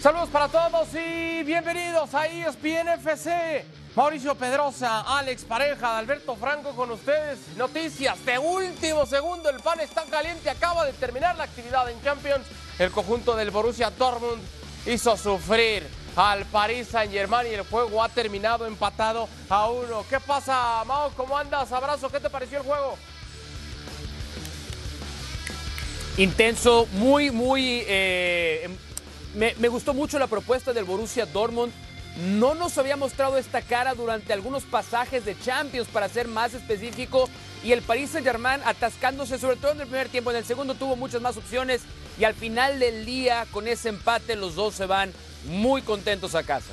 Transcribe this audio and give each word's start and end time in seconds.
Saludos 0.00 0.30
para 0.30 0.48
todos 0.48 0.88
y 0.94 1.42
bienvenidos 1.42 2.14
a 2.14 2.26
ESPN 2.26 2.88
FC. 2.88 3.66
Mauricio 3.94 4.34
Pedrosa, 4.34 5.02
Alex 5.02 5.44
Pareja, 5.44 5.98
Alberto 5.98 6.36
Franco 6.36 6.70
con 6.70 6.90
ustedes. 6.90 7.38
Noticias 7.58 8.24
de 8.24 8.38
último 8.38 9.04
segundo. 9.04 9.50
El 9.50 9.60
pan 9.60 9.78
está 9.80 10.04
caliente. 10.04 10.48
Acaba 10.48 10.86
de 10.86 10.94
terminar 10.94 11.36
la 11.36 11.44
actividad 11.44 11.90
en 11.90 12.02
Champions. 12.02 12.46
El 12.78 12.90
conjunto 12.92 13.36
del 13.36 13.50
Borussia 13.50 13.90
Dortmund 13.90 14.40
hizo 14.86 15.18
sufrir 15.18 15.86
al 16.16 16.46
Paris 16.46 16.88
Saint 16.88 17.12
Germain 17.12 17.46
y 17.48 17.54
el 17.56 17.66
juego 17.66 18.02
ha 18.02 18.08
terminado 18.08 18.64
empatado 18.64 19.28
a 19.50 19.68
uno. 19.68 20.06
¿Qué 20.08 20.18
pasa, 20.18 20.82
Mao? 20.86 21.10
¿Cómo 21.14 21.36
andas? 21.36 21.72
Abrazo. 21.72 22.08
¿Qué 22.08 22.20
te 22.20 22.30
pareció 22.30 22.60
el 22.60 22.64
juego? 22.64 22.96
Intenso, 26.16 26.86
muy, 26.92 27.30
muy 27.30 27.84
eh, 27.86 28.70
me, 29.34 29.68
gustó 29.68 29.94
mucho 29.94 30.18
la 30.18 30.26
propuesta 30.26 30.72
del 30.72 30.84
Borussia 30.84 31.26
Dortmund. 31.26 31.72
No 32.38 32.54
nos 32.54 32.76
había 32.76 32.96
mostrado 32.96 33.38
esta 33.38 33.62
cara 33.62 33.94
durante 33.94 34.32
algunos 34.32 34.64
pasajes 34.64 35.24
de 35.24 35.38
Champions, 35.38 35.88
para 35.88 36.08
ser 36.08 36.28
más 36.28 36.54
específico. 36.54 37.28
Y 37.62 37.72
el 37.72 37.82
Paris 37.82 38.10
Saint-Germain 38.10 38.60
atascándose, 38.64 39.38
sobre 39.38 39.56
todo 39.56 39.72
en 39.72 39.80
el 39.80 39.86
primer 39.86 40.08
tiempo. 40.08 40.30
En 40.30 40.38
el 40.38 40.44
segundo 40.44 40.74
tuvo 40.74 40.96
muchas 40.96 41.20
más 41.20 41.36
opciones. 41.36 41.82
Y 42.18 42.24
al 42.24 42.34
final 42.34 42.78
del 42.80 43.06
día, 43.06 43.46
con 43.50 43.68
ese 43.68 43.90
empate, 43.90 44.34
los 44.34 44.54
dos 44.54 44.74
se 44.74 44.86
van 44.86 45.12
muy 45.44 45.82
contentos 45.82 46.34
a 46.34 46.42
casa. 46.42 46.72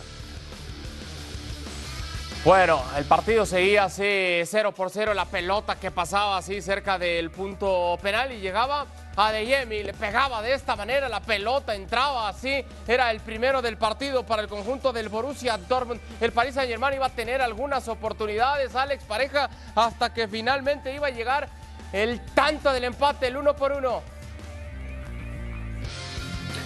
Bueno, 2.43 2.81
el 2.97 3.03
partido 3.03 3.45
seguía 3.45 3.85
así 3.85 4.41
0 4.45 4.71
por 4.71 4.89
0, 4.89 5.13
la 5.13 5.25
pelota 5.25 5.75
que 5.75 5.91
pasaba 5.91 6.37
así 6.37 6.61
cerca 6.61 6.97
del 6.97 7.29
punto 7.29 7.97
penal 8.01 8.31
y 8.31 8.39
llegaba 8.39 8.87
a 9.17 9.31
Deyemi, 9.31 9.83
le 9.83 9.93
pegaba 9.93 10.43
de 10.43 10.53
esta 10.53 10.75
manera, 10.75 11.09
la 11.09 11.19
pelota 11.19 11.73
entraba 11.73 12.29
así, 12.29 12.63
era 12.87 13.09
el 13.09 13.19
primero 13.19 13.63
del 13.63 13.75
partido 13.75 14.23
para 14.23 14.43
el 14.43 14.47
conjunto 14.47 14.93
del 14.93 15.09
Borussia 15.09 15.57
Dortmund. 15.57 15.99
El 16.21 16.31
Paris 16.31 16.53
Saint 16.53 16.69
Germain 16.69 16.93
iba 16.93 17.07
a 17.07 17.09
tener 17.09 17.41
algunas 17.41 17.87
oportunidades, 17.87 18.75
Alex 18.75 19.03
Pareja, 19.05 19.49
hasta 19.75 20.13
que 20.13 20.27
finalmente 20.27 20.93
iba 20.93 21.07
a 21.07 21.09
llegar 21.09 21.49
el 21.91 22.21
tanto 22.35 22.71
del 22.71 22.83
empate, 22.83 23.27
el 23.27 23.37
uno 23.37 23.55
por 23.55 23.71
uno. 23.71 24.03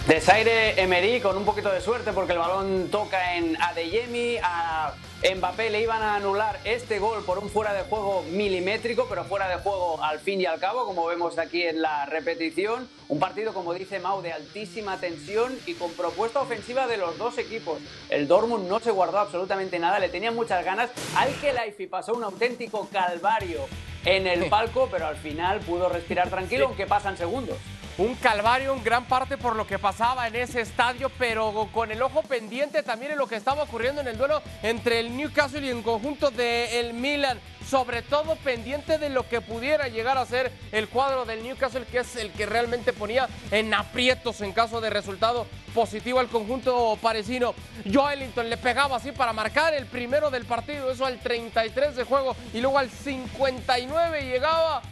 Desaire 0.06 0.82
Emery 0.82 1.20
con 1.20 1.36
un 1.36 1.44
poquito 1.44 1.70
de 1.70 1.80
suerte 1.80 2.12
porque 2.12 2.32
el 2.32 2.38
balón 2.38 2.88
toca 2.90 3.36
en 3.36 3.56
Adeyemi, 3.62 4.36
a 4.42 4.92
Mbappé 5.22 5.70
le 5.70 5.80
iban 5.80 6.02
a 6.02 6.16
anular 6.16 6.58
este 6.64 6.98
gol 6.98 7.22
por 7.24 7.38
un 7.38 7.48
fuera 7.48 7.72
de 7.72 7.84
juego 7.84 8.24
milimétrico, 8.32 9.06
pero 9.08 9.24
fuera 9.24 9.48
de 9.48 9.54
juego 9.62 10.02
al 10.02 10.18
fin 10.18 10.40
y 10.40 10.46
al 10.46 10.58
cabo, 10.58 10.84
como 10.84 11.06
vemos 11.06 11.38
aquí 11.38 11.62
en 11.62 11.80
la 11.80 12.04
repetición. 12.06 12.88
Un 13.08 13.20
partido, 13.20 13.54
como 13.54 13.72
dice 13.74 14.00
Mau, 14.00 14.20
de 14.22 14.32
altísima 14.32 14.98
tensión 14.98 15.56
y 15.66 15.74
con 15.74 15.92
propuesta 15.92 16.40
ofensiva 16.40 16.88
de 16.88 16.96
los 16.96 17.16
dos 17.16 17.38
equipos. 17.38 17.78
El 18.10 18.26
Dortmund 18.26 18.68
no 18.68 18.80
se 18.80 18.90
guardó 18.90 19.20
absolutamente 19.20 19.78
nada, 19.78 20.00
le 20.00 20.08
tenía 20.08 20.32
muchas 20.32 20.64
ganas. 20.64 20.90
Al 21.16 21.32
que 21.36 21.52
Laifi 21.52 21.86
pasó 21.86 22.12
un 22.14 22.24
auténtico 22.24 22.88
calvario 22.90 23.66
en 24.04 24.26
el 24.26 24.46
palco, 24.50 24.88
pero 24.90 25.06
al 25.06 25.16
final 25.16 25.60
pudo 25.60 25.88
respirar 25.88 26.28
tranquilo, 26.28 26.66
aunque 26.66 26.86
pasan 26.86 27.16
segundos 27.16 27.58
un 27.98 28.14
calvario 28.14 28.72
en 28.74 28.82
gran 28.82 29.04
parte 29.04 29.36
por 29.36 29.54
lo 29.54 29.66
que 29.66 29.78
pasaba 29.78 30.26
en 30.26 30.36
ese 30.36 30.60
estadio, 30.60 31.10
pero 31.18 31.68
con 31.72 31.90
el 31.90 32.00
ojo 32.02 32.22
pendiente 32.22 32.82
también 32.82 33.12
en 33.12 33.18
lo 33.18 33.26
que 33.26 33.36
estaba 33.36 33.64
ocurriendo 33.64 34.00
en 34.00 34.08
el 34.08 34.16
duelo 34.16 34.42
entre 34.62 35.00
el 35.00 35.16
Newcastle 35.16 35.64
y 35.64 35.68
el 35.68 35.82
conjunto 35.82 36.30
del 36.30 36.72
el 36.72 36.94
Milan. 36.94 37.40
Sobre 37.68 38.02
todo 38.02 38.36
pendiente 38.36 38.98
de 38.98 39.08
lo 39.08 39.28
que 39.28 39.40
pudiera 39.40 39.88
llegar 39.88 40.18
a 40.18 40.26
ser 40.26 40.52
el 40.72 40.88
cuadro 40.88 41.24
del 41.24 41.42
Newcastle, 41.42 41.86
que 41.90 41.98
es 41.98 42.16
el 42.16 42.30
que 42.32 42.44
realmente 42.44 42.92
ponía 42.92 43.28
en 43.50 43.72
aprietos 43.72 44.40
en 44.40 44.52
caso 44.52 44.80
de 44.80 44.90
resultado 44.90 45.46
positivo 45.72 46.18
al 46.18 46.28
conjunto 46.28 46.98
parisino. 47.00 47.54
Joelinton 47.90 48.50
le 48.50 48.56
pegaba 48.56 48.96
así 48.96 49.12
para 49.12 49.32
marcar 49.32 49.74
el 49.74 49.86
primero 49.86 50.30
del 50.30 50.44
partido, 50.44 50.90
eso 50.90 51.06
al 51.06 51.20
33 51.20 51.96
de 51.96 52.04
juego, 52.04 52.36
y 52.52 52.60
luego 52.60 52.78
al 52.78 52.90
59 52.90 54.22
llegaba 54.22 54.82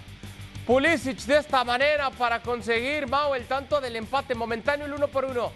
Pulisic 0.70 1.18
de 1.22 1.38
esta 1.38 1.64
manera 1.64 2.10
para 2.10 2.40
conseguir, 2.40 3.08
Mao, 3.08 3.34
el 3.34 3.44
tanto 3.46 3.80
del 3.80 3.96
empate 3.96 4.36
momentáneo, 4.36 4.86
el 4.86 4.92
uno 4.92 5.08
por 5.08 5.24
uno. 5.24 5.50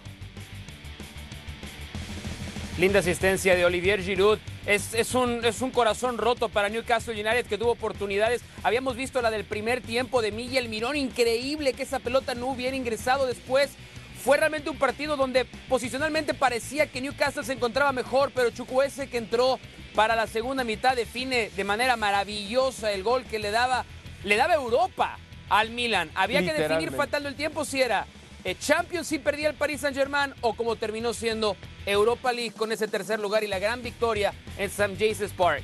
Linda 2.77 2.99
asistencia 2.99 3.55
de 3.55 3.63
Olivier 3.63 4.03
Giroud. 4.03 4.39
Es, 4.65 5.15
un, 5.15 5.45
es, 5.45 5.61
un, 5.61 5.71
corazón 5.71 6.17
roto 6.17 6.49
para 6.49 6.67
Newcastle 6.67 7.13
United 7.13 7.45
que 7.45 7.57
tuvo 7.57 7.71
oportunidades. 7.71 8.41
Habíamos 8.61 8.97
visto 8.97 9.21
la 9.21 9.31
del 9.31 9.45
primer 9.45 9.79
tiempo 9.79 10.21
de 10.21 10.33
Miguel 10.33 10.67
Mirón. 10.67 10.97
Increíble 10.97 11.71
que 11.71 11.83
esa 11.83 11.99
pelota 11.99 12.35
no 12.35 12.47
hubiera 12.47 12.75
ingresado 12.75 13.25
después. 13.25 13.71
Fue 14.21 14.35
realmente 14.35 14.69
un 14.69 14.77
partido 14.77 15.15
donde 15.15 15.45
posicionalmente 15.69 16.33
parecía 16.33 16.87
que 16.87 16.99
Newcastle 16.99 17.45
se 17.45 17.53
encontraba 17.53 17.93
mejor, 17.93 18.33
pero 18.35 18.49
Chukwueze 18.49 19.07
que 19.07 19.19
entró 19.19 19.61
para 19.93 20.17
la 20.17 20.27
segunda 20.27 20.65
mitad 20.65 20.93
define 20.93 21.51
de 21.55 21.63
manera 21.63 21.95
maravillosa 21.95 22.91
el 22.91 23.01
gol 23.01 23.23
que 23.23 23.39
le 23.39 23.51
daba 23.51 23.85
le 24.25 24.35
daba 24.35 24.55
Europa 24.55 25.17
al 25.49 25.69
Milan. 25.69 26.11
Había 26.15 26.41
que 26.41 26.53
definir 26.53 26.91
faltando 26.91 27.29
el 27.29 27.35
tiempo 27.35 27.63
si 27.63 27.81
era 27.81 28.05
eh, 28.43 28.55
Champions 28.59 29.07
si 29.07 29.19
perdía 29.19 29.49
el 29.49 29.55
Paris 29.55 29.81
Saint 29.81 29.95
Germain 29.95 30.33
o 30.41 30.53
como 30.53 30.75
terminó 30.75 31.13
siendo 31.13 31.55
Europa 31.85 32.33
League 32.33 32.51
con 32.51 32.71
ese 32.71 32.87
tercer 32.87 33.19
lugar 33.19 33.43
y 33.43 33.47
la 33.47 33.59
gran 33.59 33.81
victoria 33.81 34.33
en 34.57 34.65
St. 34.65 34.95
James 34.99 35.31
Park. 35.33 35.63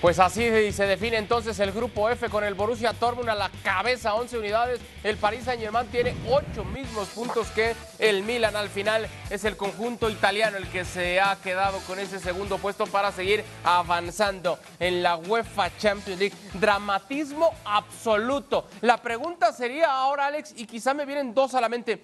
Pues 0.00 0.18
así 0.18 0.72
se 0.72 0.86
define 0.86 1.18
entonces 1.18 1.58
el 1.60 1.72
grupo 1.72 2.08
F 2.08 2.30
con 2.30 2.42
el 2.42 2.54
Borussia 2.54 2.94
Dortmund 2.94 3.28
a 3.28 3.34
la 3.34 3.50
cabeza, 3.62 4.14
11 4.14 4.38
unidades. 4.38 4.80
El 5.04 5.18
Paris 5.18 5.44
Saint-Germain 5.44 5.88
tiene 5.88 6.14
8 6.26 6.64
mismos 6.64 7.08
puntos 7.08 7.48
que 7.48 7.76
el 7.98 8.22
Milan. 8.22 8.56
Al 8.56 8.70
final 8.70 9.06
es 9.28 9.44
el 9.44 9.58
conjunto 9.58 10.08
italiano 10.08 10.56
el 10.56 10.66
que 10.68 10.86
se 10.86 11.20
ha 11.20 11.36
quedado 11.42 11.80
con 11.80 11.98
ese 11.98 12.18
segundo 12.18 12.56
puesto 12.56 12.86
para 12.86 13.12
seguir 13.12 13.44
avanzando 13.62 14.58
en 14.78 15.02
la 15.02 15.18
UEFA 15.18 15.76
Champions 15.76 16.18
League. 16.18 16.36
Dramatismo 16.54 17.52
absoluto. 17.66 18.68
La 18.80 18.96
pregunta 19.02 19.52
sería 19.52 19.92
ahora, 19.92 20.28
Alex, 20.28 20.54
y 20.56 20.66
quizá 20.66 20.94
me 20.94 21.04
vienen 21.04 21.34
dos 21.34 21.54
a 21.54 21.60
la 21.60 21.68
mente. 21.68 22.02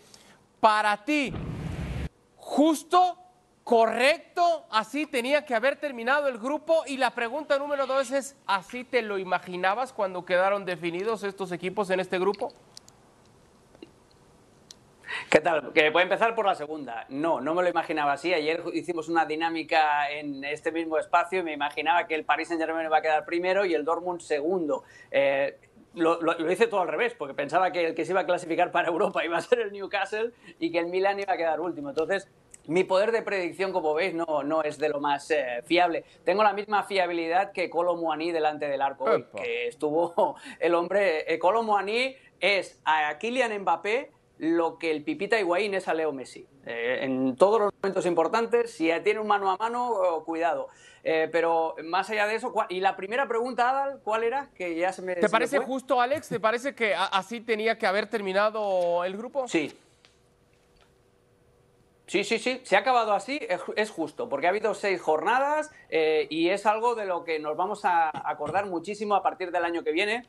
Para 0.61 1.03
ti, 1.03 1.33
¿justo 2.37 3.25
correcto, 3.66 4.65
así 4.71 5.06
tenía 5.06 5.44
que 5.44 5.53
haber 5.53 5.75
terminado 5.75 6.28
el 6.28 6.38
grupo. 6.38 6.84
Y 6.87 6.99
la 6.99 7.10
pregunta 7.10 7.59
número 7.59 7.88
dos 7.88 8.12
es, 8.12 8.37
¿así 8.47 8.84
te 8.84 9.03
lo 9.03 9.19
imaginabas 9.19 9.93
cuando 9.93 10.25
quedaron 10.25 10.65
definidos 10.65 11.25
estos 11.25 11.50
equipos 11.50 11.91
en 11.91 11.99
este 11.99 12.21
grupo? 12.21 12.53
¿Qué 15.28 15.41
tal? 15.41 15.72
Que 15.72 15.91
puede 15.91 16.04
empezar 16.04 16.37
por 16.37 16.47
la 16.47 16.54
segunda. 16.54 17.06
No, 17.09 17.41
no 17.41 17.54
me 17.54 17.65
lo 17.65 17.69
imaginaba 17.69 18.12
así. 18.12 18.32
Ayer 18.32 18.62
hicimos 18.72 19.09
una 19.09 19.27
dinámica 19.27 20.12
en 20.12 20.44
este 20.44 20.71
mismo 20.71 20.97
espacio 20.97 21.41
y 21.41 21.43
me 21.43 21.53
imaginaba 21.53 22.06
que 22.06 22.15
el 22.15 22.25
Paris 22.25 22.47
Saint-Germain 22.47 22.87
iba 22.87 22.98
a 22.98 23.03
quedar 23.03 23.25
primero 23.25 23.65
y 23.65 23.75
el 23.75 23.84
Dortmund 23.84 24.21
segundo. 24.21 24.84
Eh, 25.10 25.59
lo, 25.94 26.22
lo, 26.22 26.53
hice 26.53 26.69
todo 26.69 26.83
al 26.83 26.88
revés, 26.88 27.15
porque 27.15 27.34
pensaba 27.34 27.72
que 27.72 27.84
el 27.88 27.94
que 27.97 28.04
se 28.04 28.12
iba 28.12 28.21
a 28.21 28.27
clasificar 28.27 28.71
para 28.71 28.88
Europa 28.88 29.25
iba 29.25 29.38
a 29.38 29.41
ser 29.41 29.59
el 29.60 29.72
Newcastle 29.72 30.31
y 30.60 30.71
que 30.71 30.78
el 30.78 30.87
Milan 30.87 31.19
iba 31.19 31.33
a 31.33 31.37
quedar 31.37 31.59
último. 31.60 31.88
Entonces, 31.88 32.28
mi 32.69 32.84
poder 32.84 33.12
de 33.12 33.22
predicción, 33.22 33.72
como 33.72 33.94
veis, 33.94 34.15
no, 34.15 34.43
no 34.43 34.62
es 34.62 34.78
de 34.78 34.88
lo 34.88 35.00
más 35.00 35.31
eh, 35.31 35.62
fiable. 35.65 36.04
Tengo 36.25 36.43
la 36.43 36.53
misma 36.53 36.84
fiabilidad 36.84 37.53
que 37.53 37.71
Colo 37.71 37.97
Muani 37.97 38.32
delante 38.32 38.69
del 38.69 38.82
arco, 38.82 39.06
que 39.37 39.69
estuvo 39.69 40.37
el 40.60 40.75
hombre. 40.75 41.32
Eh, 41.32 41.38
Colo 41.38 41.62
Muani 41.62 42.16
es 42.41 42.81
a 42.84 43.16
Kylian 43.19 43.60
Mbappé 43.60 44.12
lo 44.38 44.78
que 44.78 44.91
el 44.91 45.03
Pipita 45.03 45.41
Higuaín 45.41 45.72
es 45.72 45.88
a 45.88 45.94
Leo 45.94 46.12
Messi. 46.12 46.47
Eh, 46.66 46.99
en 47.03 47.37
todos 47.37 47.59
los 47.59 47.72
momentos 47.81 48.04
importantes, 48.04 48.71
si 48.72 48.91
tiene 49.03 49.21
un 49.21 49.27
mano 49.27 49.50
a 49.50 49.56
mano, 49.56 49.88
oh, 49.88 50.25
cuidado. 50.25 50.69
pero 51.03 51.77
más 51.84 52.10
allá 52.10 52.27
de 52.27 52.34
eso, 52.34 52.53
y 52.69 52.81
la 52.81 52.97
primera 52.97 53.27
pregunta, 53.28 53.71
Adal, 53.71 54.00
¿cuál 54.03 54.25
era? 54.25 54.50
Que 54.54 54.75
ya 54.75 54.93
se 54.93 55.00
me, 55.00 55.15
¿Te 55.15 55.28
parece 55.28 55.59
justo, 55.59 56.00
Alex? 56.00 56.28
¿Te 56.28 56.41
parece 56.41 56.75
que 56.75 56.94
así 56.94 57.41
tenía 57.41 57.78
que 57.78 57.87
haber 57.87 58.09
terminado 58.09 59.04
el 59.04 59.16
grupo? 59.16 59.48
Sí, 59.48 59.72
Sí, 62.06 62.22
sí, 62.22 62.39
sí, 62.39 62.60
se 62.63 62.77
ha 62.77 62.80
acabado 62.80 63.15
así, 63.15 63.41
es 63.75 63.91
justo, 63.91 64.28
porque 64.28 64.47
ha 64.47 64.51
habido 64.51 64.75
seis 64.75 65.03
jornadas 65.03 65.72
eh, 65.91 66.28
y 66.30 66.51
es 66.51 66.65
algo 66.65 66.95
de 66.95 67.04
lo 67.04 67.25
que 67.25 67.41
nos 67.41 67.57
vamos 67.57 67.84
a 67.84 68.13
acordar 68.30 68.66
muchísimo 68.66 69.16
a 69.16 69.25
partir 69.25 69.51
del 69.51 69.65
año 69.65 69.83
que 69.83 69.91
viene, 69.91 70.25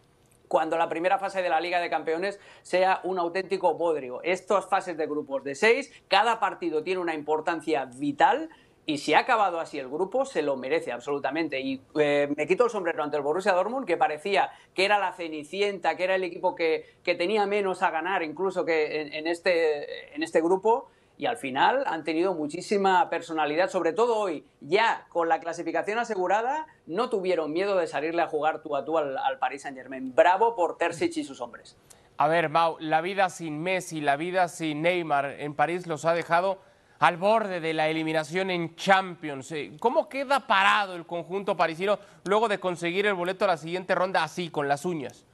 cuando 0.47 0.75
la 0.75 0.89
primera 0.89 1.19
fase 1.19 1.43
de 1.43 1.49
la 1.49 1.61
Liga 1.61 1.79
de 1.79 1.91
Campeones 1.91 2.39
sea 2.63 2.99
un 3.03 3.19
auténtico 3.19 3.75
bodrio. 3.75 4.21
Estas 4.23 4.65
fases 4.65 4.97
de 4.97 5.05
grupos 5.05 5.43
de 5.43 5.53
seis, 5.53 5.91
cada 6.07 6.39
partido 6.39 6.81
tiene 6.81 6.99
una 6.99 7.13
importancia 7.13 7.85
vital 7.85 8.49
y 8.87 8.97
si 8.97 9.13
ha 9.13 9.19
acabado 9.19 9.59
así 9.59 9.77
el 9.77 9.89
grupo, 9.89 10.25
se 10.25 10.41
lo 10.41 10.55
merece 10.55 10.91
absolutamente. 10.91 11.59
Y 11.59 11.81
eh, 11.99 12.27
me 12.35 12.47
quito 12.47 12.63
el 12.63 12.69
sombrero 12.71 13.03
ante 13.03 13.17
el 13.17 13.21
Borussia 13.21 13.51
Dortmund, 13.51 13.85
que 13.85 13.97
parecía 13.97 14.49
que 14.73 14.85
era 14.85 14.97
la 14.97 15.11
cenicienta, 15.11 15.95
que 15.95 16.05
era 16.05 16.15
el 16.15 16.23
equipo 16.23 16.55
que, 16.55 16.85
tenía 17.03 17.45
menos 17.45 17.83
a 17.83 17.91
ganar 17.91 18.23
incluso 18.23 18.65
que 18.65 19.01
en, 19.01 19.27
este, 19.27 20.15
en 20.15 20.23
este 20.23 20.41
grupo 20.41 20.87
y 21.17 21.25
al 21.25 21.37
final 21.37 21.83
han 21.87 22.03
tenido 22.03 22.33
muchísima 22.33 23.09
personalidad, 23.09 23.69
sobre 23.69 23.93
todo 23.93 24.17
hoy, 24.17 24.45
ya 24.61 25.07
con 25.09 25.27
la 25.27 25.39
clasificación 25.39 25.97
asegurada, 25.97 26.67
no 26.85 27.09
tuvieron 27.09 27.51
miedo 27.51 27.75
de 27.77 27.87
salirle 27.87 28.21
a 28.21 28.27
jugar 28.27 28.61
tú 28.61 28.75
a 28.75 28.85
tú 28.85 28.97
al, 28.97 29.17
Paris 29.39 29.63
Saint 29.63 29.77
Germain. 29.77 30.13
Bravo 30.13 30.55
por 30.55 30.77
Terzic 30.77 31.17
y 31.17 31.23
sus 31.23 31.41
hombres. 31.41 31.75
A 32.17 32.27
ver, 32.27 32.49
Mau, 32.49 32.77
la 32.79 33.01
vida 33.01 33.29
sin 33.29 33.61
Messi, 33.61 34.01
la 34.01 34.15
vida 34.15 34.47
sin 34.47 34.81
Neymar 34.81 35.25
en 35.39 35.55
París 35.55 35.87
los 35.87 36.05
ha 36.05 36.13
dejado 36.13 36.59
al 36.99 37.17
borde 37.17 37.59
de 37.59 37.73
la 37.73 37.89
eliminación 37.89 38.49
en 38.49 38.75
Champions. 38.75 39.51
Eh, 39.51 39.73
¿Cómo 39.79 40.09
queda 40.09 40.47
parado 40.47 40.95
el 40.95 41.05
conjunto 41.05 41.55
parisino 41.55 41.99
luego 42.25 42.47
de 42.47 42.59
conseguir 42.59 43.05
el 43.05 43.13
boleto 43.13 43.45
a 43.45 43.49
la 43.49 43.57
siguiente 43.57 43.93
ronda 43.93 44.23
así, 44.23 44.49
con 44.49 44.67
las 44.67 44.85
uñas? 44.85 45.26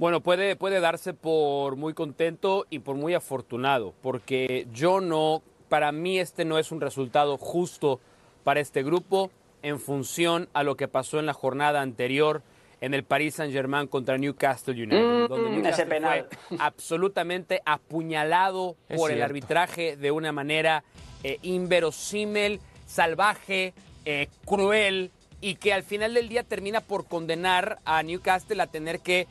Bueno, 0.00 0.22
puede, 0.22 0.56
puede 0.56 0.80
darse 0.80 1.12
por 1.12 1.76
muy 1.76 1.92
contento 1.92 2.66
y 2.70 2.78
por 2.78 2.96
muy 2.96 3.12
afortunado, 3.12 3.92
porque 4.00 4.66
yo 4.72 5.02
no, 5.02 5.42
para 5.68 5.92
mí 5.92 6.18
este 6.18 6.46
no 6.46 6.58
es 6.58 6.72
un 6.72 6.80
resultado 6.80 7.36
justo 7.36 8.00
para 8.42 8.60
este 8.60 8.82
grupo 8.82 9.30
en 9.60 9.78
función 9.78 10.48
a 10.54 10.62
lo 10.62 10.78
que 10.78 10.88
pasó 10.88 11.18
en 11.18 11.26
la 11.26 11.34
jornada 11.34 11.82
anterior 11.82 12.40
en 12.80 12.94
el 12.94 13.04
Paris 13.04 13.34
Saint-Germain 13.34 13.88
contra 13.88 14.16
Newcastle 14.16 14.72
United, 14.72 15.26
Mm, 15.26 15.28
donde 15.28 15.48
ese 15.48 15.56
Newcastle 15.56 15.84
penal. 15.84 16.28
fue 16.48 16.56
absolutamente 16.60 17.60
apuñalado 17.66 18.76
Es 18.88 18.96
por 18.96 19.10
el 19.10 19.20
arbitraje 19.20 19.98
de 19.98 20.10
una 20.12 20.32
manera 20.32 20.82
eh, 21.22 21.38
inverosímil, 21.42 22.58
salvaje, 22.86 23.74
eh, 24.06 24.28
cruel 24.46 25.10
y 25.42 25.56
que 25.56 25.74
al 25.74 25.82
final 25.82 26.14
del 26.14 26.30
día 26.30 26.42
termina 26.42 26.80
por 26.80 27.04
condenar 27.06 27.80
a 27.84 28.02
Newcastle 28.02 28.62
a 28.62 28.66
tener 28.66 29.00
que 29.00 29.26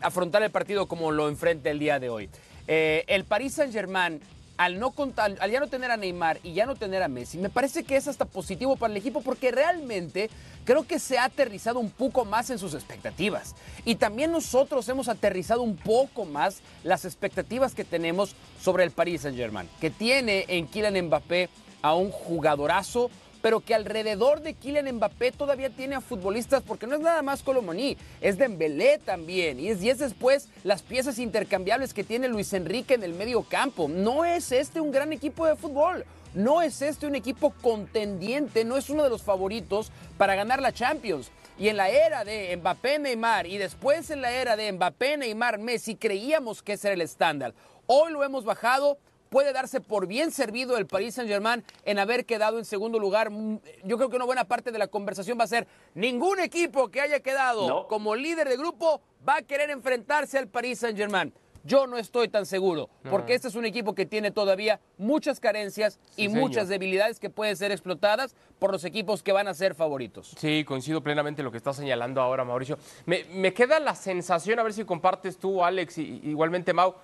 afrontar 0.00 0.42
el 0.42 0.50
partido 0.50 0.86
como 0.86 1.10
lo 1.10 1.28
enfrenta 1.28 1.70
el 1.70 1.78
día 1.78 1.98
de 1.98 2.08
hoy. 2.08 2.30
Eh, 2.66 3.04
el 3.08 3.24
Paris 3.24 3.54
Saint-Germain, 3.54 4.20
al, 4.56 4.78
no 4.78 4.90
contar, 4.90 5.36
al 5.40 5.50
ya 5.50 5.60
no 5.60 5.68
tener 5.68 5.90
a 5.90 5.96
Neymar 5.96 6.38
y 6.42 6.52
ya 6.52 6.66
no 6.66 6.76
tener 6.76 7.02
a 7.02 7.08
Messi, 7.08 7.38
me 7.38 7.48
parece 7.48 7.82
que 7.82 7.96
es 7.96 8.06
hasta 8.08 8.26
positivo 8.26 8.76
para 8.76 8.92
el 8.92 8.98
equipo 8.98 9.22
porque 9.22 9.50
realmente 9.50 10.28
creo 10.64 10.86
que 10.86 10.98
se 10.98 11.18
ha 11.18 11.24
aterrizado 11.24 11.78
un 11.78 11.90
poco 11.90 12.24
más 12.24 12.50
en 12.50 12.58
sus 12.58 12.74
expectativas. 12.74 13.54
Y 13.84 13.94
también 13.94 14.30
nosotros 14.30 14.88
hemos 14.88 15.08
aterrizado 15.08 15.62
un 15.62 15.76
poco 15.76 16.26
más 16.26 16.60
las 16.84 17.04
expectativas 17.04 17.74
que 17.74 17.84
tenemos 17.84 18.36
sobre 18.60 18.84
el 18.84 18.90
Paris 18.90 19.22
Saint-Germain, 19.22 19.68
que 19.80 19.90
tiene 19.90 20.44
en 20.48 20.66
Kylian 20.66 21.06
Mbappé 21.06 21.48
a 21.82 21.94
un 21.94 22.10
jugadorazo, 22.10 23.10
pero 23.42 23.60
que 23.60 23.74
alrededor 23.74 24.40
de 24.40 24.54
Kylian 24.54 24.94
Mbappé 24.96 25.32
todavía 25.32 25.70
tiene 25.70 25.96
a 25.96 26.00
futbolistas, 26.00 26.62
porque 26.62 26.86
no 26.86 26.94
es 26.94 27.00
nada 27.00 27.22
más 27.22 27.42
Colomoni, 27.42 27.96
es 28.20 28.38
Dembélé 28.38 28.98
también, 28.98 29.60
y 29.60 29.68
es, 29.68 29.82
y 29.82 29.90
es 29.90 29.98
después 29.98 30.48
las 30.64 30.82
piezas 30.82 31.18
intercambiables 31.18 31.94
que 31.94 32.04
tiene 32.04 32.28
Luis 32.28 32.52
Enrique 32.52 32.94
en 32.94 33.02
el 33.02 33.14
medio 33.14 33.42
campo. 33.42 33.88
No 33.88 34.24
es 34.24 34.52
este 34.52 34.80
un 34.80 34.90
gran 34.90 35.12
equipo 35.12 35.46
de 35.46 35.56
fútbol. 35.56 36.04
No 36.32 36.62
es 36.62 36.80
este 36.80 37.08
un 37.08 37.16
equipo 37.16 37.50
contendiente, 37.60 38.64
no 38.64 38.76
es 38.76 38.88
uno 38.88 39.02
de 39.02 39.10
los 39.10 39.22
favoritos 39.22 39.90
para 40.16 40.36
ganar 40.36 40.62
la 40.62 40.72
Champions. 40.72 41.32
Y 41.58 41.68
en 41.68 41.76
la 41.76 41.90
era 41.90 42.24
de 42.24 42.56
Mbappé 42.56 43.00
Neymar 43.00 43.46
y 43.46 43.58
después 43.58 44.10
en 44.10 44.22
la 44.22 44.30
era 44.30 44.56
de 44.56 44.70
Mbappé 44.72 45.16
Neymar 45.16 45.58
Messi 45.58 45.96
creíamos 45.96 46.62
que 46.62 46.74
ese 46.74 46.88
era 46.88 46.94
el 46.94 47.00
estándar. 47.00 47.52
Hoy 47.86 48.12
lo 48.12 48.22
hemos 48.22 48.44
bajado, 48.44 48.98
puede 49.30 49.52
darse 49.54 49.80
por 49.80 50.06
bien 50.06 50.30
servido 50.32 50.76
el 50.76 50.86
Paris 50.86 51.14
Saint-Germain 51.14 51.64
en 51.84 51.98
haber 51.98 52.26
quedado 52.26 52.58
en 52.58 52.66
segundo 52.66 52.98
lugar. 52.98 53.30
Mm, 53.30 53.58
Yo 53.84 53.96
creo 53.96 54.10
que 54.10 54.16
una 54.16 54.26
buena 54.26 54.44
parte 54.44 54.70
de 54.72 54.78
la 54.78 54.88
conversación 54.88 55.38
va 55.40 55.44
a 55.44 55.48
ser 55.48 55.66
ningún 55.94 56.40
equipo 56.40 56.88
que 56.90 57.00
haya 57.00 57.20
quedado 57.20 57.66
No. 57.66 57.86
como 57.86 58.14
líder 58.14 58.48
de 58.48 58.56
grupo 58.58 59.00
va 59.26 59.36
a 59.36 59.42
querer 59.42 59.70
enfrentarse 59.70 60.36
al 60.36 60.48
Paris 60.48 60.80
Saint-Germain. 60.80 61.32
Yo 61.62 61.86
no 61.86 61.98
estoy 61.98 62.28
tan 62.28 62.46
seguro, 62.46 62.88
porque 63.10 63.34
este 63.34 63.48
es 63.48 63.54
un 63.54 63.66
equipo 63.66 63.94
que 63.94 64.06
tiene 64.06 64.30
todavía 64.30 64.80
muchas 64.96 65.40
carencias 65.40 65.98
y 66.16 66.26
señor. 66.28 66.40
muchas 66.40 66.68
debilidades 66.68 67.20
que 67.20 67.28
pueden 67.28 67.54
ser 67.54 67.70
explotadas 67.70 68.34
por 68.58 68.72
los 68.72 68.82
equipos 68.86 69.22
que 69.22 69.30
van 69.32 69.46
a 69.46 69.52
ser 69.52 69.74
favoritos. 69.74 70.34
Sí, 70.38 70.64
coincido 70.64 71.02
plenamente 71.02 71.42
en 71.42 71.44
lo 71.44 71.50
que 71.50 71.58
está 71.58 71.74
señalando 71.74 72.22
ahora, 72.22 72.46
Mauricio. 72.46 72.78
Me, 73.04 73.24
me 73.34 73.52
queda 73.52 73.78
la 73.78 73.94
sensación, 73.94 74.58
a 74.58 74.62
ver 74.62 74.72
si 74.72 74.86
compartes 74.86 75.36
tú, 75.36 75.62
Alex, 75.62 75.98
y 75.98 76.22
igualmente 76.24 76.72
Mau, 76.72 76.94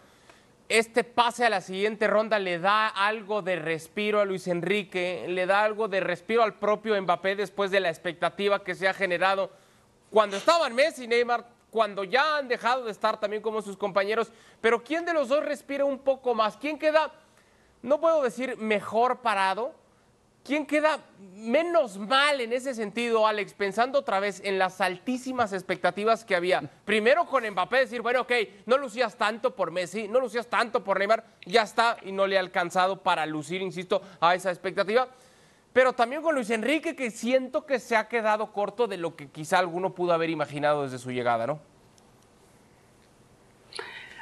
este 0.68 1.04
pase 1.04 1.44
a 1.44 1.50
la 1.50 1.60
siguiente 1.60 2.06
ronda 2.08 2.38
le 2.38 2.58
da 2.58 2.88
algo 2.88 3.42
de 3.42 3.56
respiro 3.56 4.20
a 4.20 4.24
Luis 4.24 4.48
Enrique, 4.48 5.26
le 5.28 5.46
da 5.46 5.62
algo 5.62 5.86
de 5.86 6.00
respiro 6.00 6.42
al 6.42 6.54
propio 6.54 7.00
Mbappé 7.00 7.36
después 7.36 7.70
de 7.70 7.80
la 7.80 7.88
expectativa 7.88 8.64
que 8.64 8.74
se 8.74 8.88
ha 8.88 8.94
generado 8.94 9.50
cuando 10.10 10.36
estaban 10.36 10.74
Messi 10.74 11.04
y 11.04 11.08
Neymar, 11.08 11.46
cuando 11.70 12.04
ya 12.04 12.38
han 12.38 12.48
dejado 12.48 12.84
de 12.84 12.90
estar 12.90 13.20
también 13.20 13.42
como 13.42 13.62
sus 13.62 13.76
compañeros. 13.76 14.32
Pero 14.60 14.82
¿quién 14.82 15.04
de 15.04 15.12
los 15.12 15.28
dos 15.28 15.44
respira 15.44 15.84
un 15.84 15.98
poco 15.98 16.34
más? 16.34 16.56
¿Quién 16.56 16.78
queda, 16.78 17.12
no 17.82 18.00
puedo 18.00 18.22
decir 18.22 18.56
mejor 18.56 19.20
parado? 19.20 19.74
¿Quién 20.46 20.64
queda 20.64 21.00
menos 21.18 21.98
mal 21.98 22.40
en 22.40 22.52
ese 22.52 22.72
sentido, 22.72 23.26
Alex? 23.26 23.52
Pensando 23.54 23.98
otra 23.98 24.20
vez 24.20 24.40
en 24.44 24.60
las 24.60 24.80
altísimas 24.80 25.52
expectativas 25.52 26.24
que 26.24 26.36
había. 26.36 26.62
Primero 26.84 27.26
con 27.26 27.44
Mbappé, 27.44 27.78
decir, 27.78 28.00
bueno, 28.00 28.20
ok, 28.20 28.32
no 28.66 28.78
lucías 28.78 29.16
tanto 29.16 29.56
por 29.56 29.72
Messi, 29.72 30.06
no 30.06 30.20
lucías 30.20 30.46
tanto 30.46 30.84
por 30.84 31.00
Neymar, 31.00 31.24
ya 31.44 31.62
está, 31.62 31.96
y 32.02 32.12
no 32.12 32.28
le 32.28 32.36
ha 32.36 32.40
alcanzado 32.40 33.02
para 33.02 33.26
lucir, 33.26 33.60
insisto, 33.60 34.00
a 34.20 34.36
esa 34.36 34.50
expectativa. 34.50 35.08
Pero 35.72 35.94
también 35.94 36.22
con 36.22 36.36
Luis 36.36 36.50
Enrique, 36.50 36.94
que 36.94 37.10
siento 37.10 37.66
que 37.66 37.80
se 37.80 37.96
ha 37.96 38.06
quedado 38.06 38.52
corto 38.52 38.86
de 38.86 38.98
lo 38.98 39.16
que 39.16 39.28
quizá 39.28 39.58
alguno 39.58 39.96
pudo 39.96 40.12
haber 40.12 40.30
imaginado 40.30 40.84
desde 40.84 40.98
su 40.98 41.10
llegada, 41.10 41.48
¿no? 41.48 41.58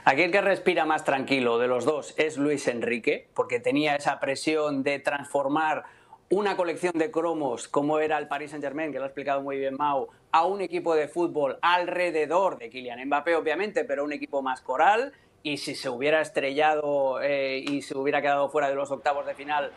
Aquí 0.06 0.20
el 0.22 0.32
que 0.32 0.40
respira 0.40 0.84
más 0.84 1.04
tranquilo 1.04 1.58
de 1.58 1.66
los 1.66 1.84
dos 1.86 2.14
es 2.18 2.36
Luis 2.36 2.66
Enrique, 2.68 3.28
porque 3.34 3.60
tenía 3.60 3.96
esa 3.96 4.20
presión 4.20 4.82
de 4.82 4.98
transformar 4.98 5.84
una 6.30 6.56
colección 6.56 6.92
de 6.94 7.10
cromos, 7.10 7.68
como 7.68 7.98
era 7.98 8.18
el 8.18 8.28
Paris 8.28 8.50
Saint-Germain, 8.50 8.92
que 8.92 8.98
lo 8.98 9.04
ha 9.04 9.08
explicado 9.08 9.42
muy 9.42 9.58
bien 9.58 9.76
Mau, 9.76 10.08
a 10.32 10.46
un 10.46 10.60
equipo 10.60 10.94
de 10.94 11.08
fútbol 11.08 11.58
alrededor 11.62 12.58
de 12.58 12.70
Kylian 12.70 13.06
Mbappé, 13.06 13.36
obviamente, 13.36 13.84
pero 13.84 14.04
un 14.04 14.12
equipo 14.12 14.42
más 14.42 14.60
coral. 14.60 15.12
Y 15.42 15.58
si 15.58 15.74
se 15.74 15.90
hubiera 15.90 16.22
estrellado 16.22 17.20
eh, 17.20 17.58
y 17.58 17.82
se 17.82 17.96
hubiera 17.96 18.22
quedado 18.22 18.48
fuera 18.48 18.68
de 18.70 18.74
los 18.74 18.90
octavos 18.90 19.26
de 19.26 19.34
final, 19.34 19.70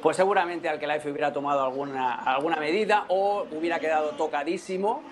pues 0.00 0.16
seguramente 0.16 0.68
Alquelife 0.68 1.10
hubiera 1.10 1.32
tomado 1.32 1.62
alguna, 1.62 2.14
alguna 2.14 2.56
medida 2.56 3.04
o 3.08 3.46
hubiera 3.52 3.78
quedado 3.78 4.10
tocadísimo. 4.12 5.02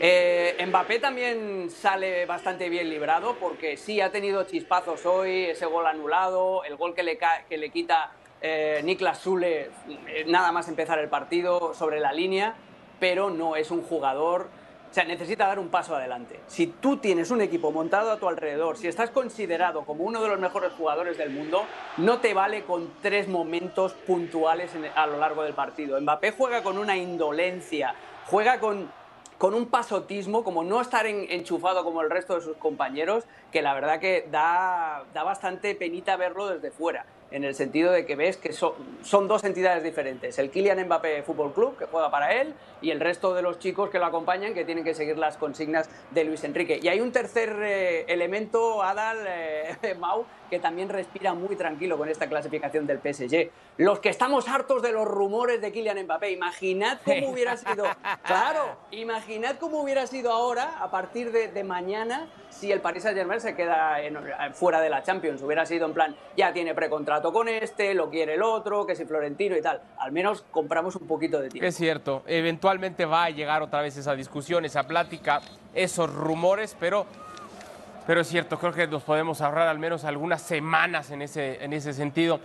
Eh, 0.00 0.56
Mbappé 0.66 0.98
también 0.98 1.70
sale 1.70 2.26
bastante 2.26 2.68
bien 2.68 2.90
librado 2.90 3.36
porque 3.38 3.76
sí 3.76 4.00
ha 4.00 4.10
tenido 4.10 4.42
chispazos 4.44 5.06
hoy, 5.06 5.44
ese 5.44 5.66
gol 5.66 5.86
anulado, 5.86 6.64
el 6.64 6.74
gol 6.74 6.92
que 6.92 7.04
le, 7.04 7.18
que 7.48 7.56
le 7.56 7.70
quita 7.70 8.10
eh, 8.42 8.80
Niklas 8.84 9.18
Sule 9.18 9.70
eh, 10.08 10.24
nada 10.26 10.52
más 10.52 10.68
empezar 10.68 10.98
el 10.98 11.08
partido 11.08 11.72
sobre 11.74 12.00
la 12.00 12.12
línea, 12.12 12.54
pero 13.00 13.30
no 13.30 13.56
es 13.56 13.70
un 13.70 13.82
jugador, 13.82 14.48
o 14.90 14.94
sea, 14.94 15.04
necesita 15.04 15.46
dar 15.46 15.58
un 15.58 15.68
paso 15.70 15.96
adelante. 15.96 16.38
Si 16.48 16.66
tú 16.66 16.98
tienes 16.98 17.30
un 17.30 17.40
equipo 17.40 17.72
montado 17.72 18.10
a 18.12 18.18
tu 18.18 18.28
alrededor, 18.28 18.76
si 18.76 18.88
estás 18.88 19.10
considerado 19.10 19.84
como 19.84 20.04
uno 20.04 20.20
de 20.22 20.28
los 20.28 20.38
mejores 20.38 20.72
jugadores 20.74 21.16
del 21.16 21.30
mundo, 21.30 21.64
no 21.96 22.18
te 22.18 22.34
vale 22.34 22.64
con 22.64 22.92
tres 23.00 23.26
momentos 23.28 23.94
puntuales 23.94 24.70
a 24.94 25.06
lo 25.06 25.18
largo 25.18 25.44
del 25.44 25.54
partido. 25.54 25.98
Mbappé 26.00 26.32
juega 26.32 26.62
con 26.62 26.76
una 26.78 26.96
indolencia, 26.96 27.94
juega 28.26 28.60
con 28.60 28.90
con 29.38 29.54
un 29.54 29.66
pasotismo, 29.66 30.44
como 30.44 30.62
no 30.62 30.80
estar 30.80 31.04
en- 31.04 31.26
enchufado 31.28 31.82
como 31.82 32.00
el 32.00 32.10
resto 32.10 32.36
de 32.36 32.42
sus 32.42 32.56
compañeros, 32.58 33.24
que 33.50 33.60
la 33.60 33.74
verdad 33.74 33.98
que 33.98 34.28
da, 34.30 35.02
da 35.12 35.24
bastante 35.24 35.74
penita 35.74 36.16
verlo 36.16 36.46
desde 36.46 36.70
fuera, 36.70 37.04
en 37.32 37.44
el 37.44 37.54
sentido 37.54 37.90
de 37.90 38.06
que 38.06 38.14
ves 38.14 38.36
que 38.36 38.52
son, 38.52 38.72
son 39.02 39.26
dos 39.26 39.42
entidades 39.44 39.82
diferentes, 39.82 40.38
el 40.38 40.50
Kylian 40.50 40.84
Mbappé 40.86 41.22
Fútbol 41.22 41.52
Club, 41.52 41.76
que 41.78 41.86
juega 41.86 42.10
para 42.10 42.32
él, 42.40 42.54
y 42.80 42.90
el 42.90 43.00
resto 43.00 43.34
de 43.34 43.42
los 43.42 43.58
chicos 43.58 43.90
que 43.90 43.98
lo 43.98 44.06
acompañan, 44.06 44.54
que 44.54 44.64
tienen 44.64 44.84
que 44.84 44.94
seguir 44.94 45.18
las 45.18 45.36
consignas 45.36 45.88
de 46.10 46.24
Luis 46.24 46.44
Enrique. 46.44 46.78
Y 46.82 46.88
hay 46.88 47.00
un 47.00 47.12
tercer 47.12 47.56
eh, 47.62 48.04
elemento, 48.08 48.82
Adal, 48.82 49.18
eh, 49.26 49.94
Mau, 49.98 50.26
que 50.50 50.58
también 50.58 50.88
respira 50.88 51.32
muy 51.32 51.56
tranquilo 51.56 51.96
con 51.96 52.08
esta 52.08 52.28
clasificación 52.28 52.86
del 52.86 52.98
PSG. 52.98 53.50
Los 53.78 54.00
que 54.00 54.10
estamos 54.10 54.48
hartos 54.48 54.82
de 54.82 54.92
los 54.92 55.06
rumores 55.06 55.60
de 55.60 55.72
Kylian 55.72 56.04
Mbappé, 56.04 56.30
imaginad 56.30 56.98
cómo 57.04 57.30
hubiera 57.30 57.56
sido, 57.56 57.84
claro, 58.24 58.76
imaginad 58.90 59.56
cómo 59.58 59.80
hubiera 59.80 60.06
sido 60.06 60.32
ahora, 60.32 60.82
a 60.82 60.90
partir 60.90 61.32
de, 61.32 61.48
de 61.48 61.64
mañana, 61.64 62.28
si 62.52 62.70
el 62.70 62.80
Paris 62.80 63.02
Saint-Germain 63.02 63.40
se 63.40 63.54
queda 63.56 64.00
en- 64.00 64.18
fuera 64.54 64.80
de 64.80 64.88
la 64.90 65.02
Champions. 65.02 65.42
Hubiera 65.42 65.66
sido 65.66 65.86
en 65.86 65.92
plan, 65.94 66.14
ya 66.36 66.52
tiene 66.52 66.74
precontrato 66.74 67.32
con 67.32 67.48
este, 67.48 67.94
lo 67.94 68.08
quiere 68.10 68.34
el 68.34 68.42
otro, 68.42 68.86
que 68.86 68.94
si 68.94 69.04
Florentino 69.04 69.56
y 69.56 69.62
tal. 69.62 69.80
Al 69.98 70.12
menos 70.12 70.44
compramos 70.50 70.94
un 70.96 71.06
poquito 71.08 71.40
de 71.40 71.48
tiempo. 71.48 71.66
Es 71.66 71.74
cierto, 71.76 72.22
eventualmente 72.26 73.04
va 73.04 73.24
a 73.24 73.30
llegar 73.30 73.62
otra 73.62 73.80
vez 73.80 73.96
esa 73.96 74.14
discusión, 74.14 74.64
esa 74.64 74.84
plática, 74.84 75.40
esos 75.74 76.12
rumores, 76.14 76.76
pero, 76.78 77.06
pero 78.06 78.20
es 78.20 78.28
cierto, 78.28 78.58
creo 78.58 78.72
que 78.72 78.86
nos 78.86 79.02
podemos 79.02 79.40
ahorrar 79.40 79.68
al 79.68 79.78
menos 79.78 80.04
algunas 80.04 80.42
semanas 80.42 81.10
en 81.10 81.22
ese, 81.22 81.64
en 81.64 81.72
ese 81.72 81.92
sentido. 81.92 82.40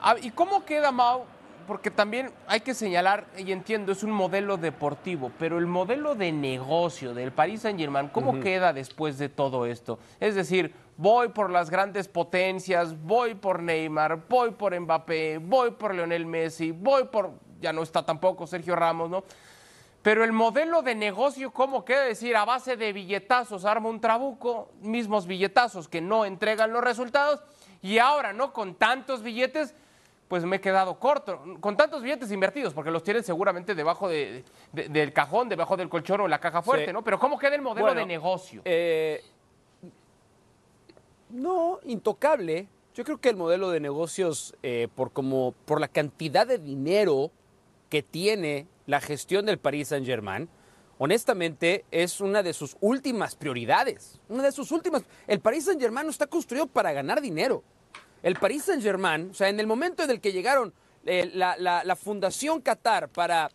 Ah, 0.00 0.14
¿Y 0.20 0.30
cómo 0.30 0.64
queda 0.64 0.92
Mau? 0.92 1.24
Porque 1.66 1.90
también 1.90 2.30
hay 2.46 2.60
que 2.60 2.74
señalar, 2.74 3.26
y 3.36 3.50
entiendo, 3.50 3.92
es 3.92 4.02
un 4.02 4.12
modelo 4.12 4.56
deportivo, 4.56 5.32
pero 5.38 5.58
el 5.58 5.66
modelo 5.66 6.14
de 6.14 6.30
negocio 6.30 7.12
del 7.12 7.32
Paris 7.32 7.62
Saint-Germain, 7.62 8.08
¿cómo 8.08 8.40
queda 8.40 8.72
después 8.72 9.18
de 9.18 9.28
todo 9.28 9.66
esto? 9.66 9.98
Es 10.20 10.34
decir, 10.36 10.72
voy 10.96 11.28
por 11.28 11.50
las 11.50 11.68
grandes 11.68 12.06
potencias, 12.08 13.02
voy 13.02 13.34
por 13.34 13.62
Neymar, 13.62 14.28
voy 14.28 14.52
por 14.52 14.78
Mbappé, 14.78 15.38
voy 15.38 15.72
por 15.72 15.94
Lionel 15.94 16.24
Messi, 16.24 16.70
voy 16.70 17.04
por, 17.04 17.32
ya 17.60 17.72
no 17.72 17.82
está 17.82 18.04
tampoco 18.04 18.46
Sergio 18.46 18.76
Ramos, 18.76 19.10
¿no? 19.10 19.24
Pero 20.02 20.22
el 20.22 20.32
modelo 20.32 20.82
de 20.82 20.94
negocio, 20.94 21.50
¿cómo 21.50 21.84
queda 21.84 22.04
decir? 22.04 22.36
A 22.36 22.44
base 22.44 22.76
de 22.76 22.92
billetazos 22.92 23.64
arma 23.64 23.88
un 23.88 24.00
trabuco, 24.00 24.70
mismos 24.80 25.26
billetazos 25.26 25.88
que 25.88 26.00
no 26.00 26.24
entregan 26.24 26.72
los 26.72 26.84
resultados, 26.84 27.42
y 27.82 27.98
ahora, 27.98 28.32
¿no? 28.32 28.52
Con 28.52 28.76
tantos 28.76 29.22
billetes, 29.22 29.74
pues 30.28 30.44
me 30.44 30.56
he 30.56 30.60
quedado 30.60 30.98
corto. 30.98 31.40
Con 31.60 31.76
tantos 31.76 32.02
billetes 32.02 32.30
invertidos, 32.32 32.74
porque 32.74 32.90
los 32.90 33.02
tienen 33.02 33.22
seguramente 33.22 33.74
debajo 33.74 34.08
de, 34.08 34.44
de, 34.72 34.88
del 34.88 35.12
cajón, 35.12 35.48
debajo 35.48 35.76
del 35.76 35.88
colchón 35.88 36.20
o 36.20 36.24
en 36.24 36.30
la 36.30 36.40
caja 36.40 36.62
fuerte, 36.62 36.86
Sí. 36.86 36.92
¿no? 36.92 37.02
Pero 37.04 37.18
¿cómo 37.18 37.38
queda 37.38 37.54
el 37.54 37.62
modelo 37.62 37.86
Bueno, 37.86 38.00
de 38.00 38.06
negocio? 38.06 38.62
Eh, 38.64 39.22
no, 41.30 41.80
intocable. 41.84 42.68
Yo 42.94 43.04
creo 43.04 43.18
que 43.18 43.28
el 43.28 43.36
modelo 43.36 43.70
de 43.70 43.80
negocios, 43.80 44.54
eh, 44.62 44.88
por, 44.94 45.12
como, 45.12 45.54
por 45.64 45.80
la 45.80 45.88
cantidad 45.88 46.46
de 46.46 46.58
dinero 46.58 47.30
que 47.90 48.02
tiene 48.02 48.66
la 48.86 49.00
gestión 49.00 49.46
del 49.46 49.58
Paris 49.58 49.88
Saint-Germain, 49.88 50.48
honestamente 50.98 51.84
es 51.90 52.20
una 52.20 52.42
de 52.42 52.52
sus 52.52 52.76
últimas 52.80 53.36
prioridades. 53.36 54.20
Una 54.28 54.44
de 54.44 54.52
sus 54.52 54.72
últimas. 54.72 55.04
El 55.26 55.40
Paris 55.40 55.66
Saint-Germain 55.66 56.06
no 56.06 56.10
está 56.10 56.26
construido 56.26 56.66
para 56.66 56.92
ganar 56.92 57.20
dinero. 57.20 57.62
El 58.22 58.36
Paris 58.36 58.64
Saint-Germain, 58.64 59.30
o 59.30 59.34
sea, 59.34 59.48
en 59.48 59.60
el 59.60 59.66
momento 59.66 60.02
en 60.02 60.10
el 60.10 60.20
que 60.20 60.32
llegaron 60.32 60.72
eh, 61.04 61.30
la, 61.34 61.56
la- 61.58 61.84
la 61.84 61.96
Fundación 61.96 62.60
Qatar 62.60 63.08
para 63.08 63.50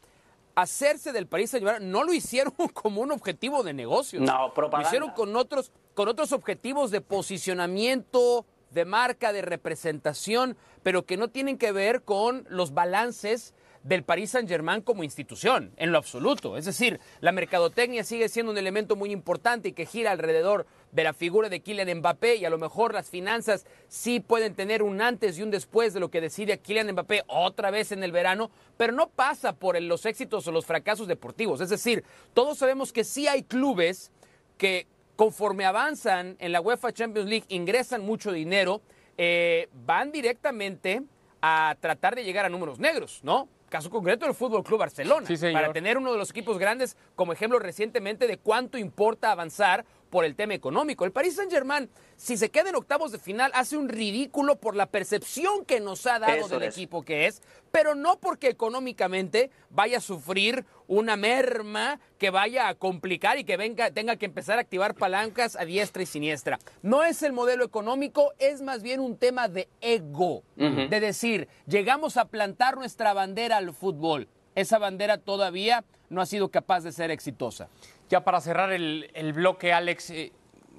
hacerse 0.55 1.11
del 1.11 1.27
Paris 1.27 1.51
Saint-Germain, 1.51 1.91
no 1.91 2.03
lo 2.03 2.13
hicieron 2.13 2.53
como 2.73 3.01
un 3.01 3.11
objetivo 3.11 3.63
de 3.63 3.73
negocios. 3.73 4.21
No, 4.21 4.53
propaganda. 4.53 4.79
Lo 4.79 4.87
hicieron 4.87 5.11
con 5.11 5.35
otros, 5.35 5.71
con 5.93 6.07
otros 6.07 6.31
objetivos 6.31 6.91
de 6.91 7.01
posicionamiento, 7.01 8.45
de 8.71 8.85
marca, 8.85 9.33
de 9.33 9.41
representación, 9.41 10.55
pero 10.83 11.05
que 11.05 11.17
no 11.17 11.27
tienen 11.29 11.57
que 11.57 11.71
ver 11.71 12.03
con 12.03 12.45
los 12.49 12.73
balances 12.73 13.53
del 13.83 14.03
Paris 14.03 14.31
Saint-Germain 14.31 14.81
como 14.81 15.03
institución, 15.03 15.73
en 15.77 15.91
lo 15.91 15.97
absoluto. 15.97 16.55
Es 16.55 16.65
decir, 16.65 16.99
la 17.19 17.31
mercadotecnia 17.31 18.03
sigue 18.03 18.29
siendo 18.29 18.51
un 18.51 18.57
elemento 18.57 18.95
muy 18.95 19.11
importante 19.11 19.69
y 19.69 19.73
que 19.73 19.85
gira 19.85 20.11
alrededor 20.11 20.67
de 20.91 21.03
la 21.03 21.13
figura 21.13 21.49
de 21.49 21.61
Kylian 21.61 21.99
Mbappé 21.99 22.35
y 22.35 22.45
a 22.45 22.49
lo 22.49 22.57
mejor 22.57 22.93
las 22.93 23.09
finanzas 23.09 23.65
sí 23.87 24.19
pueden 24.19 24.55
tener 24.55 24.83
un 24.83 25.01
antes 25.01 25.37
y 25.37 25.43
un 25.43 25.51
después 25.51 25.93
de 25.93 25.99
lo 25.99 26.09
que 26.09 26.21
decide 26.21 26.59
Kylian 26.59 26.91
Mbappé 26.91 27.23
otra 27.27 27.71
vez 27.71 27.91
en 27.91 28.03
el 28.03 28.11
verano, 28.11 28.51
pero 28.77 28.93
no 28.93 29.09
pasa 29.09 29.53
por 29.53 29.81
los 29.81 30.05
éxitos 30.05 30.47
o 30.47 30.51
los 30.51 30.65
fracasos 30.65 31.07
deportivos. 31.07 31.61
Es 31.61 31.69
decir, 31.69 32.03
todos 32.33 32.57
sabemos 32.57 32.91
que 32.91 33.03
sí 33.03 33.27
hay 33.27 33.43
clubes 33.43 34.11
que 34.57 34.87
conforme 35.15 35.65
avanzan 35.65 36.35
en 36.39 36.51
la 36.51 36.61
UEFA 36.61 36.91
Champions 36.91 37.29
League, 37.29 37.45
ingresan 37.49 38.01
mucho 38.01 38.31
dinero, 38.31 38.81
eh, 39.17 39.69
van 39.85 40.11
directamente 40.11 41.03
a 41.41 41.75
tratar 41.79 42.15
de 42.15 42.23
llegar 42.23 42.45
a 42.45 42.49
números 42.49 42.79
negros, 42.79 43.19
¿no? 43.23 43.47
Caso 43.69 43.89
concreto 43.89 44.25
el 44.25 44.33
Fútbol 44.33 44.63
Club 44.63 44.79
Barcelona, 44.79 45.25
Sí, 45.25 45.37
para 45.53 45.71
tener 45.71 45.97
uno 45.97 46.11
de 46.11 46.17
los 46.17 46.29
equipos 46.31 46.57
grandes 46.57 46.97
como 47.15 47.31
ejemplo 47.31 47.57
recientemente 47.57 48.27
de 48.27 48.37
cuánto 48.37 48.77
importa 48.77 49.31
avanzar 49.31 49.85
por 50.11 50.25
el 50.25 50.35
tema 50.35 50.53
económico. 50.53 51.05
El 51.05 51.11
Paris 51.11 51.37
Saint-Germain, 51.37 51.89
si 52.17 52.37
se 52.37 52.51
queda 52.51 52.69
en 52.69 52.75
octavos 52.75 53.11
de 53.11 53.17
final, 53.17 53.49
hace 53.55 53.77
un 53.77 53.89
ridículo 53.89 54.57
por 54.57 54.75
la 54.75 54.85
percepción 54.85 55.65
que 55.65 55.79
nos 55.79 56.05
ha 56.05 56.19
dado 56.19 56.33
Eso 56.45 56.59
del 56.59 56.67
es. 56.67 56.77
equipo 56.77 57.01
que 57.01 57.25
es, 57.25 57.41
pero 57.71 57.95
no 57.95 58.19
porque 58.19 58.49
económicamente 58.49 59.49
vaya 59.71 59.97
a 59.97 60.01
sufrir 60.01 60.65
una 60.87 61.15
merma 61.15 61.99
que 62.19 62.29
vaya 62.29 62.67
a 62.67 62.75
complicar 62.75 63.39
y 63.39 63.45
que 63.45 63.55
venga, 63.57 63.89
tenga 63.91 64.17
que 64.17 64.25
empezar 64.25 64.57
a 64.57 64.61
activar 64.61 64.93
palancas 64.93 65.55
a 65.55 65.63
diestra 65.63 66.03
y 66.03 66.05
siniestra. 66.05 66.59
No 66.81 67.03
es 67.03 67.23
el 67.23 67.31
modelo 67.31 67.63
económico, 67.63 68.33
es 68.37 68.61
más 68.61 68.83
bien 68.83 68.99
un 68.99 69.15
tema 69.17 69.47
de 69.47 69.69
ego, 69.79 70.43
de 70.57 70.99
decir, 70.99 71.47
llegamos 71.65 72.17
a 72.17 72.25
plantar 72.25 72.75
nuestra 72.75 73.13
bandera 73.13 73.57
al 73.57 73.73
fútbol. 73.73 74.27
Esa 74.55 74.77
bandera 74.77 75.17
todavía 75.17 75.83
no 76.09 76.21
ha 76.21 76.25
sido 76.25 76.49
capaz 76.49 76.81
de 76.81 76.91
ser 76.91 77.11
exitosa. 77.11 77.69
Ya 78.09 78.23
para 78.23 78.41
cerrar 78.41 78.71
el, 78.71 79.09
el 79.13 79.33
bloque, 79.33 79.71
Alex, 79.71 80.09
eh, 80.09 80.31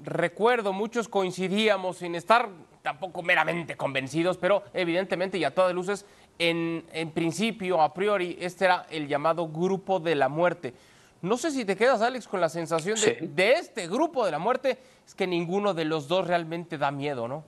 recuerdo, 0.05 0.73
muchos 0.73 1.09
coincidíamos 1.09 1.99
sin 1.99 2.14
estar 2.14 2.49
tampoco 2.83 3.23
meramente 3.23 3.76
convencidos, 3.76 4.37
pero 4.37 4.64
evidentemente 4.75 5.38
y 5.38 5.45
a 5.45 5.55
todas 5.55 5.73
luces, 5.73 6.05
en, 6.38 6.85
en 6.93 7.11
principio, 7.12 7.81
a 7.81 7.95
priori, 7.95 8.37
este 8.41 8.64
era 8.67 8.87
el 8.91 9.07
llamado 9.09 9.49
grupo 9.49 10.00
de 10.00 10.14
la 10.17 10.29
muerte. 10.29 10.75
No 11.23 11.37
sé 11.37 11.52
si 11.52 11.64
te 11.64 11.76
quedas, 11.76 12.02
Alex, 12.02 12.26
con 12.26 12.41
la 12.41 12.49
sensación 12.49 13.00
de, 13.00 13.29
de 13.33 13.52
este 13.52 13.87
grupo 13.87 14.25
de 14.26 14.33
la 14.33 14.41
muerte, 14.41 14.79
es 15.07 15.14
que 15.14 15.26
ninguno 15.26 15.73
de 15.73 15.85
los 15.85 16.09
dos 16.09 16.26
realmente 16.26 16.76
da 16.76 16.91
miedo, 16.91 17.29
¿no? 17.29 17.45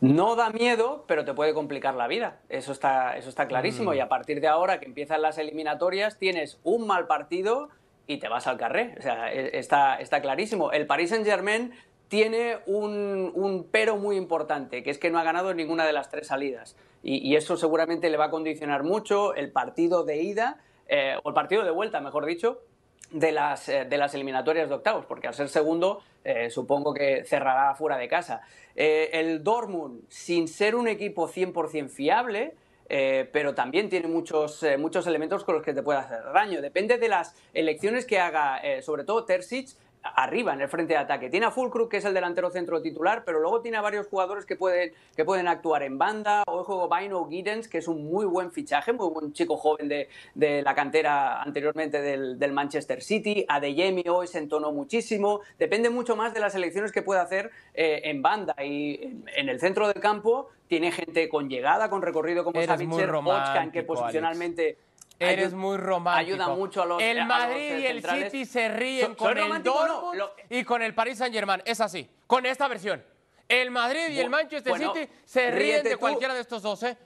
No 0.00 0.36
da 0.36 0.50
miedo, 0.50 1.04
pero 1.08 1.24
te 1.24 1.34
puede 1.34 1.54
complicar 1.54 1.94
la 1.94 2.06
vida. 2.06 2.38
Eso 2.48 2.72
está, 2.72 3.16
eso 3.16 3.28
está 3.28 3.48
clarísimo. 3.48 3.94
Y 3.94 4.00
a 4.00 4.08
partir 4.08 4.40
de 4.40 4.46
ahora 4.46 4.78
que 4.78 4.86
empiezan 4.86 5.22
las 5.22 5.38
eliminatorias, 5.38 6.18
tienes 6.18 6.60
un 6.62 6.86
mal 6.86 7.06
partido 7.06 7.68
y 8.06 8.18
te 8.18 8.28
vas 8.28 8.46
al 8.46 8.58
carré. 8.58 8.94
O 8.98 9.02
sea, 9.02 9.32
e- 9.32 9.58
está, 9.58 9.96
está 9.96 10.22
clarísimo. 10.22 10.70
El 10.70 10.86
Paris 10.86 11.10
Saint-Germain 11.10 11.72
tiene 12.06 12.58
un, 12.66 13.32
un 13.34 13.66
pero 13.70 13.96
muy 13.96 14.16
importante, 14.16 14.82
que 14.82 14.90
es 14.90 14.98
que 14.98 15.10
no 15.10 15.18
ha 15.18 15.24
ganado 15.24 15.52
ninguna 15.52 15.84
de 15.84 15.92
las 15.92 16.10
tres 16.10 16.28
salidas. 16.28 16.76
Y, 17.02 17.18
y 17.18 17.36
eso 17.36 17.56
seguramente 17.56 18.08
le 18.08 18.16
va 18.16 18.26
a 18.26 18.30
condicionar 18.30 18.82
mucho 18.84 19.34
el 19.34 19.50
partido 19.50 20.04
de 20.04 20.22
ida, 20.22 20.58
eh, 20.86 21.16
o 21.22 21.28
el 21.28 21.34
partido 21.34 21.64
de 21.64 21.70
vuelta, 21.70 22.00
mejor 22.00 22.24
dicho, 22.24 22.62
de 23.10 23.32
las, 23.32 23.68
eh, 23.68 23.84
de 23.84 23.96
las 23.96 24.14
eliminatorias 24.14 24.68
de 24.68 24.74
octavos, 24.74 25.06
porque 25.06 25.28
al 25.28 25.34
ser 25.34 25.48
segundo 25.48 26.02
eh, 26.24 26.50
supongo 26.50 26.92
que 26.92 27.24
cerrará 27.24 27.74
fuera 27.74 27.96
de 27.96 28.08
casa. 28.08 28.42
Eh, 28.76 29.10
el 29.12 29.42
Dortmund, 29.42 30.02
sin 30.08 30.48
ser 30.48 30.74
un 30.74 30.88
equipo 30.88 31.28
100% 31.28 31.88
fiable, 31.88 32.54
pero 32.90 33.54
también 33.54 33.90
tiene 33.90 34.08
muchos, 34.08 34.64
muchos 34.78 35.06
elementos 35.06 35.44
con 35.44 35.56
los 35.56 35.62
que 35.62 35.74
te 35.74 35.82
puede 35.82 35.98
hacer 35.98 36.22
daño. 36.32 36.62
Depende 36.62 36.96
de 36.96 37.08
las 37.10 37.36
elecciones 37.52 38.06
que 38.06 38.18
haga, 38.18 38.62
sobre 38.80 39.04
todo 39.04 39.26
Terzic, 39.26 39.76
arriba 40.02 40.54
en 40.54 40.60
el 40.60 40.68
frente 40.68 40.94
de 40.94 40.98
ataque. 40.98 41.28
Tiene 41.28 41.46
a 41.46 41.50
Fulkrug, 41.50 41.88
que 41.88 41.98
es 41.98 42.04
el 42.04 42.14
delantero 42.14 42.50
centro 42.50 42.80
titular, 42.80 43.24
pero 43.24 43.40
luego 43.40 43.60
tiene 43.60 43.76
a 43.76 43.80
varios 43.80 44.06
jugadores 44.06 44.46
que 44.46 44.56
pueden, 44.56 44.92
que 45.16 45.24
pueden 45.24 45.48
actuar 45.48 45.82
en 45.82 45.98
banda. 45.98 46.44
Ojo, 46.46 46.88
Bino 46.88 47.26
Giddens, 47.28 47.68
que 47.68 47.78
es 47.78 47.88
un 47.88 48.04
muy 48.04 48.24
buen 48.24 48.50
fichaje, 48.50 48.92
muy 48.92 49.10
buen 49.10 49.32
chico 49.32 49.56
joven 49.56 49.88
de, 49.88 50.08
de 50.34 50.62
la 50.62 50.74
cantera 50.74 51.42
anteriormente 51.42 52.00
del, 52.00 52.38
del 52.38 52.52
Manchester 52.52 53.02
City. 53.02 53.44
Adeyemi 53.48 54.04
hoy 54.08 54.26
se 54.26 54.38
entonó 54.38 54.72
muchísimo. 54.72 55.40
Depende 55.58 55.90
mucho 55.90 56.16
más 56.16 56.32
de 56.34 56.40
las 56.40 56.54
elecciones 56.54 56.92
que 56.92 57.02
puede 57.02 57.20
hacer 57.20 57.50
eh, 57.74 58.02
en 58.04 58.22
banda. 58.22 58.54
Y 58.64 59.00
en, 59.02 59.24
en 59.36 59.48
el 59.48 59.60
centro 59.60 59.88
del 59.88 60.00
campo 60.00 60.48
tiene 60.68 60.92
gente 60.92 61.28
con 61.28 61.48
llegada, 61.48 61.90
con 61.90 62.02
recorrido 62.02 62.44
como 62.44 62.62
Savitzer, 62.62 63.10
Bochkan, 63.10 63.72
que 63.72 63.82
posicionalmente... 63.82 64.78
Eres 65.20 65.52
muy 65.52 65.76
romántico. 65.76 66.34
Ayuda 66.34 66.48
mucho 66.54 66.82
a 66.82 66.86
los 66.86 67.02
El 67.02 67.18
a 67.18 67.24
los, 67.24 67.28
Madrid 67.28 67.78
y 67.78 67.86
el 67.86 67.92
centrales. 67.94 68.32
City 68.32 68.44
se 68.46 68.68
ríen 68.68 69.06
So- 69.08 69.16
con 69.16 69.36
el 69.38 69.48
no, 69.48 69.58
Dortmund 69.60 70.16
lo- 70.18 70.32
y 70.48 70.62
con 70.64 70.80
el 70.82 70.94
Paris 70.94 71.18
Saint 71.18 71.34
Germain. 71.34 71.60
Es 71.64 71.80
así, 71.80 72.08
con 72.26 72.46
esta 72.46 72.68
versión. 72.68 73.04
El 73.48 73.70
Madrid 73.70 74.08
y 74.10 74.20
el 74.20 74.30
Manchester 74.30 74.70
bueno, 74.70 74.94
City 74.94 75.10
se 75.24 75.50
ríen 75.50 75.82
de 75.82 75.92
tú. 75.92 75.98
cualquiera 75.98 76.34
de 76.34 76.40
estos 76.40 76.62
dos, 76.62 76.82
¿eh? 76.84 76.96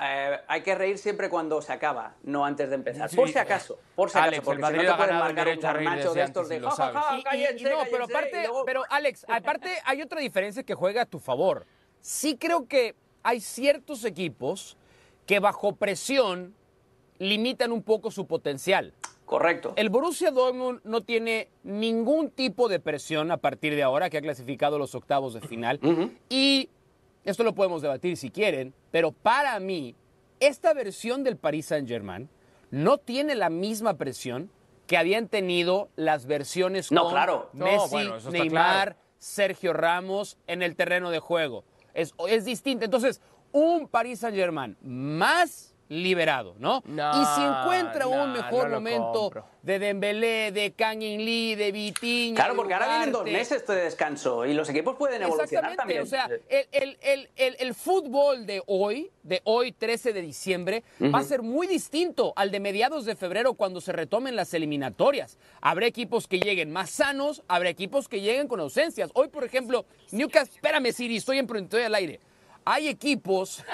Eh, 0.00 0.38
hay 0.46 0.62
que 0.62 0.74
reír 0.76 0.96
siempre 0.96 1.28
cuando 1.28 1.60
se 1.60 1.72
acaba, 1.72 2.14
no 2.22 2.44
antes 2.44 2.68
de 2.68 2.76
empezar. 2.76 3.08
Sí. 3.10 3.16
Por 3.16 3.28
si 3.28 3.36
acaso, 3.38 3.80
por 3.96 4.10
si 4.10 4.18
Alex, 4.18 4.38
acaso, 4.38 4.44
porque 4.44 4.56
el 4.56 4.60
Madrid 4.62 4.80
si 4.80 4.86
no 4.86 4.92
te 4.92 4.96
pueden 4.98 5.16
marcar 5.18 5.48
un 5.48 5.60
garnacho 5.60 6.14
de 6.14 6.22
estos 6.22 6.48
de 6.48 6.56
y 6.56 6.60
lo 6.60 6.70
ja, 6.70 6.76
ja, 6.76 6.92
ja, 6.92 7.02
sabes. 7.02 7.16
Y- 7.16 7.20
y- 7.20 7.24
cállense, 7.24 7.60
y 7.60 7.64
no, 7.64 7.78
pero 7.90 8.04
aparte, 8.04 8.42
luego- 8.42 8.64
pero 8.64 8.82
Alex, 8.90 9.26
aparte 9.28 9.76
hay 9.84 10.02
otra 10.02 10.20
diferencia 10.20 10.62
que 10.62 10.74
juega 10.74 11.02
a 11.02 11.06
tu 11.06 11.18
favor. 11.18 11.66
Sí 12.00 12.36
creo 12.38 12.68
que 12.68 12.94
hay 13.24 13.40
ciertos 13.40 14.04
equipos 14.04 14.76
que 15.28 15.40
bajo 15.40 15.76
presión 15.76 16.54
limitan 17.18 17.70
un 17.70 17.82
poco 17.82 18.10
su 18.10 18.26
potencial. 18.26 18.94
Correcto. 19.26 19.74
El 19.76 19.90
Borussia 19.90 20.30
Dortmund 20.30 20.80
no 20.84 21.02
tiene 21.02 21.50
ningún 21.64 22.30
tipo 22.30 22.66
de 22.66 22.80
presión 22.80 23.30
a 23.30 23.36
partir 23.36 23.74
de 23.74 23.82
ahora 23.82 24.08
que 24.08 24.16
ha 24.16 24.22
clasificado 24.22 24.78
los 24.78 24.94
octavos 24.94 25.34
de 25.34 25.42
final. 25.42 25.78
Y 26.30 26.70
esto 27.24 27.44
lo 27.44 27.54
podemos 27.54 27.82
debatir 27.82 28.16
si 28.16 28.30
quieren, 28.30 28.72
pero 28.90 29.12
para 29.12 29.60
mí, 29.60 29.94
esta 30.40 30.72
versión 30.72 31.24
del 31.24 31.36
Paris 31.36 31.66
Saint-Germain 31.66 32.30
no 32.70 32.96
tiene 32.96 33.34
la 33.34 33.50
misma 33.50 33.98
presión 33.98 34.50
que 34.86 34.96
habían 34.96 35.28
tenido 35.28 35.90
las 35.94 36.24
versiones 36.24 36.90
No, 36.90 37.02
con 37.02 37.12
claro. 37.12 37.50
No, 37.52 37.66
Messi, 37.66 37.90
bueno, 37.90 38.16
eso 38.16 38.28
está 38.28 38.30
Neymar, 38.30 38.84
claro. 38.94 38.96
Sergio 39.18 39.74
Ramos 39.74 40.38
en 40.46 40.62
el 40.62 40.74
terreno 40.74 41.10
de 41.10 41.18
juego. 41.18 41.64
Es, 41.92 42.14
es 42.28 42.46
distinto. 42.46 42.86
Entonces, 42.86 43.20
un 43.52 43.88
Paris 43.88 44.20
Saint-Germain 44.20 44.76
más 44.82 45.74
liberado, 45.90 46.54
¿no? 46.58 46.82
No, 46.84 47.10
y 47.12 47.24
si 47.34 47.40
encuentra 47.42 48.04
no, 48.04 48.10
un 48.24 48.32
mejor 48.34 48.68
no 48.68 48.74
momento 48.74 49.12
compro. 49.14 49.46
de 49.62 49.78
Dembélé, 49.78 50.52
de 50.52 50.72
Kangin 50.72 51.24
Lee, 51.24 51.54
de 51.54 51.72
Vitinha, 51.72 52.34
Claro, 52.36 52.56
porque 52.56 52.74
ahora 52.74 52.88
vienen 52.88 53.12
dos 53.12 53.24
meses 53.24 53.66
de 53.66 53.74
descanso 53.74 54.44
y 54.44 54.52
los 54.52 54.68
equipos 54.68 54.96
pueden 54.96 55.22
evolucionar 55.22 55.72
Exactamente, 55.72 55.76
también. 55.78 56.02
o 56.02 56.06
sea, 56.06 56.28
el, 56.50 56.66
el- 56.72 56.98
el- 57.00 57.30
el- 57.36 57.56
el 57.58 57.74
fútbol 57.74 58.44
de 58.44 58.62
hoy, 58.66 59.10
de 59.22 59.40
hoy 59.44 59.72
13 59.72 60.12
de 60.12 60.20
diciembre, 60.20 60.84
va 61.02 61.20
a 61.20 61.24
ser 61.24 61.40
muy 61.40 61.66
distinto 61.66 62.34
al 62.36 62.50
de 62.50 62.60
mediados 62.60 63.06
de 63.06 63.16
febrero 63.16 63.54
cuando 63.54 63.80
se 63.80 63.92
retomen 63.92 64.36
las 64.36 64.52
eliminatorias. 64.52 65.38
Habrá 65.62 65.86
equipos 65.86 66.28
que 66.28 66.38
lleguen 66.38 66.70
más 66.70 66.90
sanos, 66.90 67.42
habrá 67.48 67.70
equipos 67.70 68.08
que 68.10 68.20
lleguen 68.20 68.46
con 68.46 68.60
ausencias. 68.60 69.10
Hoy, 69.14 69.28
por 69.28 69.42
ejemplo, 69.42 69.86
Newcastle, 70.12 70.54
espérame 70.54 70.92
Siri, 70.92 71.16
estoy 71.16 71.38
en 71.38 71.46
estoy 71.56 71.80
al 71.84 71.94
aire. 71.94 72.20
Hay 72.68 72.88
equipos 72.88 73.64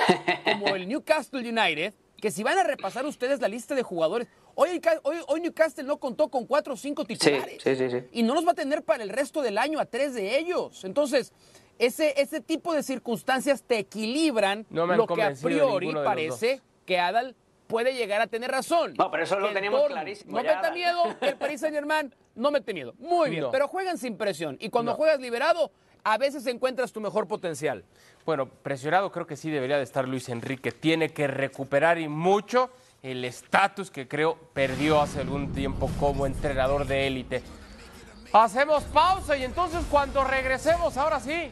como 0.44 0.76
el 0.76 0.86
Newcastle 0.86 1.40
United 1.40 1.94
que 2.20 2.30
si 2.30 2.44
van 2.44 2.56
a 2.58 2.62
repasar 2.62 3.04
ustedes 3.04 3.40
la 3.40 3.48
lista 3.48 3.74
de 3.74 3.82
jugadores, 3.82 4.28
hoy, 4.54 4.80
hoy, 5.02 5.40
Newcastle 5.40 5.84
no 5.84 5.98
contó 5.98 6.28
con 6.28 6.46
cuatro 6.46 6.72
o 6.72 6.76
cinco 6.76 7.04
titulares. 7.04 7.62
Sí, 7.62 7.76
sí, 7.76 7.90
sí, 7.90 7.98
y 8.12 8.22
no 8.22 8.34
los 8.34 8.46
va 8.46 8.52
a 8.52 8.54
tener 8.54 8.82
para 8.82 9.02
el 9.02 9.10
resto 9.10 9.42
del 9.42 9.58
año 9.58 9.80
a 9.80 9.84
tres 9.84 10.14
de 10.14 10.38
ellos. 10.38 10.84
Entonces, 10.84 11.32
ese, 11.78 12.14
ese 12.18 12.40
tipo 12.40 12.72
de 12.72 12.82
circunstancias 12.82 13.64
te 13.64 13.78
equilibran 13.78 14.64
lo 14.70 15.06
que 15.08 15.22
a 15.22 15.34
priori 15.34 15.92
parece 15.92 16.62
que 16.86 16.98
Adal 16.98 17.34
puede 17.66 17.94
llegar 17.94 18.20
a 18.20 18.28
tener 18.28 18.50
razón. 18.50 18.94
No, 18.96 19.10
pero 19.10 19.24
eso 19.24 19.38
lo 19.38 19.52
teníamos 19.52 19.84
clarísimo. 19.86 20.40
No 20.40 20.44
mete 20.44 20.70
miedo, 20.72 21.16
el 21.20 21.36
Paris 21.36 21.60
Saint 21.60 21.74
Germain 21.74 22.14
no 22.36 22.50
mete 22.50 22.72
miedo. 22.72 22.94
Muy 22.98 23.30
bien, 23.30 23.46
pero 23.50 23.68
juegan 23.68 23.98
sin 23.98 24.16
presión. 24.16 24.56
Y 24.60 24.70
cuando 24.70 24.94
juegas 24.94 25.20
liberado, 25.20 25.72
a 26.04 26.18
veces 26.18 26.46
encuentras 26.46 26.92
tu 26.92 27.00
mejor 27.00 27.26
potencial. 27.26 27.82
Bueno, 28.26 28.46
presionado 28.46 29.11
creo 29.11 29.26
que 29.26 29.37
sí 29.37 29.50
debería 29.50 29.78
de 29.78 29.82
estar 29.82 30.06
Luis 30.06 30.28
Enrique. 30.28 30.70
Tiene 30.70 31.12
que 31.12 31.26
recuperar 31.26 31.99
y 31.99 32.08
mucho 32.08 32.70
el 33.02 33.25
estatus 33.25 33.90
que 33.90 34.06
creo 34.06 34.37
perdió 34.52 35.00
hace 35.00 35.20
algún 35.20 35.52
tiempo 35.52 35.90
como 35.99 36.26
entrenador 36.26 36.87
de 36.87 37.06
élite. 37.06 37.42
Hacemos 38.32 38.84
pausa 38.84 39.37
y 39.37 39.44
entonces 39.44 39.80
cuando 39.90 40.25
regresemos, 40.25 40.96
ahora 40.99 41.20
sí, 41.20 41.50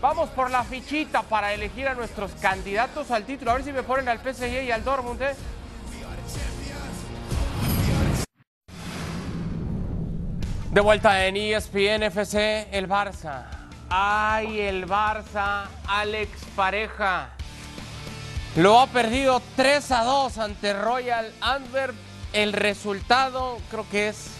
vamos 0.00 0.30
por 0.30 0.50
la 0.50 0.64
fichita 0.64 1.22
para 1.22 1.52
elegir 1.52 1.86
a 1.86 1.94
nuestros 1.94 2.32
candidatos 2.32 3.10
al 3.10 3.24
título. 3.24 3.52
A 3.52 3.54
ver 3.54 3.64
si 3.64 3.72
me 3.72 3.84
ponen 3.84 4.08
al 4.08 4.18
PSG 4.18 4.64
y 4.64 4.70
al 4.72 4.82
Dortmund. 4.82 5.22
¿eh? 5.22 5.34
De 10.72 10.80
vuelta 10.80 11.26
en 11.26 11.36
ESPN 11.36 12.04
FC, 12.04 12.68
el 12.72 12.88
Barça 12.88 13.61
Ay, 13.94 14.58
el 14.58 14.86
Barça, 14.86 15.66
Alex 15.86 16.30
Pareja. 16.56 17.28
Lo 18.56 18.80
ha 18.80 18.86
perdido 18.86 19.42
3 19.54 19.90
a 19.90 20.04
2 20.04 20.38
ante 20.38 20.72
Royal 20.72 21.30
Antwerp. 21.42 21.94
El 22.32 22.54
resultado 22.54 23.58
creo 23.70 23.86
que 23.90 24.08
es. 24.08 24.30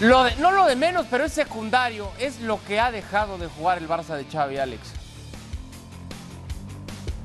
No 0.00 0.50
lo 0.50 0.66
de 0.66 0.74
menos, 0.74 1.06
pero 1.08 1.22
es 1.22 1.32
secundario. 1.32 2.10
Es 2.18 2.40
lo 2.40 2.60
que 2.64 2.80
ha 2.80 2.90
dejado 2.90 3.38
de 3.38 3.46
jugar 3.46 3.78
el 3.78 3.88
Barça 3.88 4.16
de 4.16 4.24
Xavi, 4.24 4.58
Alex. 4.58 5.03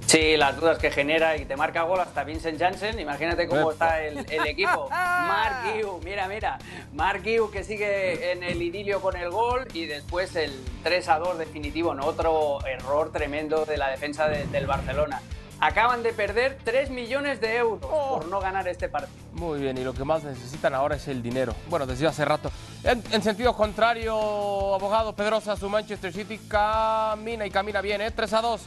Sí, 0.09 0.37
las 0.37 0.59
dudas 0.59 0.79
que 0.79 0.89
genera 0.89 1.37
y 1.37 1.45
te 1.45 1.55
marca 1.55 1.83
gol 1.83 1.99
hasta 1.99 2.23
Vincent 2.23 2.59
Janssen. 2.59 2.99
Imagínate 2.99 3.47
cómo 3.47 3.71
está 3.71 4.01
el, 4.03 4.17
equipo. 4.47 4.89
Mark 4.89 5.71
Guiu, 5.71 5.99
mira, 6.03 6.27
mira. 6.27 6.57
Mark 6.93 7.21
Guiu 7.21 7.51
que 7.51 7.63
sigue 7.63 8.31
en 8.31 8.41
el 8.41 8.59
idilio 8.59 9.01
con 9.01 9.15
el 9.15 9.29
gol 9.29 9.67
y 9.71 9.85
después 9.85 10.35
el 10.35 10.51
3 10.81 11.09
a 11.09 11.19
2 11.19 11.37
definitivo. 11.37 11.93
¿no? 11.93 12.07
Otro 12.07 12.57
error 12.65 13.11
tremendo 13.11 13.65
de 13.65 13.77
la 13.77 13.91
defensa 13.91 14.27
del 14.27 14.65
Barcelona. 14.65 15.21
Acaban 15.59 16.01
de 16.01 16.11
perder 16.11 16.57
3 16.63 16.89
millones 16.89 17.39
de 17.39 17.57
euros 17.57 17.79
oh. 17.83 18.15
por 18.17 18.29
no 18.29 18.39
ganar 18.39 18.67
este 18.67 18.89
partido. 18.89 19.13
Muy 19.33 19.59
bien, 19.59 19.77
y 19.77 19.83
lo 19.83 19.93
que 19.93 20.05
más 20.05 20.23
necesitan 20.23 20.73
ahora 20.73 20.95
es 20.95 21.07
el 21.07 21.21
dinero. 21.21 21.53
Bueno, 21.69 21.85
desde 21.85 22.07
hace 22.07 22.25
rato. 22.25 22.49
En, 22.83 23.21
sentido 23.21 23.55
contrario, 23.55 24.73
abogado 24.73 25.13
Pedrosa, 25.13 25.55
su 25.55 25.69
Manchester 25.69 26.11
City 26.11 26.39
camina 26.47 27.45
y 27.45 27.51
camina 27.51 27.79
bien, 27.81 28.01
¿eh? 28.01 28.09
3 28.09 28.33
a 28.33 28.41
2. 28.41 28.61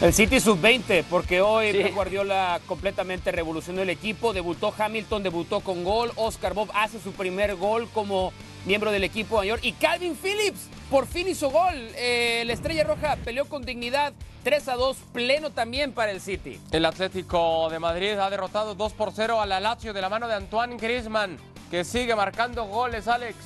El 0.00 0.14
City 0.14 0.40
sub-20, 0.40 1.04
porque 1.10 1.42
hoy 1.42 1.90
Guardiola 1.94 2.58
completamente 2.64 3.30
revolucionó 3.32 3.82
el 3.82 3.90
equipo. 3.90 4.32
Debutó 4.32 4.72
Hamilton, 4.76 5.22
debutó 5.22 5.60
con 5.60 5.84
gol. 5.84 6.10
Oscar 6.16 6.54
Bob 6.54 6.70
hace 6.72 6.98
su 6.98 7.12
primer 7.12 7.54
gol 7.56 7.86
como 7.92 8.32
miembro 8.64 8.92
del 8.92 9.04
equipo 9.04 9.36
mayor. 9.36 9.58
Y 9.60 9.72
Calvin 9.72 10.16
Phillips 10.16 10.68
por 10.88 11.06
fin 11.06 11.28
hizo 11.28 11.50
gol. 11.50 11.74
Eh, 11.96 12.44
la 12.46 12.54
Estrella 12.54 12.84
Roja 12.84 13.16
peleó 13.22 13.44
con 13.44 13.62
dignidad. 13.62 14.14
3 14.42 14.68
a 14.68 14.76
2, 14.76 14.96
pleno 15.12 15.50
también 15.50 15.92
para 15.92 16.12
el 16.12 16.22
City. 16.22 16.58
El 16.72 16.86
Atlético 16.86 17.68
de 17.68 17.78
Madrid 17.78 18.12
ha 18.12 18.30
derrotado 18.30 18.74
2 18.74 18.94
por 18.94 19.12
0 19.12 19.42
a 19.42 19.44
la 19.44 19.60
Lazio 19.60 19.92
de 19.92 20.00
la 20.00 20.08
mano 20.08 20.28
de 20.28 20.34
Antoine 20.34 20.78
Griezmann, 20.78 21.36
que 21.70 21.84
sigue 21.84 22.16
marcando 22.16 22.64
goles, 22.64 23.06
Alex. 23.06 23.36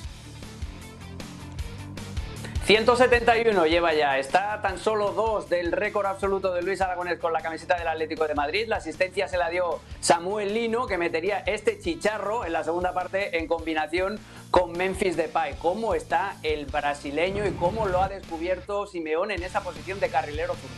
171 2.65 3.67
lleva 3.67 3.93
ya, 3.93 4.19
está 4.19 4.63
tan 4.63 4.79
solo 4.79 5.11
dos 5.11 5.51
del 5.51 5.71
récord 5.71 6.07
absoluto 6.07 6.55
de 6.55 6.63
Luis 6.63 6.81
Aragonés 6.81 7.19
con 7.19 7.31
la 7.35 7.43
camiseta 7.43 7.77
del 7.77 7.87
Atlético 7.87 8.27
de 8.27 8.35
Madrid. 8.35 8.65
La 8.69 8.77
asistencia 8.77 9.29
se 9.29 9.37
la 9.37 9.51
dio 9.51 9.81
Samuel 10.01 10.55
Lino, 10.55 10.87
que 10.87 10.97
metería 10.97 11.41
este 11.41 11.79
chicharro 11.79 12.47
en 12.47 12.55
la 12.55 12.65
segunda 12.65 12.95
parte 12.95 13.37
en 13.37 13.47
combinación 13.49 14.19
con 14.51 14.73
Memphis 14.73 15.15
Depay. 15.15 15.57
¿Cómo 15.59 15.95
está 15.95 16.39
el 16.43 16.65
brasileño 16.65 17.47
y 17.47 17.51
cómo 17.51 17.85
lo 17.85 18.03
ha 18.03 18.09
descubierto 18.09 18.87
Simeone 18.87 19.35
en 19.35 19.43
esa 19.43 19.61
posición 19.61 20.01
de 20.01 20.09
carrilero 20.09 20.55
zurdo? 20.55 20.75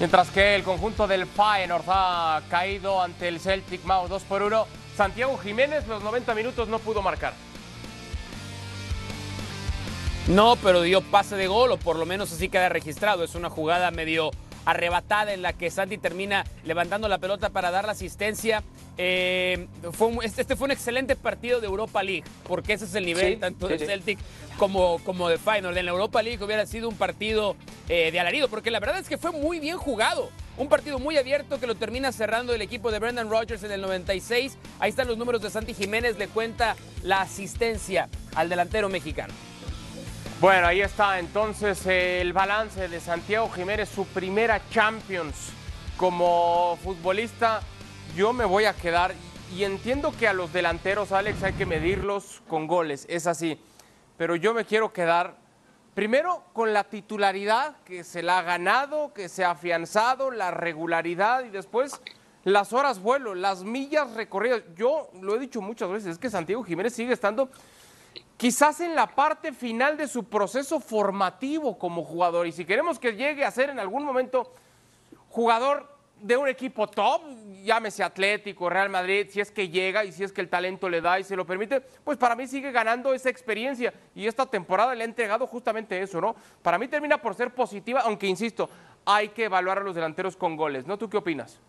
Mientras 0.00 0.30
que 0.30 0.56
el 0.56 0.64
conjunto 0.64 1.06
del 1.06 1.26
Feyenoord 1.26 1.84
ha 1.86 2.42
caído 2.50 3.00
ante 3.00 3.28
el 3.28 3.38
Celtic 3.38 3.84
Mao 3.84 4.08
2 4.08 4.22
por 4.24 4.42
1, 4.42 4.66
Santiago 4.96 5.38
Jiménez 5.38 5.86
los 5.86 6.02
90 6.02 6.34
minutos 6.34 6.66
no 6.66 6.80
pudo 6.80 7.02
marcar. 7.02 7.34
No, 10.28 10.56
pero 10.56 10.80
dio 10.80 11.02
pase 11.02 11.36
de 11.36 11.46
gol, 11.46 11.70
o 11.72 11.76
por 11.76 11.96
lo 11.96 12.06
menos 12.06 12.32
así 12.32 12.48
queda 12.48 12.70
registrado. 12.70 13.24
Es 13.24 13.34
una 13.34 13.50
jugada 13.50 13.90
medio 13.90 14.30
arrebatada 14.64 15.34
en 15.34 15.42
la 15.42 15.52
que 15.52 15.70
Santi 15.70 15.98
termina 15.98 16.46
levantando 16.64 17.08
la 17.08 17.18
pelota 17.18 17.50
para 17.50 17.70
dar 17.70 17.84
la 17.84 17.92
asistencia. 17.92 18.62
Eh, 18.96 19.68
este, 20.22 20.40
este 20.40 20.56
fue 20.56 20.64
un 20.64 20.70
excelente 20.70 21.14
partido 21.14 21.60
de 21.60 21.66
Europa 21.66 22.02
League, 22.02 22.24
porque 22.48 22.72
ese 22.72 22.86
es 22.86 22.94
el 22.94 23.04
nivel 23.04 23.38
tanto 23.38 23.68
de 23.68 23.78
Celtic 23.78 24.18
como, 24.56 24.98
como 25.04 25.28
de 25.28 25.36
Feyenoord. 25.36 25.76
En 25.76 25.84
la 25.84 25.92
Europa 25.92 26.22
League 26.22 26.42
hubiera 26.42 26.64
sido 26.64 26.88
un 26.88 26.96
partido 26.96 27.54
eh, 27.90 28.10
de 28.10 28.18
alarido, 28.18 28.48
porque 28.48 28.70
la 28.70 28.80
verdad 28.80 29.00
es 29.00 29.08
que 29.10 29.18
fue 29.18 29.30
muy 29.30 29.60
bien 29.60 29.76
jugado. 29.76 30.30
Un 30.56 30.70
partido 30.70 30.98
muy 30.98 31.18
abierto 31.18 31.60
que 31.60 31.66
lo 31.66 31.74
termina 31.74 32.12
cerrando 32.12 32.54
el 32.54 32.62
equipo 32.62 32.90
de 32.90 32.98
Brendan 32.98 33.28
Rodgers 33.28 33.62
en 33.62 33.72
el 33.72 33.82
96. 33.82 34.56
Ahí 34.78 34.88
están 34.88 35.06
los 35.06 35.18
números 35.18 35.42
de 35.42 35.50
Santi 35.50 35.74
Jiménez, 35.74 36.16
le 36.16 36.28
cuenta 36.28 36.76
la 37.02 37.20
asistencia 37.20 38.08
al 38.34 38.48
delantero 38.48 38.88
mexicano. 38.88 39.34
Bueno, 40.40 40.66
ahí 40.66 40.80
está 40.82 41.20
entonces 41.20 41.86
el 41.86 42.32
balance 42.32 42.88
de 42.88 43.00
Santiago 43.00 43.48
Jiménez, 43.50 43.88
su 43.88 44.04
primera 44.04 44.60
Champions 44.68 45.52
como 45.96 46.76
futbolista. 46.82 47.60
Yo 48.16 48.32
me 48.32 48.44
voy 48.44 48.64
a 48.64 48.74
quedar 48.74 49.14
y 49.54 49.62
entiendo 49.62 50.12
que 50.18 50.26
a 50.26 50.32
los 50.32 50.52
delanteros, 50.52 51.12
Alex, 51.12 51.44
hay 51.44 51.52
que 51.52 51.66
medirlos 51.66 52.42
con 52.48 52.66
goles, 52.66 53.06
es 53.08 53.28
así. 53.28 53.60
Pero 54.18 54.34
yo 54.34 54.52
me 54.54 54.64
quiero 54.64 54.92
quedar 54.92 55.36
primero 55.94 56.42
con 56.52 56.72
la 56.72 56.82
titularidad 56.84 57.76
que 57.84 58.02
se 58.02 58.22
la 58.22 58.38
ha 58.38 58.42
ganado, 58.42 59.14
que 59.14 59.28
se 59.28 59.44
ha 59.44 59.52
afianzado, 59.52 60.32
la 60.32 60.50
regularidad 60.50 61.44
y 61.44 61.50
después 61.50 62.00
las 62.42 62.72
horas 62.72 62.98
vuelo, 62.98 63.36
las 63.36 63.62
millas 63.62 64.12
recorridas. 64.14 64.62
Yo 64.76 65.10
lo 65.22 65.36
he 65.36 65.38
dicho 65.38 65.60
muchas 65.62 65.90
veces, 65.90 66.10
es 66.10 66.18
que 66.18 66.28
Santiago 66.28 66.64
Jiménez 66.64 66.92
sigue 66.92 67.12
estando 67.12 67.50
quizás 68.36 68.80
en 68.80 68.94
la 68.94 69.06
parte 69.06 69.52
final 69.52 69.96
de 69.96 70.08
su 70.08 70.24
proceso 70.24 70.80
formativo 70.80 71.78
como 71.78 72.04
jugador. 72.04 72.46
Y 72.46 72.52
si 72.52 72.64
queremos 72.64 72.98
que 72.98 73.12
llegue 73.12 73.44
a 73.44 73.50
ser 73.50 73.70
en 73.70 73.78
algún 73.78 74.04
momento 74.04 74.52
jugador 75.28 75.94
de 76.20 76.36
un 76.36 76.48
equipo 76.48 76.86
top, 76.86 77.22
llámese 77.62 78.02
Atlético, 78.02 78.70
Real 78.70 78.88
Madrid, 78.88 79.26
si 79.30 79.40
es 79.40 79.50
que 79.50 79.68
llega 79.68 80.04
y 80.04 80.12
si 80.12 80.24
es 80.24 80.32
que 80.32 80.40
el 80.40 80.48
talento 80.48 80.88
le 80.88 81.00
da 81.00 81.18
y 81.18 81.24
se 81.24 81.36
lo 81.36 81.44
permite, 81.44 81.80
pues 81.80 82.16
para 82.16 82.34
mí 82.34 82.46
sigue 82.46 82.72
ganando 82.72 83.12
esa 83.12 83.28
experiencia 83.28 83.92
y 84.14 84.26
esta 84.26 84.46
temporada 84.46 84.94
le 84.94 85.02
ha 85.02 85.06
entregado 85.06 85.46
justamente 85.46 86.00
eso, 86.00 86.20
¿no? 86.20 86.34
Para 86.62 86.78
mí 86.78 86.88
termina 86.88 87.18
por 87.18 87.34
ser 87.34 87.52
positiva, 87.52 88.00
aunque 88.00 88.26
insisto, 88.26 88.70
hay 89.04 89.28
que 89.30 89.44
evaluar 89.44 89.78
a 89.78 89.82
los 89.82 89.94
delanteros 89.94 90.36
con 90.36 90.56
goles, 90.56 90.86
¿no? 90.86 90.96
¿Tú 90.96 91.10
qué 91.10 91.18
opinas? 91.18 91.60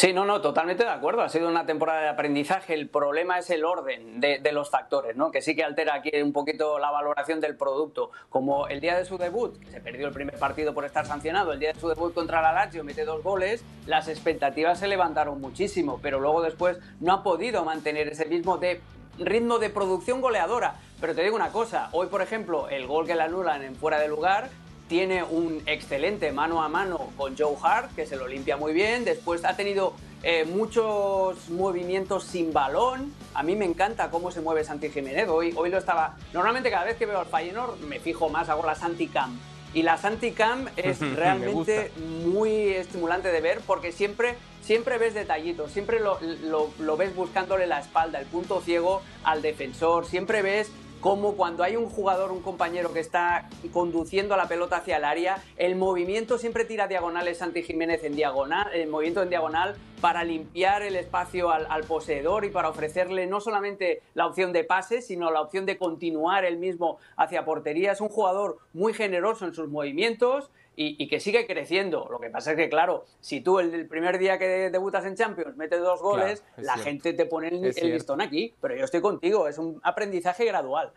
Sí, 0.00 0.12
no, 0.12 0.24
no, 0.24 0.40
totalmente 0.40 0.84
de 0.84 0.90
acuerdo. 0.90 1.22
Ha 1.22 1.28
sido 1.28 1.48
una 1.48 1.66
temporada 1.66 2.02
de 2.02 2.08
aprendizaje. 2.08 2.72
El 2.72 2.88
problema 2.88 3.40
es 3.40 3.50
el 3.50 3.64
orden 3.64 4.20
de, 4.20 4.52
los 4.52 4.70
factores, 4.70 5.16
¿no? 5.16 5.32
Que 5.32 5.42
sí 5.42 5.56
que 5.56 5.64
altera 5.64 5.96
aquí 5.96 6.12
un 6.22 6.32
poquito 6.32 6.78
la 6.78 6.92
valoración 6.92 7.40
del 7.40 7.56
producto. 7.56 8.12
Como 8.28 8.68
el 8.68 8.80
día 8.80 8.96
de 8.96 9.04
su 9.04 9.18
debut, 9.18 9.58
que 9.58 9.66
se 9.72 9.80
perdió 9.80 10.06
el 10.06 10.12
primer 10.12 10.38
partido 10.38 10.72
por 10.72 10.84
estar 10.84 11.04
sancionado, 11.04 11.52
el 11.52 11.58
día 11.58 11.72
de 11.72 11.80
su 11.80 11.88
debut 11.88 12.14
contra 12.14 12.40
la 12.40 12.52
Lazio 12.52 12.84
mete 12.84 13.04
dos 13.04 13.24
goles, 13.24 13.64
las 13.86 14.06
expectativas 14.06 14.78
se 14.78 14.86
levantaron 14.86 15.40
muchísimo, 15.40 15.98
pero 16.00 16.20
luego 16.20 16.42
después 16.42 16.78
no 17.00 17.12
ha 17.12 17.24
podido 17.24 17.64
mantener 17.64 18.06
ese 18.06 18.26
mismo 18.26 18.56
de 18.56 18.80
ritmo 19.18 19.58
de 19.58 19.68
producción 19.68 20.20
goleadora. 20.20 20.76
Pero 21.00 21.16
te 21.16 21.24
digo 21.24 21.34
una 21.34 21.50
cosa, 21.50 21.88
hoy 21.90 22.06
por 22.06 22.22
ejemplo, 22.22 22.68
el 22.68 22.86
gol 22.86 23.04
que 23.04 23.16
le 23.16 23.22
anulan 23.22 23.64
en 23.64 23.74
fuera 23.74 23.98
de 23.98 24.06
lugar 24.06 24.48
tiene 24.88 25.22
un 25.22 25.62
excelente 25.66 26.32
mano 26.32 26.62
a 26.62 26.68
mano 26.68 27.10
con 27.16 27.36
Joe 27.36 27.56
Hart, 27.62 27.94
que 27.94 28.06
se 28.06 28.16
lo 28.16 28.26
limpia 28.26 28.56
muy 28.56 28.72
bien. 28.72 29.04
Después 29.04 29.44
ha 29.44 29.54
tenido 29.54 29.94
eh, 30.22 30.44
muchos 30.44 31.48
movimientos 31.50 32.24
sin 32.24 32.52
balón. 32.52 33.12
A 33.34 33.42
mí 33.42 33.54
me 33.54 33.66
encanta 33.66 34.10
cómo 34.10 34.30
se 34.30 34.40
mueve 34.40 34.64
Santi 34.64 34.88
Jiménez. 34.88 35.28
Hoy, 35.28 35.52
hoy 35.56 35.70
lo 35.70 35.78
estaba. 35.78 36.16
Normalmente, 36.32 36.70
cada 36.70 36.86
vez 36.86 36.96
que 36.96 37.06
veo 37.06 37.20
al 37.20 37.26
Feyenoord, 37.26 37.80
me 37.80 38.00
fijo 38.00 38.28
más, 38.28 38.48
hago 38.48 38.64
la 38.64 38.74
Santi 38.74 39.08
Cam. 39.08 39.38
Y 39.74 39.82
la 39.82 39.98
Santi 39.98 40.32
Cam 40.32 40.68
es 40.76 41.00
realmente 41.00 41.92
muy 42.24 42.68
estimulante 42.70 43.30
de 43.30 43.40
ver 43.42 43.60
porque 43.66 43.92
siempre, 43.92 44.36
siempre 44.62 44.96
ves 44.96 45.12
detallitos, 45.12 45.70
siempre 45.70 46.00
lo, 46.00 46.18
lo, 46.44 46.70
lo 46.78 46.96
ves 46.96 47.14
buscándole 47.14 47.66
la 47.66 47.80
espalda, 47.80 48.18
el 48.18 48.26
punto 48.26 48.62
ciego 48.62 49.02
al 49.22 49.42
defensor, 49.42 50.06
siempre 50.06 50.40
ves 50.40 50.70
cómo 51.00 51.34
cuando 51.34 51.62
hay 51.62 51.76
un 51.76 51.86
jugador, 51.86 52.32
un 52.32 52.42
compañero 52.42 52.92
que 52.92 53.00
está 53.00 53.48
conduciendo 53.72 54.36
la 54.36 54.48
pelota 54.48 54.78
hacia 54.78 54.96
el 54.96 55.04
área, 55.04 55.42
el 55.56 55.76
movimiento 55.76 56.38
siempre 56.38 56.64
tira 56.64 56.88
diagonales 56.88 57.38
Santi 57.38 57.62
Jiménez 57.62 58.02
en 58.04 58.16
diagonal, 58.16 58.68
el 58.72 58.88
movimiento 58.88 59.22
en 59.22 59.28
diagonal 59.28 59.76
para 60.00 60.24
limpiar 60.24 60.82
el 60.82 60.96
espacio 60.96 61.50
al, 61.50 61.66
al, 61.70 61.84
poseedor 61.84 62.44
y 62.44 62.50
para 62.50 62.68
ofrecerle 62.68 63.26
no 63.26 63.40
solamente 63.40 64.02
la 64.14 64.26
opción 64.26 64.52
de 64.52 64.64
pase, 64.64 65.02
sino 65.02 65.30
la 65.30 65.40
opción 65.40 65.66
de 65.66 65.76
continuar 65.76 66.44
el 66.44 66.58
mismo 66.58 66.98
hacia 67.16 67.44
portería. 67.44 67.92
Es 67.92 68.00
un 68.00 68.08
jugador 68.08 68.58
muy 68.72 68.92
generoso 68.92 69.44
en 69.44 69.54
sus 69.54 69.68
movimientos 69.68 70.50
y, 70.80 70.94
y, 71.02 71.08
que 71.08 71.18
sigue 71.18 71.44
creciendo. 71.44 72.06
Lo 72.08 72.20
que 72.20 72.30
pasa 72.30 72.52
es 72.52 72.56
que, 72.56 72.68
claro, 72.68 73.04
si 73.20 73.40
tú 73.40 73.58
el, 73.58 73.74
el 73.74 73.88
primer 73.88 74.16
día 74.16 74.38
que 74.38 74.70
debutas 74.70 75.04
en 75.04 75.16
Champions 75.16 75.56
metes 75.56 75.80
dos 75.80 76.00
goles, 76.00 76.40
claro, 76.40 76.62
la 76.62 76.74
cierto. 76.74 76.84
gente 76.84 77.12
te 77.14 77.26
pone 77.26 77.48
el, 77.48 77.64
el 77.76 77.92
listón 77.92 78.20
aquí. 78.20 78.54
Pero 78.60 78.76
yo 78.76 78.84
estoy 78.84 79.00
contigo, 79.00 79.48
es 79.48 79.58
un 79.58 79.80
aprendizaje 79.82 80.44
gradual. 80.44 80.92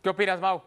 ¿Qué 0.00 0.08
opinas, 0.08 0.40
Mau? 0.40 0.62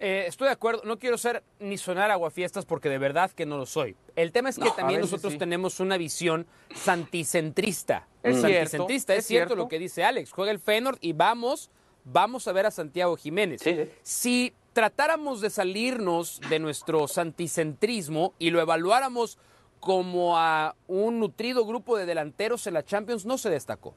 Eh, 0.00 0.24
estoy 0.26 0.48
de 0.48 0.52
acuerdo, 0.52 0.82
no 0.84 0.98
quiero 0.98 1.16
ser 1.16 1.44
ni 1.60 1.78
sonar 1.78 2.10
aguafiestas 2.10 2.66
porque 2.66 2.88
de 2.88 2.98
verdad 2.98 3.30
que 3.30 3.46
no 3.46 3.56
lo 3.56 3.66
soy. 3.66 3.94
El 4.16 4.32
tema 4.32 4.48
es 4.48 4.58
que 4.58 4.64
no, 4.64 4.72
también 4.72 5.00
nosotros 5.00 5.34
sí. 5.34 5.38
tenemos 5.38 5.78
una 5.78 5.96
visión 5.96 6.44
santicentrista. 6.74 8.08
Es 8.24 8.40
santicentrista, 8.40 9.12
cierto, 9.12 9.20
es, 9.20 9.26
cierto, 9.26 9.54
lo 9.54 9.68
que 9.68 9.78
dice 9.78 10.02
Alex. 10.02 10.32
Juega 10.32 10.50
el 10.50 10.58
Feyenoord 10.58 10.98
y 11.00 11.12
vamos, 11.12 11.70
vamos 12.02 12.48
a 12.48 12.52
ver 12.52 12.66
a 12.66 12.72
Santiago 12.72 13.16
Jiménez. 13.16 13.62
Sí, 13.62 13.74
sí. 13.74 13.90
Si 14.02 14.54
tratáramos 14.76 15.40
de 15.40 15.48
salirnos 15.48 16.38
de 16.50 16.58
nuestro 16.58 17.08
santicentrismo 17.08 18.34
y 18.38 18.50
lo 18.50 18.60
evaluáramos 18.60 19.38
como 19.80 20.36
a 20.36 20.76
un 20.86 21.18
nutrido 21.18 21.64
grupo 21.64 21.96
de 21.96 22.04
delanteros 22.04 22.66
en 22.66 22.74
la 22.74 22.84
Champions, 22.84 23.24
no 23.24 23.38
se 23.38 23.48
destacó. 23.48 23.94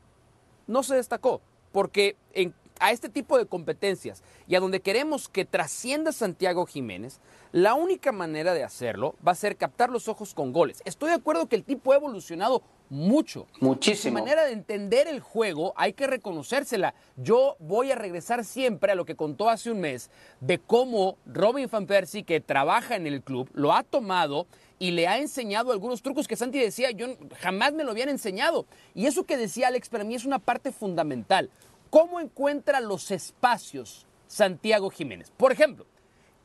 No 0.67 0.81
se 0.83 0.95
destacó, 0.95 1.41
porque 1.73 2.15
en 2.31 2.53
a 2.79 2.91
este 2.91 3.09
tipo 3.09 3.37
de 3.37 3.45
competencias 3.45 4.23
y 4.47 4.55
a 4.55 4.61
donde 4.61 4.79
queremos 4.79 5.27
que 5.27 5.43
trascienda 5.43 6.13
Santiago 6.13 6.65
Jiménez, 6.65 7.19
la 7.51 7.73
única 7.73 8.13
manera 8.13 8.53
de 8.53 8.63
hacerlo 8.63 9.15
va 9.27 9.33
a 9.33 9.35
ser 9.35 9.57
captar 9.57 9.89
los 9.89 10.07
ojos 10.07 10.33
con 10.33 10.53
goles. 10.53 10.81
Estoy 10.85 11.09
de 11.09 11.15
acuerdo 11.15 11.49
que 11.49 11.57
el 11.57 11.65
tipo 11.65 11.91
ha 11.91 11.97
evolucionado 11.97 12.63
mucho. 12.89 13.47
Muchísimo. 13.59 14.17
Su 14.17 14.23
manera 14.23 14.45
de 14.45 14.53
entender 14.53 15.07
el 15.07 15.19
juego 15.19 15.73
hay 15.75 15.93
que 15.93 16.07
reconocérsela. 16.07 16.93
Yo 17.15 17.55
voy 17.59 17.91
a 17.91 17.95
regresar 17.95 18.43
siempre 18.43 18.91
a 18.91 18.95
lo 18.95 19.05
que 19.05 19.15
contó 19.15 19.49
hace 19.49 19.71
un 19.71 19.79
mes 19.79 20.09
de 20.39 20.59
cómo 20.59 21.17
Robin 21.25 21.69
Van 21.71 21.85
Persie, 21.85 22.23
que 22.23 22.41
trabaja 22.41 22.95
en 22.95 23.07
el 23.07 23.21
club, 23.21 23.49
lo 23.53 23.73
ha 23.73 23.83
tomado 23.83 24.47
y 24.79 24.91
le 24.91 25.07
ha 25.07 25.17
enseñado 25.17 25.71
algunos 25.71 26.01
trucos 26.01 26.27
que 26.27 26.35
Santi 26.35 26.57
decía, 26.57 26.91
yo 26.91 27.07
jamás 27.39 27.73
me 27.73 27.83
lo 27.83 27.91
habían 27.91 28.09
enseñado. 28.09 28.65
Y 28.95 29.05
eso 29.05 29.25
que 29.25 29.37
decía 29.37 29.67
Alex 29.67 29.89
para 29.89 30.03
mí 30.03 30.15
es 30.15 30.25
una 30.25 30.39
parte 30.39 30.71
fundamental. 30.71 31.49
¿Cómo 31.89 32.19
encuentra 32.19 32.79
los 32.79 33.11
espacios 33.11 34.05
Santiago 34.27 34.89
Jiménez? 34.89 35.31
Por 35.35 35.51
ejemplo, 35.51 35.85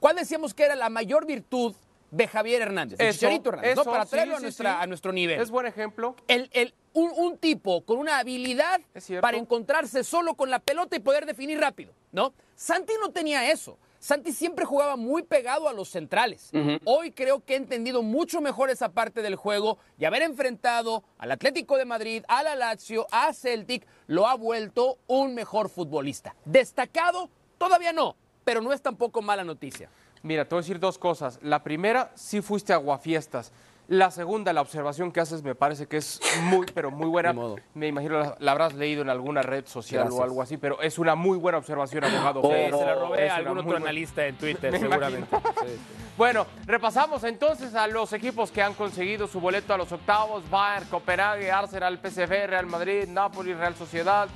¿cuál 0.01 0.17
decíamos 0.17 0.53
que 0.53 0.65
era 0.65 0.75
la 0.75 0.91
mayor 0.91 1.27
virtud 1.27 1.75
de 2.15 2.29
Javier 2.29 2.63
Hernández? 2.63 3.01
Eso, 3.01 3.13
Chicharito 3.13 3.51
Hernández, 3.51 3.73
eso, 3.73 3.85
¿no? 3.85 3.91
Para 3.91 4.07
traerlo 4.07 4.35
sí, 4.35 4.39
a, 4.39 4.43
nuestra, 4.43 4.71
sí, 4.71 4.77
sí. 4.77 4.83
a 4.83 4.87
nuestro 4.87 5.13
nivel. 5.13 5.41
Es 5.41 5.51
buen 5.51 5.67
ejemplo. 5.67 6.17
El, 6.29 6.49
el, 6.53 6.75
un, 6.93 7.11
un, 7.17 7.39
tipo 7.39 7.85
con 7.85 7.99
una 7.99 8.19
habilidad 8.19 8.81
para 9.21 9.37
encontrarse 9.37 10.05
solo 10.05 10.35
con 10.35 10.51
la 10.51 10.61
pelota 10.61 10.97
y 10.97 11.01
poder 11.01 11.27
definir 11.27 11.59
rápido, 11.59 11.93
¿no? 12.13 12.33
Santi 12.55 12.93
no 13.01 13.11
tenía 13.11 13.51
eso. 13.51 13.79
Santi 13.99 14.33
siempre 14.33 14.67
jugaba 14.67 14.97
muy 14.97 15.23
pegado 15.23 15.67
a 15.67 15.73
los 15.73 15.89
centrales. 15.89 16.51
Uh 16.53 16.59
-huh. 16.59 16.81
Hoy 16.85 17.11
creo 17.11 17.43
que 17.43 17.55
he 17.55 17.57
entendido 17.57 18.03
mucho 18.03 18.43
mejor 18.43 18.69
esa 18.69 18.91
parte 18.91 19.23
del 19.23 19.35
juego 19.35 19.79
y 19.99 20.05
haber 20.05 20.21
enfrentado 20.23 21.05
al 21.17 21.33
Atlético 21.33 21.79
de 21.79 21.87
Madrid, 21.87 22.23
a 22.29 22.43
la 22.43 22.55
Lazio, 22.55 23.07
a 23.11 23.33
Celtic, 23.33 23.87
lo 24.07 24.27
ha 24.27 24.35
vuelto 24.37 24.99
un 25.07 25.35
mejor 25.35 25.71
futbolista. 25.71 26.37
Destacado, 26.45 27.31
todavía 27.57 27.95
no, 27.95 28.15
pero 28.45 28.61
no 28.61 28.75
es 28.75 28.83
tampoco 28.83 29.23
mala 29.23 29.43
noticia. 29.43 29.89
Mira, 30.25 30.47
te 30.47 30.55
voy 30.55 30.61
a 30.61 30.63
decir 30.63 30.81
dos 30.81 30.97
cosas. 30.97 31.39
La 31.43 31.63
primera, 31.63 32.11
sí 32.15 32.41
fuiste 32.41 32.73
aguafiestas. 32.73 33.53
La 33.89 34.11
segunda, 34.11 34.55
la 34.55 34.63
observación 34.63 35.13
que 35.13 35.21
haces 35.21 35.43
me 35.43 35.55
parece 35.55 35.87
que 35.87 35.99
es 35.99 36.19
muy, 36.45 36.65
pero 36.73 36.91
muy 36.91 37.07
buena. 37.07 37.35
Me 37.75 37.89
imagino 37.89 38.19
la, 38.19 38.35
la, 38.39 38.53
habrás 38.53 38.73
leído 38.73 39.03
en 39.03 39.11
alguna 39.11 39.43
red 39.43 39.67
social 39.67 40.05
Gracias. 40.05 40.19
o 40.19 40.25
algo 40.25 40.41
así, 40.41 40.57
pero 40.57 40.81
es 40.81 40.99
una 40.99 41.15
muy 41.15 41.37
buena 41.37 41.59
observación, 41.59 42.05
abogado. 42.05 42.41
Oh, 42.41 42.51
sí, 42.51 42.79
se 42.79 42.87
la 42.87 42.95
robé 42.95 43.29
a 43.29 43.37
algún 43.37 43.59
otro 43.59 43.77
analista 43.77 44.27
en 44.27 44.39
Twitter, 44.39 44.73
me 44.73 44.79
seguramente. 44.79 45.37
Sí, 45.37 45.69
sí. 45.69 45.79
Bueno, 46.17 46.47
repasamos 46.65 47.25
entonces 47.25 47.75
a 47.75 47.89
los 47.89 48.13
equipos 48.13 48.53
que 48.53 48.63
han 48.63 48.73
conseguido 48.75 49.27
su 49.27 49.41
boleto 49.41 49.75
a 49.75 49.77
los 49.77 49.91
octavos. 49.91 50.49
Bayern, 50.49 50.87
Copenhague, 50.89 51.51
Arsenal, 51.51 51.99
PSV, 51.99 52.47
Real 52.47 52.67
Madrid, 52.67 53.09
Napoli, 53.09 53.53
Real 53.53 53.75
Sociedad, 53.75 54.29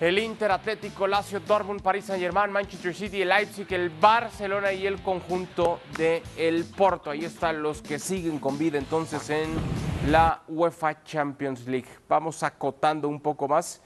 el 0.00 0.18
Inter, 0.18 0.52
Atlético, 0.52 1.08
Lazio, 1.08 1.40
Dortmund, 1.40 1.82
París 1.82 2.04
Saint-Germain, 2.04 2.52
Manchester 2.52 2.94
City, 2.94 3.22
el 3.22 3.28
Leipzig, 3.28 3.66
el 3.70 3.90
Barcelona 3.90 4.72
y 4.72 4.86
el 4.86 5.02
conjunto 5.02 5.80
de 5.96 6.22
el 6.36 6.64
Porto. 6.64 7.10
Ahí 7.10 7.24
están 7.24 7.62
los 7.62 7.82
que 7.82 7.98
siguen 7.98 8.38
con 8.38 8.56
vida 8.56 8.78
entonces 8.78 9.28
en 9.30 9.48
la 10.08 10.42
UEFA 10.46 11.02
Champions 11.02 11.66
League. 11.66 11.88
Vamos 12.08 12.44
acotando 12.44 13.08
un 13.08 13.20
poco 13.20 13.48
más 13.48 13.82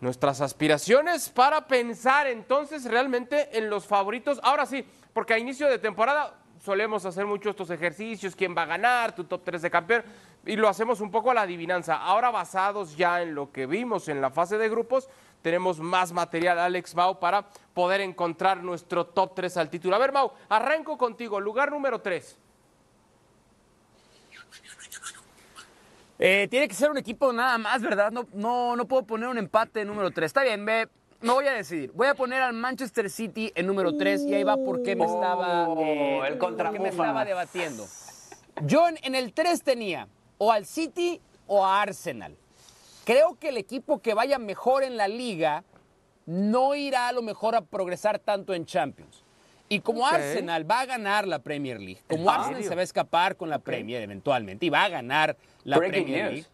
nuestras 0.00 0.40
aspiraciones 0.40 1.28
para 1.28 1.66
pensar 1.66 2.26
entonces 2.26 2.84
realmente 2.84 3.58
en 3.58 3.68
los 3.68 3.86
favoritos. 3.86 4.40
Ahora 4.42 4.64
sí, 4.64 4.86
porque 5.12 5.34
a 5.34 5.38
inicio 5.38 5.68
de 5.68 5.78
temporada 5.78 6.34
solemos 6.62 7.04
hacer 7.04 7.26
mucho 7.26 7.50
estos 7.50 7.70
ejercicios, 7.70 8.34
quién 8.34 8.56
va 8.56 8.62
a 8.62 8.66
ganar, 8.66 9.14
tu 9.14 9.24
top 9.24 9.42
3 9.44 9.62
de 9.62 9.70
campeón, 9.70 10.04
y 10.44 10.56
lo 10.56 10.68
hacemos 10.68 11.00
un 11.00 11.10
poco 11.10 11.30
a 11.30 11.34
la 11.34 11.42
adivinanza. 11.42 11.96
Ahora 11.96 12.30
basados 12.30 12.96
ya 12.96 13.22
en 13.22 13.34
lo 13.34 13.52
que 13.52 13.66
vimos 13.66 14.08
en 14.08 14.20
la 14.20 14.30
fase 14.30 14.58
de 14.58 14.68
grupos, 14.68 15.08
tenemos 15.46 15.78
más 15.78 16.12
material, 16.12 16.58
Alex 16.58 16.92
Mau, 16.96 17.20
para 17.20 17.46
poder 17.72 18.00
encontrar 18.00 18.64
nuestro 18.64 19.06
top 19.06 19.32
3 19.36 19.56
al 19.58 19.70
título. 19.70 19.94
A 19.94 19.98
ver, 20.00 20.10
Mau, 20.10 20.32
arranco 20.48 20.98
contigo, 20.98 21.38
lugar 21.38 21.70
número 21.70 22.00
3. 22.00 22.36
Eh, 26.18 26.48
tiene 26.50 26.66
que 26.66 26.74
ser 26.74 26.90
un 26.90 26.98
equipo 26.98 27.32
nada 27.32 27.58
más, 27.58 27.80
¿verdad? 27.80 28.10
No, 28.10 28.26
no, 28.32 28.74
no 28.74 28.88
puedo 28.88 29.04
poner 29.04 29.28
un 29.28 29.38
empate 29.38 29.84
número 29.84 30.10
3. 30.10 30.26
Está 30.26 30.42
bien, 30.42 30.64
me, 30.64 30.88
me 31.20 31.32
voy 31.32 31.46
a 31.46 31.52
decidir. 31.52 31.92
Voy 31.92 32.08
a 32.08 32.16
poner 32.16 32.42
al 32.42 32.52
Manchester 32.52 33.08
City 33.08 33.52
en 33.54 33.68
número 33.68 33.96
3 33.96 34.22
y 34.22 34.34
ahí 34.34 34.42
va 34.42 34.56
porque 34.56 34.96
me 34.96 35.04
estaba, 35.04 35.68
eh, 35.78 36.22
el 36.26 36.38
porque 36.38 36.80
me 36.80 36.88
estaba 36.88 37.24
debatiendo. 37.24 37.86
Yo 38.62 38.88
en, 38.88 38.98
en 39.04 39.14
el 39.14 39.32
3 39.32 39.62
tenía 39.62 40.08
o 40.38 40.50
al 40.50 40.66
City 40.66 41.20
o 41.46 41.64
a 41.64 41.82
Arsenal. 41.82 42.36
Creo 43.06 43.38
que 43.38 43.50
el 43.50 43.56
equipo 43.56 44.02
que 44.02 44.14
vaya 44.14 44.36
mejor 44.40 44.82
en 44.82 44.96
la 44.96 45.06
liga 45.06 45.62
no 46.26 46.74
irá 46.74 47.06
a 47.06 47.12
lo 47.12 47.22
mejor 47.22 47.54
a 47.54 47.60
progresar 47.60 48.18
tanto 48.18 48.52
en 48.52 48.66
Champions. 48.66 49.22
Y 49.68 49.78
como 49.78 50.04
okay. 50.04 50.16
Arsenal 50.16 50.68
va 50.68 50.80
a 50.80 50.86
ganar 50.86 51.28
la 51.28 51.38
Premier 51.38 51.78
League, 51.78 52.00
como 52.08 52.28
Arsenal 52.28 52.64
se 52.64 52.74
va 52.74 52.80
a 52.80 52.84
escapar 52.84 53.36
con 53.36 53.48
la 53.48 53.56
okay. 53.56 53.74
Premier 53.74 54.02
eventualmente 54.02 54.66
y 54.66 54.70
va 54.70 54.82
a 54.82 54.88
ganar 54.88 55.36
la 55.62 55.78
Breaking 55.78 56.02
Premier 56.02 56.24
news. 56.24 56.32
League, 56.34 56.48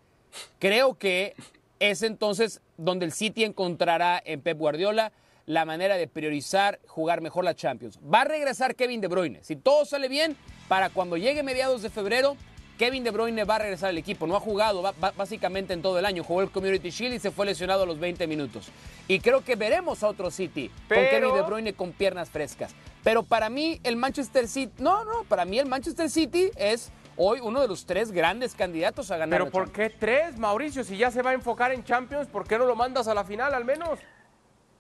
creo 0.59 0.99
que 0.99 1.35
es 1.79 2.03
entonces 2.03 2.61
donde 2.77 3.07
el 3.07 3.13
City 3.13 3.45
encontrará 3.45 4.21
en 4.23 4.43
Pep 4.43 4.59
Guardiola 4.59 5.11
la 5.47 5.65
manera 5.65 5.97
de 5.97 6.07
priorizar 6.07 6.81
jugar 6.87 7.23
mejor 7.23 7.45
la 7.45 7.55
Champions. 7.55 7.99
Va 8.01 8.21
a 8.21 8.25
regresar 8.25 8.75
Kevin 8.77 9.01
De 9.01 9.09
Bruyne. 9.09 9.43
Si 9.43 9.57
todo 9.57 9.87
sale 9.87 10.09
bien, 10.09 10.37
para 10.69 10.91
cuando 10.91 11.17
llegue 11.17 11.43
mediados 11.43 11.81
de 11.81 11.89
febrero, 11.89 12.37
Kevin 12.79 13.05
De 13.05 13.11
Bruyne 13.11 13.45
va 13.45 13.57
a 13.57 13.59
regresar 13.59 13.91
al 13.91 13.99
equipo. 13.99 14.27
No 14.27 14.37
ha 14.37 14.41
jugado 14.41 14.83
va, 14.83 14.93
va, 14.93 15.13
básicamente 15.17 15.73
en 15.73 15.83
todo 15.83 15.99
el 15.99 16.07
año. 16.07 16.25
Jugó 16.25 16.43
el 16.43 16.51
Community 16.51 16.91
Shield 16.91 17.15
y 17.15 17.19
se 17.19 17.31
fue 17.31 17.47
lesionado 17.47 17.83
a 17.85 17.87
los 17.87 17.99
20 17.99 18.27
minutos. 18.27 18.69
Y 19.09 19.21
creo 19.21 19.45
que 19.45 19.57
veremos 19.57 20.03
a 20.03 20.09
otro 20.09 20.31
City 20.31 20.71
Pero... 20.89 21.01
con 21.03 21.11
Kevin 21.11 21.35
De 21.35 21.43
Bruyne 21.43 21.73
con 21.75 21.93
piernas 21.93 22.31
frescas. 22.31 22.75
Pero 23.03 23.23
para 23.23 23.51
mí 23.51 23.81
el 23.83 23.97
Manchester 23.97 24.49
City, 24.49 24.73
no, 24.79 25.05
no, 25.05 25.25
para 25.25 25.45
mí 25.45 25.59
el 25.59 25.67
Manchester 25.67 26.09
City 26.09 26.51
es 26.57 26.93
hoy 27.17 27.41
uno 27.41 27.61
de 27.61 27.69
los 27.69 27.85
tres 27.85 28.13
grandes 28.13 28.55
candidatos 28.55 29.11
a 29.11 29.17
ganar. 29.17 29.41
Pero 29.41 29.51
¿por 29.51 29.73
qué 29.73 29.91
tres, 29.91 30.39
Mauricio? 30.39 30.85
Si 30.85 30.97
ya 30.97 31.11
se 31.11 31.23
va 31.23 31.31
a 31.31 31.35
enfocar 31.35 31.73
en 31.73 31.85
Champions, 31.85 32.29
¿por 32.29 32.47
qué 32.47 32.59
no 32.59 32.67
lo 32.67 32.77
mandas 32.77 33.09
a 33.09 33.15
la 33.15 33.25
final 33.25 33.55
al 33.55 33.65
menos? 33.65 33.99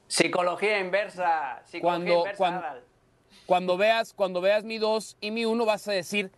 Psicología 0.07 0.79
inversa. 0.79 1.63
Psicología 1.65 1.81
cuando, 1.81 2.19
inversa, 2.19 2.37
cuando, 2.37 2.69
cuando, 3.47 3.77
veas, 3.77 4.13
cuando 4.13 4.41
veas 4.41 4.65
mi 4.65 4.79
dos 4.79 5.17
y 5.21 5.31
mi 5.31 5.45
uno 5.45 5.65
vas 5.65 5.89
a 5.89 5.93
decir, 5.93 6.31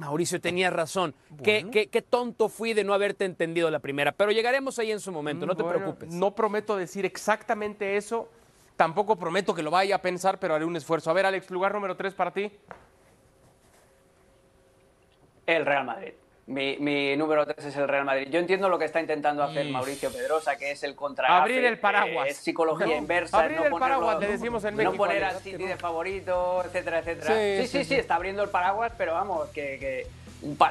Mauricio, 0.00 0.40
tenías 0.40 0.72
razón. 0.72 1.14
Bueno. 1.28 1.42
¿Qué, 1.44 1.70
qué, 1.70 1.86
qué, 1.88 2.00
tonto 2.00 2.48
fui 2.48 2.72
de 2.72 2.84
no 2.84 2.94
haberte 2.94 3.26
entendido 3.26 3.70
la 3.70 3.80
primera. 3.80 4.12
Pero 4.12 4.32
llegaremos 4.32 4.78
ahí 4.78 4.90
en 4.90 4.98
su 4.98 5.12
momento, 5.12 5.44
no 5.44 5.54
te 5.54 5.62
bueno, 5.62 5.78
preocupes. 5.78 6.10
No 6.10 6.34
prometo 6.34 6.74
decir 6.76 7.04
exactamente 7.04 7.96
eso. 7.96 8.28
Tampoco 8.76 9.16
prometo 9.16 9.54
que 9.54 9.62
lo 9.62 9.70
vaya 9.70 9.96
a 9.96 10.02
pensar, 10.02 10.40
pero 10.40 10.54
haré 10.54 10.64
un 10.64 10.74
esfuerzo. 10.74 11.10
A 11.10 11.12
ver, 11.12 11.26
Alex, 11.26 11.50
lugar 11.50 11.74
número 11.74 11.96
tres 11.96 12.14
para 12.14 12.32
ti. 12.32 12.50
El 15.46 15.66
Real 15.66 15.84
Madrid. 15.84 16.12
Mi, 16.50 16.76
mi, 16.78 17.16
número 17.16 17.46
3 17.46 17.64
es 17.64 17.76
el 17.76 17.86
Real 17.86 18.04
Madrid. 18.04 18.26
Yo 18.28 18.40
entiendo 18.40 18.68
lo 18.68 18.76
que 18.76 18.84
está 18.84 19.00
intentando 19.00 19.44
hacer 19.44 19.66
y... 19.66 19.70
Mauricio 19.70 20.10
Pedrosa, 20.10 20.56
que 20.56 20.72
es 20.72 20.82
el 20.82 20.96
contra. 20.96 21.38
Abrir 21.38 21.64
el 21.64 21.78
paraguas. 21.78 22.28
Es 22.28 22.38
psicología 22.38 22.86
no, 22.86 22.96
inversa. 22.96 23.38
Abrir 23.38 23.58
no 23.58 23.66
el 23.66 23.72
paraguas, 23.72 24.18
le 24.18 24.26
decimos 24.26 24.64
en 24.64 24.74
México. 24.74 24.92
No 24.92 24.98
poner 24.98 25.22
al 25.22 25.38
City 25.38 25.64
de 25.64 25.76
favorito, 25.76 26.64
etcétera, 26.64 26.98
etcétera. 26.98 27.36
Sí 27.36 27.68
sí, 27.68 27.78
sí, 27.78 27.84
sí, 27.84 27.94
está 27.94 28.16
abriendo 28.16 28.42
el 28.42 28.48
paraguas, 28.48 28.92
pero 28.98 29.12
vamos, 29.12 29.48
que, 29.50 29.78
que, 29.78 30.06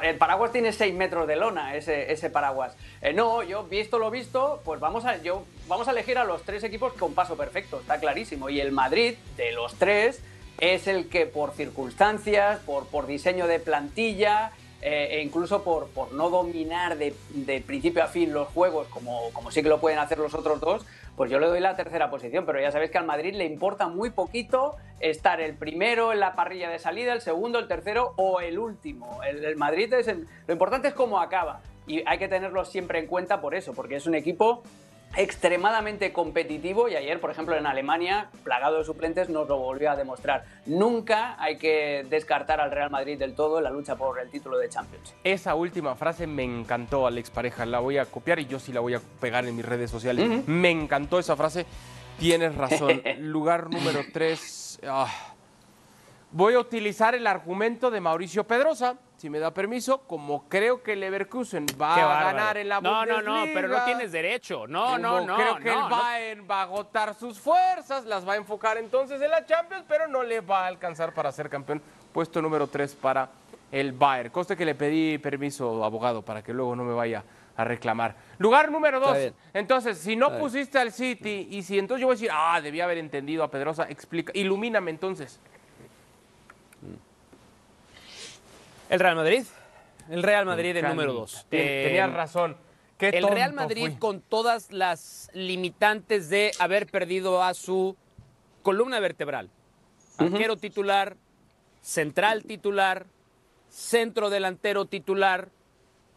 el 0.02 0.16
paraguas 0.18 0.52
tiene 0.52 0.70
6 0.70 0.94
metros 0.94 1.26
de 1.26 1.36
lona, 1.36 1.74
ese, 1.74 2.12
ese 2.12 2.28
paraguas. 2.28 2.76
Eh, 3.00 3.14
no, 3.14 3.42
yo 3.42 3.64
visto 3.64 3.98
lo 3.98 4.10
visto, 4.10 4.60
pues 4.66 4.80
vamos 4.80 5.06
a, 5.06 5.16
yo, 5.22 5.44
vamos 5.66 5.88
a 5.88 5.92
elegir 5.92 6.18
a 6.18 6.24
los 6.24 6.42
tres 6.42 6.62
equipos 6.62 6.92
con 6.92 7.14
paso 7.14 7.38
perfecto, 7.38 7.80
está 7.80 7.98
clarísimo. 7.98 8.50
Y 8.50 8.60
el 8.60 8.72
Madrid, 8.72 9.14
de 9.38 9.52
los 9.52 9.74
tres, 9.76 10.20
es 10.58 10.86
el 10.88 11.08
que 11.08 11.24
por 11.24 11.52
circunstancias, 11.52 12.58
por, 12.66 12.86
por 12.88 13.06
diseño 13.06 13.46
de 13.46 13.60
plantilla, 13.60 14.52
eh, 14.82 15.08
e 15.12 15.22
incluso 15.22 15.62
por, 15.62 15.88
por 15.88 16.12
no 16.12 16.30
dominar 16.30 16.96
de, 16.96 17.14
de, 17.30 17.60
principio 17.60 18.02
a 18.02 18.06
fin 18.06 18.32
los 18.32 18.48
juegos 18.48 18.86
como, 18.88 19.30
como 19.32 19.50
sí 19.50 19.62
que 19.62 19.68
lo 19.68 19.80
pueden 19.80 19.98
hacer 19.98 20.18
los 20.18 20.34
otros 20.34 20.60
dos, 20.60 20.86
pues 21.16 21.30
yo 21.30 21.38
le 21.38 21.48
doy 21.48 21.60
la 21.60 21.76
tercera 21.76 22.10
posición, 22.10 22.46
pero 22.46 22.60
ya 22.60 22.72
sabéis 22.72 22.90
que 22.90 22.98
al 22.98 23.04
Madrid 23.04 23.34
le 23.34 23.44
importa 23.44 23.88
muy 23.88 24.10
poquito 24.10 24.76
estar 25.00 25.40
el 25.40 25.54
primero 25.54 26.12
en 26.12 26.20
la 26.20 26.34
parrilla 26.34 26.70
de 26.70 26.78
salida, 26.78 27.12
el 27.12 27.20
segundo, 27.20 27.58
el 27.58 27.68
tercero 27.68 28.14
o 28.16 28.40
el 28.40 28.58
último. 28.58 29.20
El, 29.22 29.44
el 29.44 29.56
Madrid 29.56 29.92
es 29.92 30.08
el, 30.08 30.26
lo 30.46 30.52
importante 30.52 30.88
es 30.88 30.94
cómo 30.94 31.20
acaba 31.20 31.60
y 31.86 32.02
hay 32.06 32.18
que 32.18 32.28
tenerlo 32.28 32.64
siempre 32.64 33.00
en 33.00 33.06
cuenta 33.06 33.40
por 33.40 33.54
eso, 33.54 33.74
porque 33.74 33.96
es 33.96 34.06
un 34.06 34.14
equipo 34.14 34.62
extremadamente 35.16 36.12
competitivo 36.12 36.88
y 36.88 36.96
ayer, 36.96 37.20
por 37.20 37.30
ejemplo, 37.30 37.56
en 37.56 37.66
Alemania, 37.66 38.28
plagado 38.44 38.78
de 38.78 38.84
suplentes, 38.84 39.28
nos 39.28 39.48
lo 39.48 39.58
volvió 39.58 39.90
a 39.90 39.96
demostrar. 39.96 40.44
Nunca 40.66 41.36
hay 41.42 41.58
que 41.58 42.06
descartar 42.08 42.60
al 42.60 42.70
Real 42.70 42.90
Madrid 42.90 43.18
del 43.18 43.34
todo 43.34 43.58
en 43.58 43.64
la 43.64 43.70
lucha 43.70 43.96
por 43.96 44.20
el 44.20 44.30
título 44.30 44.58
de 44.58 44.68
Champions. 44.68 45.14
Esa 45.24 45.54
última 45.54 45.94
frase 45.96 46.26
me 46.26 46.44
encantó, 46.44 47.06
Alex 47.06 47.30
Pareja. 47.30 47.66
La 47.66 47.80
voy 47.80 47.98
a 47.98 48.06
copiar 48.06 48.38
y 48.38 48.46
yo 48.46 48.58
sí 48.58 48.72
la 48.72 48.80
voy 48.80 48.94
a 48.94 49.00
pegar 49.20 49.44
en 49.46 49.56
mis 49.56 49.64
redes 49.64 49.90
sociales. 49.90 50.28
Uh 50.28 50.32
-huh. 50.32 50.46
Me 50.46 50.70
encantó 50.70 51.18
esa 51.18 51.36
frase. 51.36 51.66
Tienes 52.18 52.54
razón. 52.54 53.02
Lugar 53.18 53.70
número 53.70 54.00
3. 54.12 54.80
Ah. 54.86 55.29
Voy 56.32 56.54
a 56.54 56.60
utilizar 56.60 57.14
el 57.14 57.26
argumento 57.26 57.90
de 57.90 58.00
Mauricio 58.00 58.44
Pedrosa 58.44 58.96
si 59.20 59.28
me 59.28 59.38
da 59.38 59.52
permiso, 59.52 59.98
como 60.06 60.48
creo 60.48 60.82
que 60.82 60.96
Leverkusen 60.96 61.66
va 61.78 61.94
a 61.94 62.32
ganar 62.32 62.56
en 62.56 62.70
la 62.70 62.80
no, 62.80 62.90
Bundesliga. 62.90 63.20
No, 63.20 63.44
no, 63.44 63.52
pero 63.52 63.68
no 63.68 63.84
tienes 63.84 64.12
derecho. 64.12 64.66
No, 64.66 64.96
no, 64.96 65.20
no. 65.26 65.36
Creo 65.36 65.56
que 65.56 65.70
no, 65.70 65.84
el 65.84 65.90
Bayern 65.90 66.40
no. 66.40 66.46
va 66.46 66.60
a 66.60 66.62
agotar 66.62 67.14
sus 67.14 67.38
fuerzas, 67.38 68.06
las 68.06 68.26
va 68.26 68.32
a 68.32 68.36
enfocar 68.36 68.78
entonces 68.78 69.20
en 69.20 69.30
la 69.30 69.44
Champions, 69.44 69.84
pero 69.86 70.08
no 70.08 70.22
le 70.22 70.40
va 70.40 70.64
a 70.64 70.68
alcanzar 70.68 71.12
para 71.12 71.30
ser 71.32 71.50
campeón. 71.50 71.82
Puesto 72.14 72.40
número 72.40 72.66
3 72.66 72.94
para 72.94 73.28
el 73.70 73.92
Bayern. 73.92 74.30
Coste 74.30 74.56
que 74.56 74.64
le 74.64 74.74
pedí 74.74 75.18
permiso, 75.18 75.84
abogado, 75.84 76.22
para 76.22 76.42
que 76.42 76.54
luego 76.54 76.74
no 76.74 76.84
me 76.84 76.94
vaya 76.94 77.22
a 77.56 77.64
reclamar. 77.64 78.16
Lugar 78.38 78.70
número 78.70 79.00
2. 79.00 79.34
Entonces, 79.52 79.98
si 79.98 80.16
no 80.16 80.38
pusiste 80.38 80.78
al 80.78 80.92
City 80.92 81.48
y 81.50 81.62
si 81.62 81.78
entonces 81.78 82.00
yo 82.00 82.06
voy 82.06 82.14
a 82.14 82.16
decir, 82.16 82.30
ah, 82.32 82.58
debía 82.62 82.84
haber 82.84 82.96
entendido 82.96 83.44
a 83.44 83.50
Pedrosa, 83.50 83.84
explica, 83.90 84.32
ilumíname 84.34 84.90
entonces. 84.90 85.40
El 88.90 88.98
Real 88.98 89.14
Madrid. 89.14 89.44
El 90.10 90.22
Real 90.24 90.44
Madrid 90.44 90.76
el 90.76 90.84
número 90.84 91.12
dos. 91.12 91.46
Eh, 91.52 91.84
Tenías 91.86 92.12
razón. 92.12 92.56
Qué 92.98 93.10
el 93.10 93.26
Real 93.28 93.52
Madrid 93.52 93.86
fui. 93.86 93.96
con 93.98 94.20
todas 94.20 94.72
las 94.72 95.30
limitantes 95.32 96.28
de 96.28 96.50
haber 96.58 96.88
perdido 96.88 97.42
a 97.42 97.54
su 97.54 97.96
columna 98.62 98.98
vertebral. 98.98 99.48
Uh 100.18 100.24
-huh. 100.24 100.32
Arquero 100.32 100.56
titular, 100.56 101.16
central 101.80 102.42
titular, 102.44 103.06
centro 103.68 104.28
delantero 104.28 104.86
titular. 104.86 105.50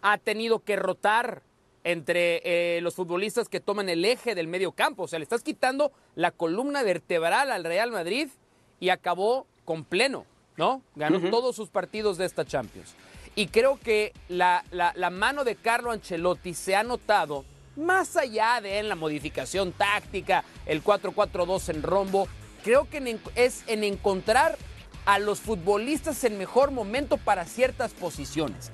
Ha 0.01 0.17
tenido 0.17 0.59
que 0.59 0.75
rotar 0.75 1.43
entre 1.83 2.41
eh, 2.43 2.81
los 2.81 2.95
futbolistas 2.95 3.49
que 3.49 3.59
toman 3.59 3.87
el 3.87 4.03
eje 4.03 4.33
del 4.33 4.47
medio 4.47 4.71
campo. 4.71 5.03
O 5.03 5.07
sea, 5.07 5.19
le 5.19 5.23
estás 5.23 5.43
quitando 5.43 5.91
la 6.15 6.31
columna 6.31 6.81
vertebral 6.81 7.51
al 7.51 7.63
Real 7.63 7.91
Madrid 7.91 8.29
y 8.79 8.89
acabó 8.89 9.45
con 9.63 9.85
pleno. 9.85 10.25
¿No? 10.57 10.81
Ganó 10.95 11.17
uh 11.17 11.21
-huh. 11.21 11.29
todos 11.31 11.55
sus 11.55 11.69
partidos 11.69 12.17
de 12.17 12.25
esta 12.25 12.45
Champions. 12.45 12.95
Y 13.35 13.47
creo 13.47 13.79
que 13.79 14.13
la, 14.29 14.63
la, 14.71 14.93
la, 14.95 15.09
mano 15.09 15.43
de 15.43 15.55
Carlo 15.55 15.91
Ancelotti 15.91 16.53
se 16.53 16.75
ha 16.75 16.83
notado, 16.83 17.45
más 17.75 18.15
allá 18.15 18.61
de 18.61 18.77
en 18.77 18.89
la 18.89 18.95
modificación 18.95 19.71
táctica, 19.71 20.43
el 20.67 20.83
4-4-2 20.83 21.69
en 21.69 21.81
rombo, 21.81 22.27
creo 22.63 22.87
que 22.89 22.97
en, 22.97 23.19
es 23.35 23.63
en 23.67 23.83
encontrar 23.83 24.57
a 25.05 25.19
los 25.19 25.39
futbolistas 25.39 26.23
en 26.23 26.37
mejor 26.37 26.71
momento 26.71 27.17
para 27.17 27.45
ciertas 27.45 27.91
posiciones. 27.91 28.71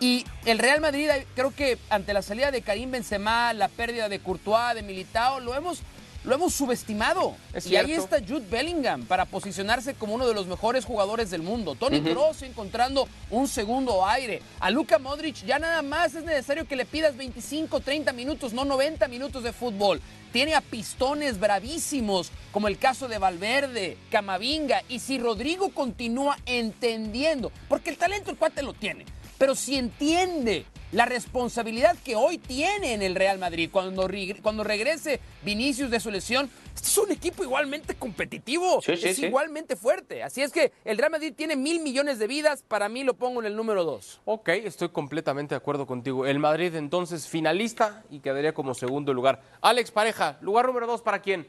Y 0.00 0.24
el 0.46 0.58
Real 0.58 0.80
Madrid, 0.80 1.08
creo 1.34 1.54
que 1.54 1.78
ante 1.90 2.14
la 2.14 2.22
salida 2.22 2.50
de 2.50 2.62
Karim 2.62 2.90
Benzema, 2.90 3.52
la 3.52 3.68
pérdida 3.68 4.08
de 4.08 4.18
Courtois, 4.18 4.74
de 4.74 4.82
Militao, 4.82 5.40
lo 5.40 5.54
hemos 5.54 5.82
lo 6.24 6.34
hemos 6.34 6.54
subestimado. 6.54 7.36
Es 7.52 7.66
y 7.66 7.76
ahí 7.76 7.92
está 7.92 8.18
Jude 8.18 8.46
Bellingham 8.50 9.04
para 9.04 9.24
posicionarse 9.24 9.94
como 9.94 10.14
uno 10.14 10.26
de 10.26 10.34
los 10.34 10.46
mejores 10.46 10.84
jugadores 10.84 11.30
del 11.30 11.42
mundo. 11.42 11.74
Tony 11.74 11.98
uh 11.98 12.02
-huh. 12.02 12.10
Kroos 12.10 12.42
encontrando 12.42 13.08
un 13.30 13.48
segundo 13.48 14.06
aire. 14.06 14.42
A 14.60 14.70
Luka 14.70 14.98
Modric 14.98 15.44
ya 15.46 15.58
nada 15.58 15.82
más 15.82 16.14
es 16.14 16.24
necesario 16.24 16.66
que 16.66 16.76
le 16.76 16.84
pidas 16.84 17.16
25, 17.16 17.80
30 17.80 18.12
minutos, 18.12 18.52
no 18.52 18.64
90 18.64 19.08
minutos 19.08 19.42
de 19.42 19.52
fútbol. 19.52 20.00
Tiene 20.32 20.54
a 20.54 20.60
pistones 20.60 21.40
bravísimos, 21.40 22.30
como 22.52 22.68
el 22.68 22.78
caso 22.78 23.08
de 23.08 23.18
Valverde, 23.18 23.96
Camavinga. 24.10 24.82
Y 24.88 25.00
si 25.00 25.18
Rodrigo 25.18 25.70
continúa 25.70 26.38
entendiendo, 26.46 27.50
porque 27.68 27.90
el 27.90 27.96
talento 27.96 28.30
el 28.30 28.36
cuate 28.36 28.62
lo 28.62 28.72
tiene, 28.72 29.06
pero 29.38 29.54
si 29.54 29.76
entiende 29.76 30.66
la 30.92 31.04
responsabilidad 31.04 31.96
que 32.04 32.16
hoy 32.16 32.38
tiene 32.38 32.94
en 32.94 33.02
el 33.02 33.14
Real 33.14 33.38
Madrid 33.38 33.70
cuando, 33.72 34.08
cuando 34.42 34.64
regrese 34.64 35.20
Vinicius 35.42 35.90
de 35.90 36.00
su 36.00 36.10
lesión. 36.10 36.50
Este 36.74 36.88
es 36.88 36.98
un 36.98 37.12
equipo 37.12 37.42
igualmente 37.42 37.94
competitivo, 37.94 38.80
sí, 38.80 38.96
sí, 38.96 39.08
es 39.08 39.16
sí. 39.16 39.26
igualmente 39.26 39.76
fuerte. 39.76 40.22
Así 40.22 40.42
es 40.42 40.52
que 40.52 40.72
el 40.84 40.98
Real 40.98 41.10
Madrid 41.10 41.32
tiene 41.36 41.56
mil 41.56 41.80
millones 41.80 42.18
de 42.18 42.26
vidas, 42.26 42.62
para 42.66 42.88
mí 42.88 43.04
lo 43.04 43.14
pongo 43.14 43.40
en 43.40 43.46
el 43.46 43.56
número 43.56 43.84
dos. 43.84 44.20
Ok, 44.24 44.48
estoy 44.48 44.88
completamente 44.88 45.54
de 45.54 45.56
acuerdo 45.56 45.86
contigo. 45.86 46.26
El 46.26 46.38
Madrid 46.38 46.74
entonces 46.74 47.28
finalista 47.28 48.04
y 48.10 48.20
quedaría 48.20 48.54
como 48.54 48.74
segundo 48.74 49.12
lugar. 49.12 49.42
Alex 49.60 49.90
Pareja, 49.90 50.38
lugar 50.40 50.66
número 50.66 50.86
dos 50.86 51.02
para 51.02 51.20
quién? 51.20 51.46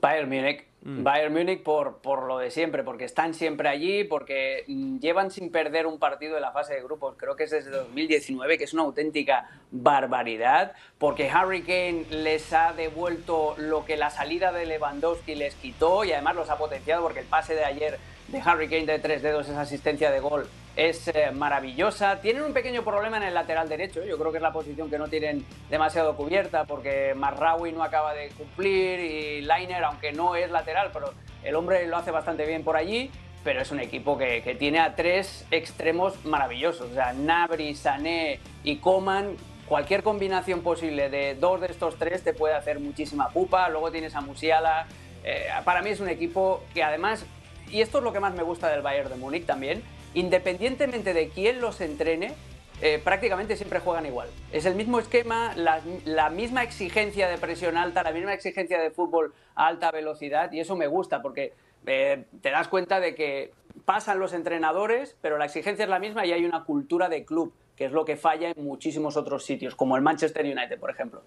Bayern 0.00 0.28
Múnich. 0.28 0.64
Mm. 0.84 1.02
Bayern 1.02 1.32
Múnich 1.32 1.62
por, 1.62 1.98
por 1.98 2.24
lo 2.24 2.38
de 2.38 2.50
siempre, 2.50 2.84
porque 2.84 3.06
están 3.06 3.32
siempre 3.32 3.70
allí, 3.70 4.04
porque 4.04 4.64
mm, 4.68 4.98
llevan 4.98 5.30
sin 5.30 5.50
perder 5.50 5.86
un 5.86 5.98
partido 5.98 6.36
en 6.36 6.42
la 6.42 6.52
fase 6.52 6.74
de 6.74 6.82
grupos, 6.82 7.14
creo 7.16 7.36
que 7.36 7.44
es 7.44 7.50
desde 7.50 7.70
2019, 7.70 8.58
que 8.58 8.64
es 8.64 8.74
una 8.74 8.82
auténtica 8.82 9.48
barbaridad, 9.70 10.72
porque 10.98 11.30
Harry 11.30 11.62
Kane 11.62 12.04
les 12.10 12.52
ha 12.52 12.74
devuelto 12.74 13.54
lo 13.56 13.86
que 13.86 13.96
la 13.96 14.10
salida 14.10 14.52
de 14.52 14.66
Lewandowski 14.66 15.34
les 15.34 15.54
quitó 15.54 16.04
y 16.04 16.12
además 16.12 16.36
los 16.36 16.50
ha 16.50 16.58
potenciado 16.58 17.02
porque 17.02 17.20
el 17.20 17.26
pase 17.26 17.54
de 17.54 17.64
ayer 17.64 17.98
de 18.28 18.40
Harry 18.44 18.68
Kane 18.68 18.84
de 18.84 18.98
tres 18.98 19.22
dedos, 19.22 19.48
esa 19.48 19.62
asistencia 19.62 20.10
de 20.10 20.20
gol, 20.20 20.46
es 20.76 21.08
eh, 21.08 21.30
maravillosa. 21.32 22.20
Tienen 22.20 22.42
un 22.42 22.52
pequeño 22.52 22.82
problema 22.82 23.16
en 23.18 23.24
el 23.24 23.34
lateral 23.34 23.68
derecho, 23.68 24.04
yo 24.04 24.18
creo 24.18 24.30
que 24.30 24.38
es 24.38 24.42
la 24.42 24.52
posición 24.52 24.90
que 24.90 24.98
no 24.98 25.08
tienen 25.08 25.44
demasiado 25.70 26.16
cubierta 26.16 26.64
porque 26.64 27.14
Marraui 27.14 27.72
no 27.72 27.82
acaba 27.82 28.14
de 28.14 28.28
cumplir 28.30 29.00
y 29.00 29.40
Lainer, 29.42 29.84
aunque 29.84 30.12
no 30.12 30.36
es 30.36 30.50
lateral, 30.50 30.90
pero 30.92 31.12
el 31.42 31.54
hombre 31.54 31.86
lo 31.86 31.96
hace 31.96 32.10
bastante 32.10 32.46
bien 32.46 32.64
por 32.64 32.76
allí. 32.76 33.10
Pero 33.44 33.60
es 33.60 33.70
un 33.70 33.78
equipo 33.78 34.16
que, 34.16 34.56
tiene 34.58 34.80
a 34.80 34.96
tres 34.96 35.46
extremos 35.50 36.24
maravillosos. 36.24 36.90
O 36.96 37.12
Nabri, 37.12 37.74
Sané 37.74 38.40
y 38.62 38.76
Coman 38.76 39.36
cualquier 39.66 40.02
combinación 40.02 40.62
posible 40.62 41.10
de 41.10 41.34
dos 41.34 41.60
de 41.60 41.66
estos 41.68 41.96
tres 41.98 42.22
te 42.22 42.32
puede 42.32 42.54
hacer 42.54 42.80
muchísima 42.80 43.28
pupa. 43.28 43.68
Luego 43.68 43.90
tienes 43.90 44.14
a 44.14 44.22
Musiala. 44.22 44.86
Eh, 45.24 45.48
para 45.64 45.82
mí 45.82 45.90
es 45.90 46.00
un 46.00 46.08
equipo 46.08 46.64
que 46.72 46.82
además, 46.82 47.26
y 47.70 47.82
esto 47.82 47.98
es 47.98 48.04
lo 48.04 48.14
que 48.14 48.20
más 48.20 48.34
me 48.34 48.42
gusta 48.42 48.68
del 48.70 48.80
Bayern 48.80 49.10
de 49.10 49.16
Múnich 49.16 49.44
también, 49.44 49.82
independientemente 50.14 51.12
de 51.12 51.28
quién 51.28 51.60
los 51.60 51.80
entrene, 51.80 52.34
eh, 52.80 53.00
prácticamente 53.02 53.56
siempre 53.56 53.80
juegan 53.80 54.06
igual. 54.06 54.28
Es 54.52 54.66
el 54.66 54.74
mismo 54.74 54.98
esquema, 54.98 55.54
la, 55.56 56.30
misma 56.30 56.62
exigencia 56.62 57.28
de 57.28 57.38
presión 57.38 57.76
alta, 57.76 58.02
la 58.02 58.12
misma 58.12 58.32
exigencia 58.32 58.80
de 58.80 58.90
fútbol 58.90 59.32
a 59.54 59.66
alta 59.66 59.90
velocidad 59.90 60.50
y 60.52 60.60
eso 60.60 60.76
me 60.76 60.86
gusta 60.86 61.22
porque 61.22 61.52
eh, 61.86 62.24
te 62.40 62.50
das 62.50 62.68
cuenta 62.68 62.98
de 63.00 63.14
que 63.14 63.52
pasan 63.84 64.18
los 64.18 64.32
entrenadores, 64.32 65.16
pero 65.20 65.38
la 65.38 65.44
exigencia 65.44 65.84
es 65.84 65.88
la 65.88 65.98
misma 65.98 66.26
y 66.26 66.32
hay 66.32 66.44
una 66.44 66.64
cultura 66.64 67.08
de 67.08 67.24
club, 67.24 67.52
que 67.76 67.84
es 67.84 67.92
lo 67.92 68.04
que 68.04 68.16
falla 68.16 68.50
en 68.50 68.64
muchísimos 68.64 69.16
otros 69.16 69.44
sitios, 69.44 69.74
como 69.74 69.96
el 69.96 70.02
Manchester 70.02 70.44
United, 70.44 70.78
por 70.78 70.90
ejemplo. 70.90 71.22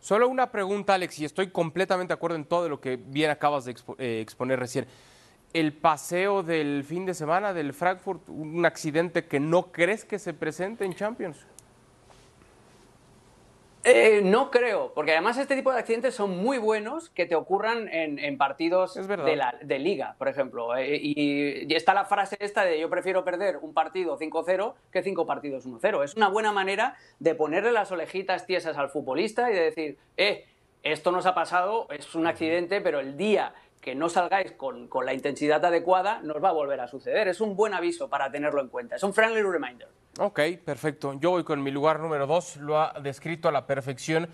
Solo 0.00 0.28
una 0.28 0.50
pregunta, 0.50 0.94
Alex, 0.94 1.18
y 1.18 1.24
estoy 1.26 1.50
completamente 1.50 2.12
de 2.12 2.14
acuerdo 2.14 2.36
en 2.36 2.46
todo 2.46 2.68
lo 2.68 2.80
que 2.80 2.96
bien 2.96 3.30
acabas 3.30 3.66
de 3.66 3.74
eh, 3.98 4.20
exponer 4.20 4.58
recién 4.58 4.86
el 5.52 5.72
paseo 5.72 6.42
del 6.42 6.84
fin 6.84 7.06
de 7.06 7.14
semana 7.14 7.52
del 7.52 7.72
Frankfurt, 7.72 8.28
un 8.28 8.64
accidente 8.64 9.26
que 9.26 9.40
no 9.40 9.72
crees 9.72 10.04
que 10.04 10.18
se 10.18 10.32
presente 10.34 10.84
en 10.84 10.94
Champions? 10.94 11.46
Eh, 13.82 14.20
no 14.22 14.50
creo, 14.50 14.92
porque 14.94 15.12
además 15.12 15.38
este 15.38 15.56
tipo 15.56 15.72
de 15.72 15.78
accidentes 15.78 16.14
son 16.14 16.36
muy 16.36 16.58
buenos 16.58 17.08
que 17.08 17.24
te 17.24 17.34
ocurran 17.34 17.88
en, 17.88 18.18
en 18.18 18.36
partidos 18.36 18.94
de, 18.94 19.36
la, 19.36 19.56
de, 19.62 19.78
liga, 19.78 20.16
por 20.18 20.28
ejemplo. 20.28 20.76
Eh, 20.76 20.98
y, 21.00 21.64
y, 21.66 21.74
está 21.74 21.94
la 21.94 22.04
frase 22.04 22.36
esta 22.40 22.62
de 22.62 22.78
yo 22.78 22.90
prefiero 22.90 23.24
perder 23.24 23.56
un 23.56 23.72
partido 23.72 24.18
5-0 24.18 24.74
que 24.92 25.02
cinco 25.02 25.24
partidos 25.24 25.66
1-0. 25.66 26.04
Es 26.04 26.14
una 26.14 26.28
buena 26.28 26.52
manera 26.52 26.94
de 27.20 27.34
ponerle 27.34 27.72
las 27.72 27.90
orejitas 27.90 28.44
tiesas 28.44 28.76
al 28.76 28.90
futbolista 28.90 29.50
y 29.50 29.54
de 29.54 29.62
decir, 29.62 29.98
eh, 30.18 30.44
esto 30.82 31.10
nos 31.10 31.24
ha 31.24 31.34
pasado, 31.34 31.86
es 31.90 32.14
un 32.14 32.26
accidente, 32.26 32.82
pero 32.82 33.00
el 33.00 33.16
día 33.16 33.54
que 33.80 33.94
no 33.94 34.08
salgáis 34.08 34.52
con, 34.52 34.88
con, 34.88 35.06
la 35.06 35.14
intensidad 35.14 35.64
adecuada, 35.64 36.20
nos 36.22 36.42
va 36.42 36.50
a 36.50 36.52
volver 36.52 36.80
a 36.80 36.88
suceder. 36.88 37.28
Es 37.28 37.40
un 37.40 37.56
buen 37.56 37.74
aviso 37.74 38.08
para 38.08 38.30
tenerlo 38.30 38.60
en 38.60 38.68
cuenta. 38.68 38.96
Es 38.96 39.02
un 39.02 39.14
friendly 39.14 39.42
reminder. 39.42 39.88
Ok, 40.18 40.40
perfecto. 40.64 41.14
Yo 41.18 41.30
voy 41.30 41.44
con 41.44 41.62
mi 41.62 41.70
lugar 41.70 42.00
número 42.00 42.26
dos. 42.26 42.56
Lo 42.56 42.78
ha 42.78 42.92
descrito 43.00 43.48
a 43.48 43.52
la 43.52 43.66
perfección 43.66 44.28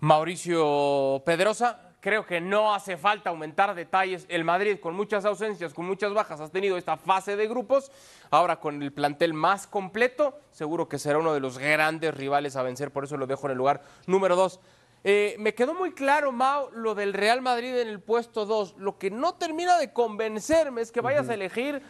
Mauricio 0.00 1.22
Pedrosa. 1.26 1.80
Creo 2.00 2.24
que 2.24 2.40
no 2.40 2.72
hace 2.72 2.96
falta 2.96 3.30
aumentar 3.30 3.74
detalles. 3.74 4.26
El 4.28 4.44
Madrid, 4.44 4.78
con 4.78 4.94
muchas 4.94 5.24
ausencias, 5.24 5.74
con 5.74 5.84
muchas 5.84 6.14
bajas, 6.14 6.40
ha 6.40 6.48
tenido 6.48 6.78
esta 6.78 6.96
fase 6.96 7.34
de 7.34 7.48
grupos. 7.48 7.90
Ahora, 8.30 8.60
con 8.60 8.80
el 8.80 8.92
plantel 8.92 9.34
más 9.34 9.66
completo, 9.66 10.38
seguro 10.52 10.88
que 10.88 11.00
será 11.00 11.18
uno 11.18 11.34
de 11.34 11.40
los 11.40 11.58
grandes 11.58 12.14
rivales 12.14 12.54
a 12.54 12.62
vencer. 12.62 12.92
Por 12.92 13.02
eso 13.02 13.16
lo 13.16 13.26
dejo 13.26 13.48
en 13.48 13.52
el 13.52 13.58
lugar 13.58 13.82
número 14.06 14.36
dos. 14.36 14.60
Eh, 15.04 15.36
me 15.38 15.54
quedó 15.54 15.74
muy 15.74 15.92
claro, 15.92 16.32
Mao, 16.32 16.70
lo 16.72 16.94
del 16.94 17.12
Real 17.12 17.40
Madrid 17.40 17.76
en 17.76 17.88
el 17.88 18.00
puesto 18.00 18.46
2. 18.46 18.76
Lo 18.78 18.98
que 18.98 19.10
no 19.10 19.34
termina 19.34 19.78
de 19.78 19.92
convencerme 19.92 20.80
es 20.80 20.92
que 20.92 21.00
vayas 21.00 21.28
a 21.28 21.34
elegir 21.34 21.82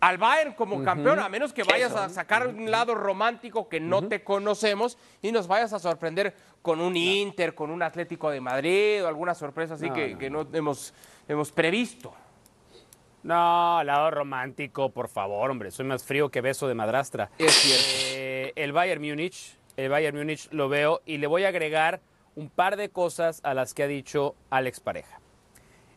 al 0.00 0.18
Bayern 0.18 0.52
como 0.52 0.82
campeón, 0.82 1.18
a 1.18 1.28
menos 1.28 1.52
que 1.52 1.62
vayas 1.64 1.92
a 1.96 2.08
sacar 2.08 2.46
un 2.46 2.70
lado 2.70 2.94
romántico 2.94 3.68
que 3.68 3.80
no 3.80 4.06
te 4.06 4.22
conocemos 4.22 4.98
y 5.22 5.32
nos 5.32 5.48
vayas 5.48 5.72
a 5.72 5.78
sorprender 5.78 6.34
con 6.62 6.80
un 6.80 6.96
Inter, 6.96 7.54
con 7.54 7.70
un 7.70 7.82
Atlético 7.82 8.30
de 8.30 8.40
Madrid 8.40 9.02
o 9.02 9.08
alguna 9.08 9.34
sorpresa 9.34 9.74
así 9.74 9.90
que, 9.90 10.16
que, 10.18 10.30
no 10.30 10.46
hemos, 10.52 10.92
hemos 11.26 11.50
previsto. 11.52 12.14
No, 13.22 13.82
lado 13.82 14.10
romántico, 14.10 14.90
por 14.90 15.08
favor, 15.08 15.50
hombre. 15.50 15.70
Soy 15.70 15.86
más 15.86 16.04
frío 16.04 16.30
que 16.30 16.42
beso 16.42 16.68
de 16.68 16.74
madrastra. 16.74 17.30
Es 17.38 17.52
cierto. 17.54 17.86
Eh, 18.12 18.52
el 18.56 18.72
Bayern 18.72 19.00
Múnich, 19.00 19.56
el 19.76 19.88
Bayern 19.88 20.16
Múnich 20.16 20.48
lo 20.52 20.68
veo 20.68 21.02
y 21.04 21.18
le 21.18 21.26
voy 21.26 21.44
a 21.44 21.48
agregar 21.48 22.00
un 22.36 22.48
par 22.48 22.76
de 22.76 22.88
cosas 22.88 23.40
a 23.42 23.54
las 23.54 23.74
que 23.74 23.82
ha 23.82 23.86
dicho 23.86 24.34
Alex 24.50 24.80
Pareja. 24.80 25.20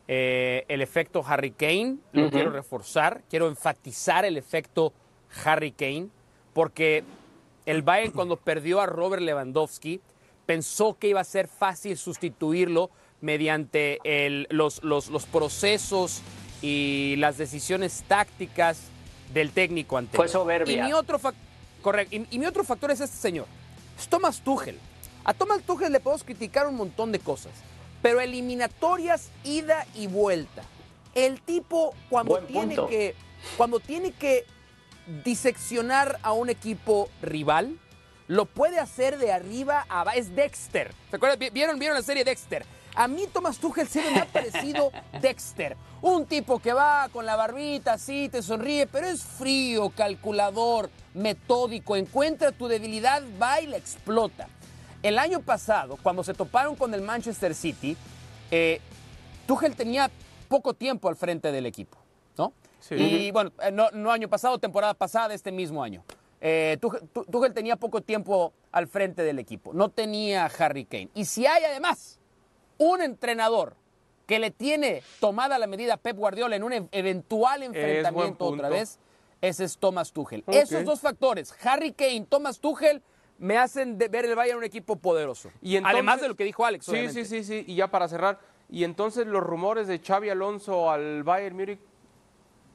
Eh, 0.07 0.65
el 0.67 0.81
efecto 0.81 1.23
Harry 1.25 1.51
Kane, 1.51 1.97
lo 2.13 2.23
uh 2.23 2.25
-huh. 2.27 2.31
quiero 2.31 2.51
reforzar, 2.51 3.23
quiero 3.29 3.47
enfatizar 3.47 4.23
el 4.23 4.37
efecto 4.37 4.93
Harry 5.43 5.71
Kane, 5.71 6.07
porque 6.53 7.03
el 7.65 7.81
Bayern 7.81 8.13
cuando 8.13 8.37
perdió 8.37 8.79
a 8.79 8.85
Robert 8.85 9.21
Lewandowski 9.21 9.99
pensó 10.45 10.97
que 10.97 11.09
iba 11.09 11.19
a 11.19 11.25
ser 11.25 11.47
fácil 11.47 11.97
sustituirlo 11.97 12.89
mediante 13.19 13.99
el, 14.03 14.47
los, 14.49 14.81
los, 14.83 15.09
los, 15.09 15.25
procesos 15.25 16.21
y 16.61 17.15
las 17.17 17.37
decisiones 17.37 18.03
tácticas 18.07 18.89
del 19.33 19.51
técnico 19.51 19.97
anterior. 19.97 20.25
Fue 20.25 20.31
soberbia. 20.31 20.83
Y 20.83 20.87
mi 20.87 20.93
otro, 20.93 21.19
correcto, 21.81 22.15
y, 22.15 22.27
y 22.31 22.39
mi 22.39 22.45
otro 22.45 22.63
factor 22.63 22.91
es 22.91 23.01
este 23.01 23.17
señor, 23.17 23.47
es 23.97 24.07
Thomas 24.07 24.41
Tuchel. 24.41 24.79
A 25.23 25.33
Thomas 25.33 25.61
Tuchel 25.63 25.91
le 25.91 25.99
podemos 25.99 26.23
criticar 26.23 26.67
un 26.67 26.75
montón 26.75 27.11
de 27.11 27.19
cosas, 27.19 27.51
pero 28.01 28.21
eliminatorias 28.21 29.29
ida 29.43 29.85
y 29.95 30.07
vuelta. 30.07 30.63
El 31.15 31.41
tipo 31.41 31.93
cuando 32.09 32.33
Buen 32.33 32.47
tiene 32.47 32.75
punto. 32.75 32.87
que 32.87 33.15
cuando 33.57 33.79
tiene 33.79 34.11
que 34.11 34.45
diseccionar 35.23 36.19
a 36.23 36.33
un 36.33 36.49
equipo 36.49 37.09
rival, 37.21 37.77
lo 38.27 38.45
puede 38.45 38.79
hacer 38.79 39.17
de 39.17 39.31
arriba 39.31 39.85
a 39.89 40.01
abajo. 40.01 40.17
Es 40.17 40.35
Dexter. 40.35 40.93
¿Se 41.09 41.15
acuerdan? 41.15 41.39
Vi- 41.39 41.49
¿Vieron, 41.49 41.79
¿Vieron 41.79 41.95
la 41.97 42.03
serie 42.03 42.23
Dexter? 42.23 42.65
A 42.95 43.07
mí 43.07 43.25
Thomas 43.31 43.57
Tuchel 43.59 43.87
siempre 43.87 44.13
me 44.13 44.21
ha 44.21 44.25
parecido 44.25 44.91
Dexter. 45.21 45.77
Un 46.01 46.25
tipo 46.25 46.59
que 46.59 46.73
va 46.73 47.09
con 47.11 47.25
la 47.25 47.35
barbita 47.35 47.93
así, 47.93 48.27
te 48.29 48.41
sonríe, 48.41 48.85
pero 48.87 49.07
es 49.07 49.23
frío, 49.23 49.89
calculador, 49.91 50.89
metódico. 51.17 51.95
Encuentra 51.95 52.51
tu 52.51 52.67
debilidad, 52.67 53.21
va 53.41 53.59
y 53.61 53.67
la 53.67 53.77
explota. 53.77 54.47
El 55.03 55.19
año 55.19 55.41
pasado, 55.41 55.97
cuando 56.01 56.23
se 56.23 56.33
toparon 56.33 56.75
con 56.75 56.93
el 56.93 57.01
Manchester 57.01 57.53
City, 57.53 57.95
eh, 58.51 58.79
Tuchel 59.45 59.75
tenía 59.75 60.09
poco 60.47 60.73
tiempo 60.73 61.07
al 61.09 61.15
frente 61.15 61.51
del 61.51 61.65
equipo, 61.65 61.97
¿no? 62.37 62.53
Sí. 62.79 62.95
Y 62.95 63.31
bueno, 63.31 63.51
eh, 63.61 63.71
no, 63.71 63.89
no 63.91 64.11
año 64.11 64.27
pasado, 64.29 64.57
temporada 64.59 64.93
pasada, 64.93 65.33
este 65.33 65.51
mismo 65.51 65.83
año. 65.83 66.03
Eh, 66.41 66.77
Tuchel, 66.79 67.07
Tu- 67.09 67.25
Tuchel 67.25 67.53
tenía 67.53 67.75
poco 67.75 68.01
tiempo 68.01 68.53
al 68.71 68.87
frente 68.87 69.23
del 69.23 69.39
equipo, 69.39 69.73
no 69.73 69.89
tenía 69.89 70.45
Harry 70.45 70.85
Kane. 70.85 71.09
Y 71.13 71.25
si 71.25 71.45
hay 71.45 71.63
además 71.63 72.19
un 72.77 73.01
entrenador 73.01 73.75
que 74.25 74.39
le 74.39 74.51
tiene 74.51 75.03
tomada 75.19 75.57
la 75.57 75.67
medida 75.67 75.93
a 75.95 75.97
Pep 75.97 76.17
Guardiola 76.17 76.55
en 76.55 76.63
un 76.63 76.73
e- 76.73 76.87
eventual 76.91 77.63
enfrentamiento 77.63 78.45
otra 78.45 78.69
vez, 78.69 78.99
ese 79.41 79.63
es 79.65 79.77
Thomas 79.77 80.11
Tuchel. 80.11 80.43
Esos 80.47 80.83
dos 80.85 80.99
factores, 81.01 81.53
Harry 81.65 81.93
Kane, 81.93 82.25
Thomas 82.29 82.59
Tuchel, 82.59 83.01
me 83.39 83.57
hacen 83.57 83.97
de- 83.97 84.07
ver 84.07 84.25
el 84.25 84.35
Bayern 84.35 84.57
un 84.57 84.63
equipo 84.63 84.95
poderoso. 84.95 85.51
Y 85.61 85.75
entonces- 85.75 85.93
Además 85.95 86.21
de 86.21 86.27
lo 86.29 86.35
que 86.35 86.43
dijo 86.43 86.65
Alex. 86.65 86.85
Sí, 86.85 86.91
obviamente. 86.91 87.25
sí, 87.25 87.43
sí, 87.43 87.63
sí. 87.63 87.71
Y 87.71 87.75
ya 87.75 87.87
para 87.89 88.07
cerrar, 88.07 88.39
y 88.69 88.83
entonces 88.83 89.27
los 89.27 89.43
rumores 89.43 89.87
de 89.87 89.99
Xavi 89.99 90.29
Alonso 90.29 90.89
al 90.89 91.23
Bayern 91.23 91.55
Múnich, 91.55 91.79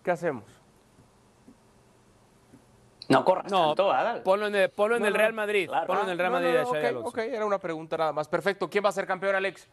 ¿qué 0.04 0.10
hacemos? 0.12 0.44
No 3.08 3.24
corras 3.24 3.50
No, 3.50 3.74
tanto, 3.74 3.90
Adal. 3.92 4.22
ponlo 4.22 4.46
en 4.46 4.54
el, 4.54 4.70
ponlo 4.70 4.96
en 4.96 5.02
No, 5.02 5.08
el 5.08 5.14
Real 5.14 5.32
Madrid. 5.32 5.68
claro. 5.68 5.86
Ponlo 5.88 6.04
en 6.04 6.10
el 6.10 6.18
Real 6.18 6.32
No, 6.32 6.38
Madrid 6.38 6.54
no, 6.54 6.60
a 6.60 6.64
Xavi 6.64 6.78
ok, 6.78 6.84
Alonso. 6.84 7.08
ok, 7.08 7.18
era 7.18 7.44
una 7.44 7.58
pregunta 7.58 7.96
nada 7.96 8.12
más. 8.12 8.28
Perfecto. 8.28 8.70
¿Quién 8.70 8.84
va 8.84 8.88
a 8.88 8.92
ser 8.92 9.06
campeón, 9.06 9.34
Alex? 9.34 9.68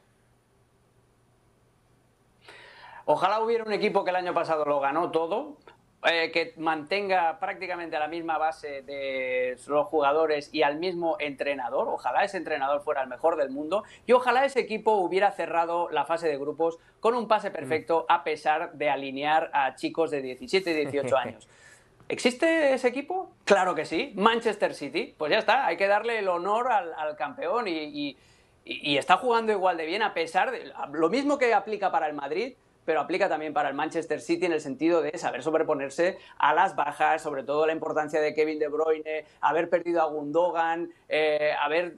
Ojalá 3.05 3.39
hubiera 3.41 3.63
un 3.63 3.71
equipo 3.71 4.03
que 4.03 4.09
el 4.09 4.15
año 4.17 4.33
pasado 4.33 4.65
lo 4.65 4.79
ganó 4.79 5.09
todo, 5.11 5.57
eh, 6.05 6.31
que 6.31 6.53
mantenga 6.57 7.39
prácticamente 7.39 7.99
la 7.99 8.07
misma 8.07 8.37
base 8.37 8.81
de 8.83 9.57
los 9.67 9.85
jugadores 9.87 10.49
y 10.53 10.63
al 10.63 10.77
mismo 10.77 11.17
entrenador. 11.19 11.89
Ojalá 11.89 12.23
ese 12.23 12.37
entrenador 12.37 12.81
fuera 12.81 13.01
el 13.03 13.09
mejor 13.09 13.35
del 13.35 13.49
mundo 13.49 13.83
y 14.05 14.13
ojalá 14.13 14.45
ese 14.45 14.61
equipo 14.61 14.93
hubiera 14.93 15.31
cerrado 15.31 15.89
la 15.91 16.05
fase 16.05 16.27
de 16.29 16.37
grupos 16.37 16.77
con 17.01 17.15
un 17.15 17.27
pase 17.27 17.51
perfecto 17.51 18.05
a 18.07 18.23
pesar 18.23 18.71
de 18.73 18.89
alinear 18.89 19.49
a 19.53 19.75
chicos 19.75 20.09
de 20.11 20.21
17 20.21 20.71
y 20.71 20.73
18 20.85 21.17
años. 21.17 21.47
¿Existe 22.07 22.73
ese 22.73 22.87
equipo? 22.87 23.31
Claro 23.45 23.75
que 23.75 23.85
sí. 23.85 24.13
Manchester 24.15 24.73
City. 24.73 25.13
Pues 25.17 25.31
ya 25.31 25.37
está, 25.39 25.65
hay 25.67 25.77
que 25.77 25.87
darle 25.87 26.17
el 26.19 26.27
honor 26.27 26.71
al, 26.71 26.93
al 26.93 27.15
campeón 27.15 27.67
y- 27.67 28.17
y 28.65 28.97
está 28.97 29.17
jugando 29.17 29.51
igual 29.51 29.77
de 29.77 29.85
bien 29.87 30.03
a 30.03 30.13
pesar 30.13 30.51
de 30.51 30.71
lo 30.91 31.09
mismo 31.09 31.37
que 31.39 31.53
aplica 31.55 31.91
para 31.91 32.05
el 32.07 32.13
Madrid, 32.13 32.53
pero 32.89 33.01
aplica 33.01 33.29
también 33.29 33.53
para 33.53 33.69
el 33.69 33.75
Manchester 33.75 34.19
City 34.19 34.47
en 34.47 34.53
el 34.53 34.61
sentido 34.61 35.03
de 35.03 35.15
saber 35.19 35.43
sobreponerse 35.43 36.17
a 36.39 36.55
las 36.55 36.75
bajas, 36.75 37.21
sobre 37.21 37.43
todo 37.43 37.67
la 37.67 37.73
importancia 37.73 38.19
de 38.19 38.33
Kevin 38.33 38.57
De 38.57 38.67
Bruyne, 38.67 39.25
haber 39.41 39.69
perdido 39.69 40.01
a 40.01 40.05
Gundogan, 40.05 40.89
eh, 41.07 41.51
haber 41.61 41.97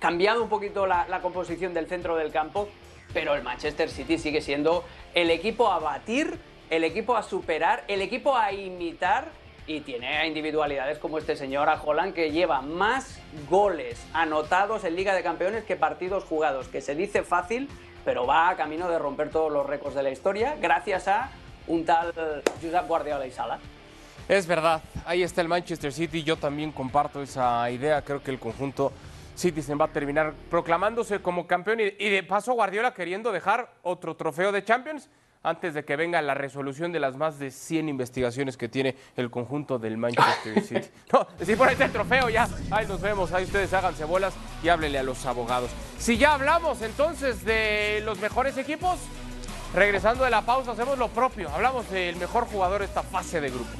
cambiado 0.00 0.42
un 0.42 0.48
poquito 0.48 0.84
la, 0.84 1.20
composición 1.22 1.72
del 1.72 1.86
centro 1.86 2.16
del 2.16 2.32
campo, 2.32 2.68
pero 3.14 3.36
el 3.36 3.44
Manchester 3.44 3.88
City 3.88 4.18
sigue 4.18 4.40
siendo 4.40 4.82
el 5.14 5.30
equipo 5.30 5.70
a 5.70 5.78
batir, 5.78 6.36
el 6.68 6.82
equipo 6.82 7.14
a 7.14 7.22
superar, 7.22 7.84
el 7.86 8.02
equipo 8.02 8.36
a 8.36 8.50
imitar 8.50 9.28
y 9.68 9.82
tiene 9.82 10.26
individualidades 10.26 10.98
como 10.98 11.18
este 11.18 11.36
señor 11.36 11.68
a 11.68 11.80
Holland 11.80 12.14
que 12.14 12.32
lleva 12.32 12.62
más 12.62 13.20
goles 13.48 14.04
anotados 14.12 14.82
en 14.82 14.96
Liga 14.96 15.14
de 15.14 15.22
Campeones 15.22 15.62
que 15.62 15.76
partidos 15.76 16.24
jugados, 16.24 16.66
que 16.66 16.80
se 16.80 16.96
dice 16.96 17.22
fácil, 17.22 17.68
pero 18.04 18.26
va 18.26 18.54
camino 18.56 18.88
de 18.88 18.98
romper 18.98 19.30
todos 19.30 19.52
los 19.52 19.66
récords 19.66 19.94
de 19.94 20.02
la 20.02 20.10
historia 20.10 20.56
gracias 20.60 21.08
a 21.08 21.30
un 21.66 21.84
tal 21.84 22.12
Josep 22.62 22.86
Guardiola 22.86 23.26
y 23.26 23.30
Sala. 23.30 23.58
Es 24.28 24.46
verdad, 24.46 24.80
ahí 25.06 25.22
está 25.22 25.40
el 25.40 25.48
Manchester 25.48 25.92
City, 25.92 26.22
yo 26.22 26.36
también 26.36 26.72
comparto 26.72 27.20
esa 27.22 27.68
idea, 27.70 28.02
creo 28.02 28.22
que 28.22 28.30
el 28.30 28.38
conjunto 28.38 28.92
Citizen 29.34 29.80
va 29.80 29.86
a 29.86 29.88
terminar 29.88 30.34
proclamándose 30.50 31.20
como 31.20 31.46
campeón 31.46 31.80
y 31.80 32.08
de 32.08 32.22
paso 32.22 32.52
Guardiola 32.52 32.92
queriendo 32.92 33.32
dejar 33.32 33.72
otro 33.82 34.14
trofeo 34.14 34.52
de 34.52 34.62
Champions 34.62 35.08
antes 35.42 35.72
de 35.72 35.84
que 35.84 35.96
venga 35.96 36.20
la 36.20 36.34
resolución 36.34 36.92
de 36.92 37.00
las 37.00 37.16
más 37.16 37.38
de 37.38 37.50
100 37.50 37.88
investigaciones 37.88 38.56
que 38.56 38.68
tiene 38.68 38.96
el 39.16 39.30
conjunto 39.30 39.78
del 39.78 39.96
Manchester 39.96 40.62
City. 40.62 40.88
No, 41.12 41.26
si 41.42 41.56
por 41.56 41.68
ahí 41.68 41.72
está 41.72 41.86
el 41.86 41.92
trofeo 41.92 42.28
ya, 42.28 42.48
ahí 42.70 42.86
nos 42.86 43.00
vemos, 43.00 43.32
ahí 43.32 43.44
ustedes 43.44 43.72
háganse 43.72 44.04
bolas 44.04 44.34
y 44.62 44.68
háblenle 44.68 44.98
a 44.98 45.02
los 45.02 45.24
abogados. 45.24 45.70
Si 45.98 46.18
ya 46.18 46.34
hablamos 46.34 46.82
entonces 46.82 47.44
de 47.44 48.02
los 48.04 48.20
mejores 48.20 48.58
equipos, 48.58 48.98
regresando 49.74 50.24
de 50.24 50.30
la 50.30 50.42
pausa 50.42 50.72
hacemos 50.72 50.98
lo 50.98 51.08
propio, 51.08 51.48
hablamos 51.50 51.90
del 51.90 52.16
mejor 52.16 52.44
jugador 52.46 52.80
de 52.80 52.86
esta 52.86 53.02
fase 53.02 53.40
de 53.40 53.48
grupos. 53.48 53.76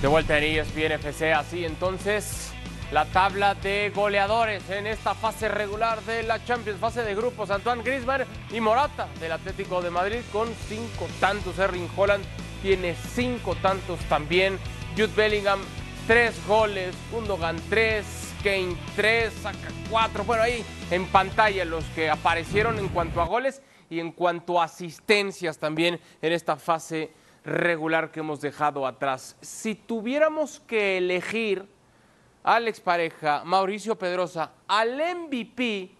De 0.00 0.08
vuelta 0.08 0.38
en 0.38 0.58
ESPN 0.58 0.92
FC, 0.92 1.32
así 1.34 1.64
entonces 1.64 2.49
la 2.92 3.04
tabla 3.04 3.54
de 3.54 3.92
goleadores 3.94 4.68
en 4.68 4.86
esta 4.86 5.14
fase 5.14 5.48
regular 5.48 6.02
de 6.02 6.24
la 6.24 6.44
Champions, 6.44 6.80
fase 6.80 7.02
de 7.04 7.14
grupos, 7.14 7.50
Antoine 7.50 7.84
Griezmann 7.84 8.24
y 8.50 8.60
Morata 8.60 9.08
del 9.20 9.30
Atlético 9.30 9.80
de 9.80 9.90
Madrid 9.90 10.20
con 10.32 10.48
cinco 10.68 11.06
tantos, 11.20 11.58
Erling 11.58 11.88
Holland 11.96 12.24
tiene 12.62 12.96
cinco 13.14 13.54
tantos 13.62 14.00
también, 14.08 14.58
Jude 14.96 15.14
Bellingham 15.14 15.60
tres 16.08 16.34
goles, 16.48 16.96
Gundogan 17.12 17.60
tres, 17.70 18.34
Kane 18.42 18.76
tres, 18.96 19.32
saca 19.34 19.68
cuatro, 19.88 20.24
bueno 20.24 20.42
ahí 20.42 20.64
en 20.90 21.06
pantalla 21.06 21.64
los 21.64 21.84
que 21.94 22.10
aparecieron 22.10 22.78
en 22.80 22.88
cuanto 22.88 23.20
a 23.20 23.26
goles 23.26 23.62
y 23.88 24.00
en 24.00 24.10
cuanto 24.10 24.60
a 24.60 24.64
asistencias 24.64 25.58
también 25.58 26.00
en 26.20 26.32
esta 26.32 26.56
fase 26.56 27.12
regular 27.44 28.10
que 28.10 28.20
hemos 28.20 28.40
dejado 28.40 28.84
atrás. 28.84 29.36
Si 29.40 29.76
tuviéramos 29.76 30.60
que 30.60 30.98
elegir 30.98 31.66
Alex 32.42 32.80
Pareja, 32.80 33.42
Mauricio 33.44 33.96
Pedrosa, 33.96 34.50
al 34.66 34.96
MVP, 34.96 35.90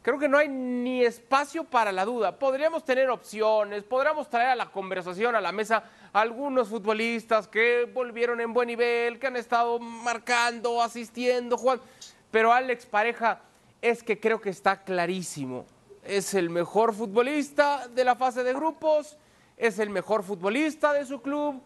creo 0.00 0.18
que 0.18 0.28
no 0.28 0.38
hay 0.38 0.48
ni 0.48 1.04
espacio 1.04 1.64
para 1.64 1.92
la 1.92 2.06
duda. 2.06 2.38
Podríamos 2.38 2.84
tener 2.84 3.10
opciones, 3.10 3.84
podríamos 3.84 4.30
traer 4.30 4.48
a 4.50 4.56
la 4.56 4.70
conversación, 4.70 5.36
a 5.36 5.42
la 5.42 5.52
mesa, 5.52 5.84
algunos 6.14 6.68
futbolistas 6.68 7.48
que 7.48 7.84
volvieron 7.92 8.40
en 8.40 8.54
buen 8.54 8.68
nivel, 8.68 9.18
que 9.18 9.26
han 9.26 9.36
estado 9.36 9.78
marcando, 9.78 10.80
asistiendo, 10.80 11.58
jugando. 11.58 11.84
Pero 12.30 12.50
Alex 12.50 12.86
Pareja 12.86 13.42
es 13.82 14.02
que 14.02 14.18
creo 14.18 14.40
que 14.40 14.50
está 14.50 14.82
clarísimo. 14.82 15.66
Es 16.02 16.32
el 16.32 16.48
mejor 16.48 16.94
futbolista 16.94 17.88
de 17.88 18.04
la 18.04 18.16
fase 18.16 18.42
de 18.42 18.54
grupos, 18.54 19.18
es 19.58 19.78
el 19.78 19.90
mejor 19.90 20.22
futbolista 20.22 20.94
de 20.94 21.04
su 21.04 21.20
club 21.20 21.62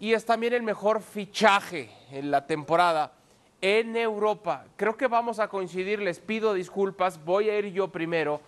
y 0.00 0.14
es 0.14 0.24
también 0.24 0.54
el 0.54 0.62
mejor 0.62 1.02
fichaje 1.02 1.90
en 2.10 2.30
la 2.30 2.46
temporada 2.46 3.12
en 3.62 3.96
Europa. 3.96 4.66
Creo 4.76 4.96
que 4.96 5.06
vamos 5.06 5.38
a 5.38 5.48
coincidir, 5.48 6.00
les 6.00 6.18
pido 6.18 6.52
disculpas, 6.52 7.24
voy 7.24 7.48
a 7.48 7.58
ir 7.58 7.72
yo 7.72 7.88
primero, 7.88 8.40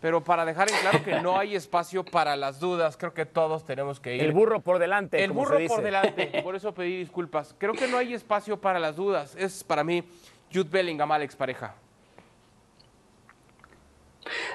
pero 0.00 0.24
para 0.24 0.46
dejar 0.46 0.70
en 0.70 0.76
claro 0.78 1.04
que 1.04 1.20
no 1.20 1.38
hay 1.38 1.54
espacio 1.54 2.04
para 2.04 2.36
las 2.36 2.60
dudas, 2.60 2.96
creo 2.96 3.12
que 3.12 3.26
todos 3.26 3.64
tenemos 3.66 4.00
que 4.00 4.16
ir. 4.16 4.22
El 4.22 4.32
burro 4.32 4.60
por 4.60 4.78
delante. 4.78 5.22
El 5.22 5.30
como 5.30 5.40
burro 5.42 5.58
se 5.58 5.66
por 5.66 5.82
delante, 5.82 6.40
por 6.42 6.56
eso 6.56 6.72
pedí 6.72 6.96
disculpas. 6.96 7.54
Creo 7.58 7.74
que 7.74 7.88
no 7.88 7.98
hay 7.98 8.14
espacio 8.14 8.58
para 8.58 8.78
las 8.78 8.96
dudas. 8.96 9.36
Es 9.36 9.62
para 9.62 9.84
mí 9.84 10.02
Jude 10.52 10.70
Bellingham, 10.70 11.12
Alex 11.12 11.36
Pareja. 11.36 11.74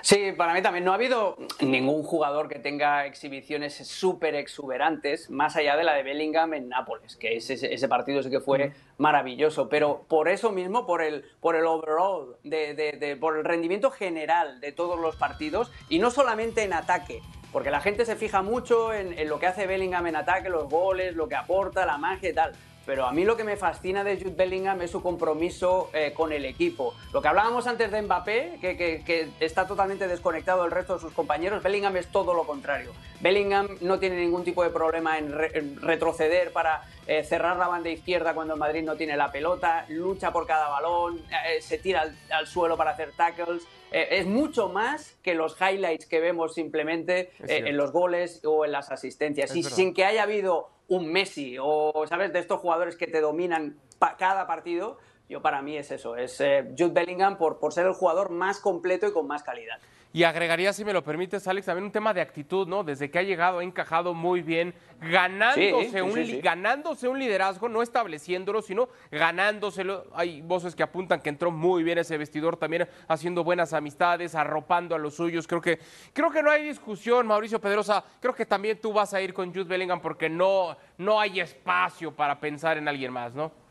Sí, 0.06 0.34
para 0.38 0.54
mí 0.54 0.62
también. 0.62 0.86
No 0.86 0.92
ha 0.92 0.96
habido 0.96 1.36
ningún 1.62 2.04
jugador 2.04 2.48
que 2.48 2.60
tenga 2.60 3.08
exhibiciones 3.08 3.74
súper 3.88 4.36
exuberantes, 4.36 5.32
más 5.32 5.56
allá 5.56 5.76
de 5.76 5.84
la 5.84 5.96
de 5.96 6.04
Bellingham 6.04 6.54
en 6.54 6.70
Nápoles, 6.70 7.16
que 7.16 7.36
ese, 7.38 7.54
ese 7.74 7.88
partido 7.88 8.22
sí 8.22 8.30
que 8.30 8.40
fue 8.40 8.72
maravilloso, 9.00 9.68
pero 9.68 10.06
por 10.08 10.30
eso 10.30 10.52
mismo, 10.52 10.86
por 10.86 11.02
el, 11.02 11.26
por 11.42 11.56
el 11.56 11.66
overall, 11.66 12.36
de, 12.44 12.76
de- 12.76 12.92
de- 12.92 13.16
por 13.16 13.36
el 13.36 13.44
rendimiento 13.44 13.90
general 13.90 14.60
de 14.62 14.72
todos 14.72 15.00
los 15.00 15.16
partidos, 15.16 15.72
y 15.90 15.98
no 15.98 16.12
solamente 16.12 16.62
en 16.62 16.74
ataque, 16.74 17.24
porque 17.52 17.72
la 17.72 17.82
gente 17.82 18.06
se 18.06 18.16
fija 18.16 18.44
mucho 18.44 18.94
en, 18.94 19.18
en 19.18 19.28
lo 19.28 19.40
que 19.40 19.48
hace 19.48 19.66
Bellingham 19.66 20.06
en 20.06 20.18
ataque, 20.18 20.50
los 20.50 20.70
goles, 20.70 21.16
lo 21.16 21.28
que 21.28 21.36
aporta, 21.36 21.84
la 21.84 21.98
magia 21.98 22.30
y 22.30 22.34
tal. 22.34 22.52
Pero 22.86 23.06
a 23.08 23.12
mí 23.12 23.26
lo 23.26 23.36
que 23.36 23.44
me 23.44 23.58
fascina 23.58 24.04
de 24.04 24.18
Jude 24.18 24.36
Bellingham 24.36 24.82
es 24.82 24.92
su 24.92 25.02
compromiso 25.02 25.90
eh, 25.94 26.14
con 26.16 26.32
el 26.32 26.46
equipo. 26.46 26.94
Lo 27.14 27.22
que 27.22 27.28
hablábamos 27.28 27.66
antes 27.68 27.90
de 27.92 28.02
Mbappé, 28.02 28.58
que, 28.62 28.78
que- 28.78 29.30
está 29.40 29.66
totalmente 29.68 30.08
desconectado 30.08 30.62
del 30.64 30.72
resto 30.72 30.94
de 30.96 31.00
sus 31.02 31.14
compañeros, 31.14 31.64
Bellingham 31.64 31.96
es 31.98 32.08
todo 32.08 32.34
lo 32.34 32.44
contrario. 32.46 32.92
Bellingham 33.22 33.68
no 33.82 33.98
tiene 34.00 34.18
ningún 34.18 34.44
tipo 34.44 34.64
de 34.64 34.70
problema 34.70 35.18
en, 35.18 35.32
re- 35.32 35.52
en 35.58 35.82
retroceder 35.82 36.52
para 36.52 36.84
eh, 37.08 37.24
cerrar 37.24 37.58
la 37.58 37.68
banda 37.68 37.90
izquierda 37.90 38.34
cuando 38.34 38.54
el 38.54 38.60
Madrid 38.60 38.84
no 38.84 38.96
tiene 38.96 39.16
la 39.18 39.32
pelota, 39.32 39.86
lucha 39.90 40.32
por 40.32 40.46
cada 40.48 40.70
balón, 40.70 41.20
eh, 41.48 41.62
se 41.62 41.78
tira 41.78 42.02
al, 42.02 42.18
al 42.32 42.48
suelo 42.48 42.76
para 42.78 42.92
hacer 42.92 43.12
tackles. 43.14 43.64
Eh, 43.92 44.08
es 44.12 44.26
mucho 44.26 44.70
más 44.70 45.16
que 45.22 45.36
los 45.36 45.56
highlights 45.62 46.06
que 46.08 46.20
vemos 46.20 46.54
simplemente 46.54 47.32
eh, 47.48 47.64
en 47.66 47.78
los 47.78 47.92
goles 47.92 48.42
o 48.44 48.66
en 48.66 48.72
las 48.72 48.92
asistencias. 48.92 49.52
Es 49.52 49.56
y 49.56 49.62
verdad. 49.62 49.76
sin 49.76 49.94
que 49.94 50.04
haya 50.06 50.24
habido 50.24 50.70
un 50.88 51.12
Messi 51.12 51.58
o, 51.62 52.06
¿sabes?, 52.08 52.34
de 52.34 52.40
estos 52.40 52.60
jugadores 52.60 52.96
que 52.96 53.08
te 53.08 53.22
dominan 53.22 53.78
pa- 53.98 54.18
cada 54.18 54.46
partido, 54.48 54.98
yo 55.30 55.42
para 55.42 55.62
mí 55.62 55.78
es 55.78 55.90
eso, 55.92 56.16
es 56.16 56.40
eh, 56.42 56.66
Jude 56.78 56.92
Bellingham 56.94 57.38
por, 57.38 57.58
por 57.60 57.74
ser 57.74 57.88
el 57.88 57.94
jugador 57.94 58.30
más 58.30 58.60
completo 58.60 59.08
y 59.08 59.12
con 59.14 59.26
más 59.26 59.42
calidad. 59.42 59.78
Y 60.16 60.24
agregaría, 60.24 60.72
si 60.72 60.86
me 60.86 60.94
lo 60.94 61.04
permites, 61.04 61.46
Alex, 61.46 61.66
también 61.66 61.84
un 61.84 61.92
tema 61.92 62.14
de 62.14 62.22
actitud, 62.22 62.66
¿no? 62.70 62.86
Desde 62.86 63.12
que 63.12 63.20
ha 63.20 63.22
llegado, 63.22 63.60
ha 63.60 63.64
encajado 63.66 64.14
muy 64.14 64.42
bien, 64.42 64.74
ganándose, 65.02 65.90
Sí, 65.90 65.92
sí, 65.92 66.00
un, 66.00 66.14
sí, 66.14 66.40
ganándose 66.40 67.10
un 67.10 67.20
liderazgo, 67.20 67.68
no 67.68 67.82
estableciéndolo, 67.82 68.62
sino 68.62 68.88
ganándoselo. 69.12 70.06
Hay 70.14 70.40
voces 70.40 70.74
que 70.74 70.84
apuntan 70.84 71.20
que 71.20 71.28
entró 71.28 71.52
muy 71.52 71.84
bien 71.84 71.98
ese 71.98 72.18
vestidor, 72.18 72.56
también 72.56 72.88
haciendo 73.10 73.44
buenas 73.44 73.74
amistades, 73.74 74.36
arropando 74.36 74.96
a 74.96 75.00
los 75.00 75.16
suyos. 75.16 75.48
Creo 75.48 75.60
que, 75.60 75.80
creo 76.14 76.32
que 76.32 76.42
no 76.42 76.50
hay 76.50 76.64
discusión, 76.64 77.28
Mauricio 77.28 77.60
Pedrosa. 77.60 78.02
Creo 78.22 78.34
que 78.34 78.46
también 78.46 78.80
tú 78.80 78.94
vas 78.94 79.14
a 79.14 79.20
ir 79.20 79.34
con 79.34 79.50
Jude 79.50 79.66
Bellingham 79.66 80.00
porque 80.00 80.30
no, 80.30 80.78
no 80.98 81.20
hay 81.20 81.42
espacio 81.42 82.16
para 82.16 82.40
pensar 82.40 82.78
en 82.78 82.88
alguien 82.88 83.12
más, 83.12 83.36
¿no? 83.36 83.65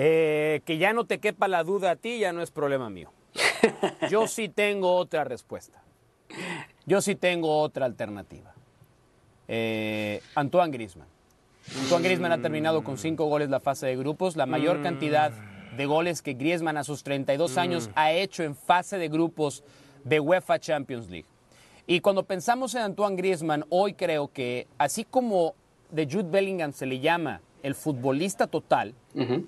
Eh, 0.00 0.60
que 0.64 0.78
ya 0.78 0.92
no 0.92 1.06
te 1.06 1.18
quepa 1.18 1.48
la 1.48 1.64
duda 1.64 1.90
a 1.90 1.96
ti 1.96 2.20
ya 2.20 2.32
no 2.32 2.40
es 2.40 2.52
problema 2.52 2.88
mío. 2.88 3.10
Yo 4.10 4.28
sí 4.28 4.48
tengo 4.48 4.94
otra 4.94 5.24
respuesta. 5.24 5.82
Yo 6.86 7.00
sí 7.00 7.16
tengo 7.16 7.58
otra 7.58 7.86
alternativa. 7.86 8.54
Eh, 9.48 10.22
Antoine 10.36 10.70
Griezmann. 10.70 11.08
Antoine 11.82 12.04
Griezmann 12.04 12.30
ha 12.30 12.40
terminado 12.40 12.84
con 12.84 12.96
cinco 12.96 13.24
goles 13.24 13.50
la 13.50 13.58
fase 13.58 13.88
de 13.88 13.96
grupos, 13.96 14.36
la 14.36 14.46
mayor 14.46 14.84
cantidad 14.84 15.32
de 15.76 15.86
goles 15.86 16.22
que 16.22 16.34
Griezmann 16.34 16.76
a 16.76 16.84
sus 16.84 17.02
32 17.02 17.58
años 17.58 17.90
ha 17.96 18.12
hecho 18.12 18.44
en 18.44 18.54
fase 18.54 18.98
de 18.98 19.08
grupos 19.08 19.64
de 20.04 20.20
UEFA 20.20 20.60
Champions 20.60 21.10
League. 21.10 21.26
Y 21.88 21.98
cuando 22.02 22.22
pensamos 22.22 22.72
en 22.76 22.82
Antoine 22.82 23.16
Griezmann, 23.16 23.64
hoy 23.68 23.94
creo 23.94 24.28
que 24.32 24.68
así 24.78 25.02
como 25.02 25.56
de 25.90 26.06
Jude 26.06 26.30
Bellingham 26.30 26.72
se 26.72 26.86
le 26.86 27.00
llama 27.00 27.40
el 27.62 27.74
futbolista 27.74 28.46
total, 28.46 28.94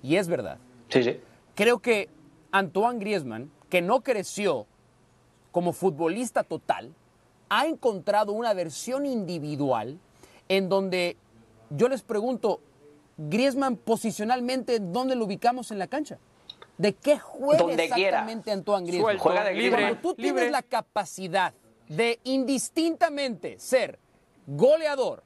y 0.03 0.17
es 0.17 0.29
verdad, 0.29 0.59
Sí, 0.89 1.03
sí. 1.05 1.21
creo 1.55 1.79
que 1.79 2.09
Antoine 2.53 2.99
Griezmann, 2.99 3.51
que 3.69 3.81
no 3.83 4.01
creció 4.03 4.67
como 5.53 5.73
futbolista 5.73 6.43
total, 6.43 6.93
ha 7.49 7.67
encontrado 7.67 8.33
una 8.33 8.55
versión 8.55 9.07
individual 9.07 9.99
en 10.49 10.69
donde 10.69 11.17
yo 11.71 11.89
les 11.89 12.03
pregunto, 12.03 12.61
Griezmann 13.17 13.77
posicionalmente, 13.77 14.79
¿dónde 14.81 15.15
lo 15.15 15.25
ubicamos 15.27 15.71
en 15.71 15.79
la 15.79 15.87
cancha? 15.87 16.19
¿De 16.79 16.95
qué 16.95 17.19
juega 17.19 17.59
Donde 17.63 17.77
quiera. 17.89 17.95
exactamente 18.21 18.51
Antoine 18.51 18.87
Griezmann? 18.87 19.05
Suelto, 19.05 19.23
Juega 19.23 19.45
de 19.45 19.55
libre, 19.55 19.83
Cuando 19.83 20.01
tú 20.01 20.15
tienes 20.15 20.51
la 20.51 20.63
capacidad 20.63 21.53
de 21.89 22.19
indistintamente 22.25 23.59
ser 23.59 23.99
goleador, 24.47 25.23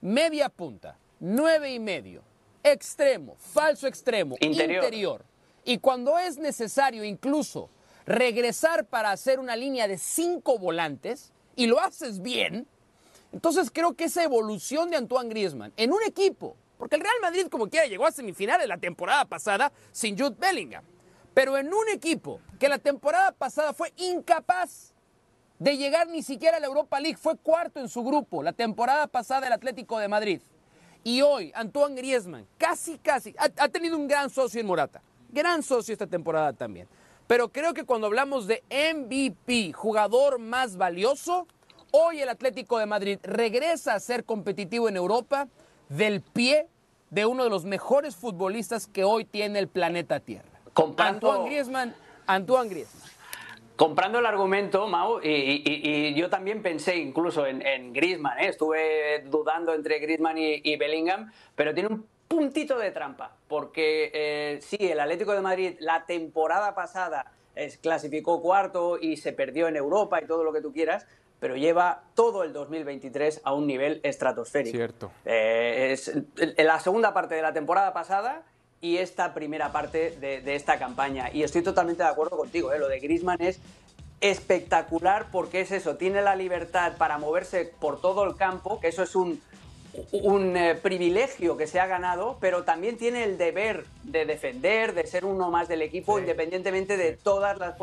media 0.00 0.48
punta, 0.48 0.96
nueve 1.20 1.72
y 1.72 1.78
medio, 1.78 2.22
extremo, 2.62 3.36
falso 3.38 3.86
extremo, 3.86 4.36
Interior. 4.40 4.84
interior, 4.84 5.24
y 5.64 5.78
cuando 5.78 6.18
es 6.18 6.38
necesario 6.38 7.04
incluso 7.04 7.68
regresar 8.06 8.86
para 8.86 9.12
hacer 9.12 9.38
una 9.38 9.54
línea 9.54 9.86
de 9.86 9.98
cinco 9.98 10.58
volantes, 10.58 11.32
y 11.56 11.66
lo 11.66 11.78
haces 11.78 12.22
bien, 12.22 12.66
entonces 13.32 13.70
creo 13.70 13.94
que 13.94 14.04
esa 14.04 14.24
evolución 14.24 14.90
de 14.90 14.96
Antoine 14.96 15.28
Griezmann 15.28 15.72
en 15.76 15.92
un 15.92 16.02
equipo, 16.06 16.56
porque 16.78 16.96
el 16.96 17.02
Real 17.02 17.14
Madrid 17.20 17.46
como 17.50 17.68
quiera 17.68 17.86
llegó 17.86 18.06
a 18.06 18.12
semifinales 18.12 18.66
la 18.66 18.78
temporada 18.78 19.26
pasada 19.26 19.70
sin 19.92 20.18
Jude 20.18 20.36
Bellingham, 20.38 20.82
pero 21.34 21.58
en 21.58 21.68
un 21.68 21.88
equipo 21.92 22.40
que 22.58 22.68
la 22.68 22.78
temporada 22.78 23.32
pasada 23.32 23.74
fue 23.74 23.92
incapaz 23.96 24.94
de 25.58 25.76
llegar 25.76 26.08
ni 26.08 26.22
siquiera 26.22 26.56
a 26.56 26.60
la 26.60 26.66
Europa 26.66 26.98
League, 26.98 27.18
fue 27.18 27.36
cuarto 27.36 27.78
en 27.80 27.88
su 27.88 28.02
grupo 28.02 28.42
la 28.42 28.54
temporada 28.54 29.06
pasada 29.06 29.46
el 29.46 29.52
Atlético 29.52 29.98
de 29.98 30.08
Madrid. 30.08 30.40
Y 31.02 31.22
hoy 31.22 31.52
Antoine 31.54 31.94
Griezmann, 31.94 32.46
casi, 32.58 32.98
casi, 32.98 33.34
ha, 33.38 33.50
ha 33.56 33.68
tenido 33.68 33.96
un 33.96 34.06
gran 34.06 34.30
socio 34.30 34.60
en 34.60 34.66
Morata, 34.66 35.02
gran 35.30 35.62
socio 35.62 35.92
esta 35.92 36.06
temporada 36.06 36.52
también. 36.52 36.88
Pero 37.26 37.48
creo 37.50 37.74
que 37.74 37.84
cuando 37.84 38.08
hablamos 38.08 38.48
de 38.48 38.62
MVP, 38.70 39.72
jugador 39.72 40.40
más 40.40 40.76
valioso, 40.76 41.46
hoy 41.92 42.20
el 42.20 42.28
Atlético 42.28 42.78
de 42.78 42.86
Madrid 42.86 43.18
regresa 43.22 43.94
a 43.94 44.00
ser 44.00 44.24
competitivo 44.24 44.88
en 44.88 44.96
Europa 44.96 45.48
del 45.88 46.22
pie 46.22 46.66
de 47.10 47.26
uno 47.26 47.44
de 47.44 47.50
los 47.50 47.64
mejores 47.64 48.16
futbolistas 48.16 48.86
que 48.86 49.04
hoy 49.04 49.24
tiene 49.24 49.58
el 49.58 49.68
planeta 49.68 50.20
Tierra. 50.20 50.48
Antoine 50.96 51.44
Griezmann, 51.44 51.94
Antoine 52.26 52.68
Griezmann. 52.68 53.10
Comprando 53.80 54.18
el 54.18 54.26
argumento, 54.26 54.86
Mau, 54.88 55.20
y, 55.22 55.62
y- 55.64 56.08
y 56.08 56.14
yo 56.14 56.28
también 56.28 56.60
pensé 56.60 56.96
incluso 56.96 57.46
en, 57.46 57.64
en 57.66 57.94
Griezmann, 57.94 58.38
¿eh? 58.38 58.48
estuve 58.48 59.22
dudando 59.30 59.72
entre 59.72 59.98
Griezmann 60.00 60.36
y, 60.36 60.60
y 60.62 60.76
Bellingham, 60.76 61.32
pero 61.56 61.72
tiene 61.72 61.88
un 61.88 62.06
puntito 62.28 62.76
de 62.78 62.90
trampa, 62.90 63.34
porque 63.48 64.10
eh, 64.12 64.58
sí, 64.60 64.76
el 64.80 65.00
Atlético 65.00 65.32
de 65.32 65.40
Madrid 65.40 65.76
la 65.80 66.04
temporada 66.04 66.74
pasada 66.74 67.32
es- 67.54 67.78
clasificó 67.78 68.42
cuarto 68.42 68.98
y 69.00 69.16
se 69.16 69.32
perdió 69.32 69.66
en 69.66 69.76
Europa 69.76 70.20
y 70.20 70.26
todo 70.26 70.44
lo 70.44 70.52
que 70.52 70.60
tú 70.60 70.74
quieras, 70.74 71.06
pero 71.40 71.56
lleva 71.56 72.02
todo 72.14 72.44
el 72.44 72.52
2023 72.52 73.40
a 73.44 73.54
un 73.54 73.66
nivel 73.66 74.00
estratosférico. 74.02 74.76
Cierto. 74.76 75.10
Eh, 75.24 75.88
es 75.92 76.08
en 76.36 76.66
la 76.66 76.78
segunda 76.80 77.14
parte 77.14 77.34
de 77.34 77.40
la 77.40 77.54
temporada 77.54 77.94
pasada 77.94 78.42
y 78.80 78.96
esta 78.96 79.34
primera 79.34 79.72
parte 79.72 80.12
de, 80.12 80.40
de 80.40 80.54
esta 80.54 80.78
campaña. 80.78 81.30
Y 81.32 81.42
estoy 81.42 81.62
totalmente 81.62 82.02
de 82.02 82.08
acuerdo 82.08 82.36
contigo, 82.36 82.72
¿eh? 82.72 82.78
lo 82.78 82.88
de 82.88 83.00
Griezmann 83.00 83.40
es 83.40 83.60
espectacular 84.20 85.28
porque 85.32 85.62
es 85.62 85.70
eso, 85.70 85.96
tiene 85.96 86.22
la 86.22 86.36
libertad 86.36 86.96
para 86.98 87.18
moverse 87.18 87.72
por 87.80 88.00
todo 88.00 88.24
el 88.24 88.36
campo, 88.36 88.80
que 88.80 88.88
eso 88.88 89.02
es 89.02 89.16
un, 89.16 89.40
un 90.12 90.56
eh, 90.56 90.74
privilegio 90.74 91.56
que 91.56 91.66
se 91.66 91.80
ha 91.80 91.86
ganado, 91.86 92.38
pero 92.40 92.64
también 92.64 92.96
tiene 92.96 93.24
el 93.24 93.38
deber 93.38 93.86
de 94.04 94.26
defender, 94.26 94.94
de 94.94 95.06
ser 95.06 95.24
uno 95.24 95.50
más 95.50 95.68
del 95.68 95.82
equipo, 95.82 96.18
independientemente 96.18 96.96
de 96.96 97.16
todas 97.16 97.58
las 97.58 97.74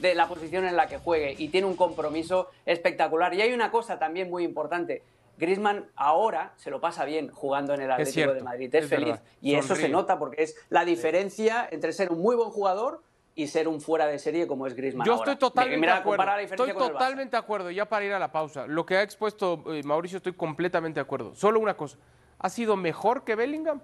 de 0.00 0.14
la 0.14 0.28
posición 0.28 0.64
en 0.64 0.76
la 0.76 0.88
que 0.88 0.98
juegue. 0.98 1.34
Y 1.38 1.48
tiene 1.48 1.66
un 1.66 1.76
compromiso 1.76 2.48
espectacular. 2.66 3.34
Y 3.34 3.42
hay 3.42 3.52
una 3.52 3.70
cosa 3.70 3.98
también 3.98 4.30
muy 4.30 4.44
importante. 4.44 5.02
Griezmann 5.42 5.90
ahora 5.96 6.54
se 6.56 6.70
lo 6.70 6.80
pasa 6.80 7.04
bien 7.04 7.28
jugando 7.28 7.74
en 7.74 7.82
el 7.82 7.90
Atlético 7.90 8.32
de 8.32 8.42
Madrid, 8.42 8.72
es, 8.72 8.88
feliz. 8.88 9.16
Y 9.40 9.56
eso 9.56 9.74
se 9.74 9.88
nota 9.88 10.16
porque 10.16 10.44
es 10.44 10.56
la 10.70 10.84
diferencia 10.84 11.68
entre 11.70 11.92
ser 11.92 12.12
un 12.12 12.20
muy 12.20 12.36
buen 12.36 12.50
jugador 12.50 13.02
y 13.34 13.48
ser 13.48 13.66
un 13.66 13.80
fuera 13.80 14.06
de 14.06 14.20
serie 14.20 14.46
como 14.46 14.68
es 14.68 14.74
Griezmann. 14.74 15.04
Yo 15.04 15.16
estoy 15.16 15.34
totalmente 15.34 15.84
de 15.84 15.92
acuerdo. 15.92 16.38
Estoy 16.38 16.72
totalmente 16.72 17.32
de 17.32 17.38
acuerdo. 17.38 17.70
Ya 17.72 17.86
para 17.86 18.04
ir 18.04 18.12
a 18.12 18.20
la 18.20 18.30
pausa, 18.30 18.68
lo 18.68 18.86
que 18.86 18.96
ha 18.96 19.02
expuesto 19.02 19.64
eh, 19.66 19.82
Mauricio, 19.82 20.18
estoy 20.18 20.34
completamente 20.34 21.00
de 21.00 21.02
acuerdo. 21.02 21.34
Solo 21.34 21.58
una 21.58 21.74
cosa: 21.74 21.98
¿ha 22.38 22.48
sido 22.48 22.76
mejor 22.76 23.24
que 23.24 23.34
Bellingham? 23.34 23.80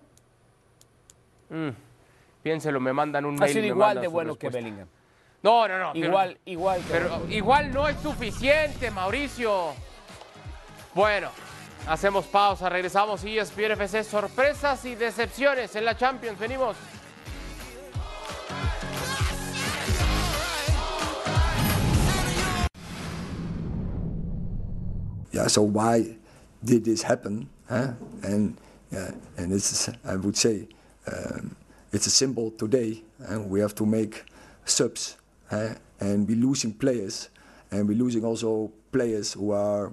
Mm, 1.50 1.70
piénselo, 2.40 2.78
me 2.78 2.92
mandan 2.92 3.24
un 3.24 3.34
mail. 3.34 3.50
Ha 3.50 3.52
sido 3.52 3.66
igual 3.66 4.00
de 4.00 4.06
bueno 4.06 4.36
que 4.36 4.48
Bellingham. 4.48 4.86
No, 5.42 5.66
no, 5.66 5.78
no. 5.78 5.90
Igual, 5.94 6.38
igual. 6.44 6.80
Pero 6.88 7.26
igual 7.28 7.72
no 7.72 7.88
es 7.88 7.96
suficiente, 7.96 8.92
Mauricio. 8.92 9.72
Bueno, 10.94 11.30
hacemos 11.89 12.26
pausa, 12.26 12.68
regresamos 12.68 13.24
y 13.24 13.39
ESPN 13.39 13.72
FC, 13.72 14.05
sorpresas 14.05 14.84
y 14.84 14.95
decepciones 14.95 15.74
en 15.76 15.84
la 15.84 15.97
Champions. 15.97 16.39
Venimos. 16.39 16.76
yeah, 25.39 25.47
so 25.47 25.62
why 25.62 26.16
did 26.64 26.84
this 26.84 27.03
happen? 27.03 27.49
Huh? 27.68 27.93
And 28.22 28.57
yeah, 28.91 29.12
and 29.36 29.53
it's 29.53 29.89
I 30.05 30.16
would 30.16 30.36
say 30.36 30.66
um, 31.07 31.55
it's 31.93 32.07
a 32.07 32.11
symbol 32.11 32.51
today, 32.51 33.03
and 33.20 33.49
we 33.49 33.61
have 33.61 33.74
to 33.76 33.86
make 33.86 34.24
subs, 34.64 35.16
huh? 35.49 35.74
and 36.01 36.26
we're 36.26 36.36
losing 36.36 36.72
players, 36.72 37.28
and 37.70 37.86
we're 37.86 37.97
losing 37.97 38.24
also 38.24 38.72
players 38.91 39.34
who 39.34 39.53
are 39.53 39.89
uh, 39.89 39.93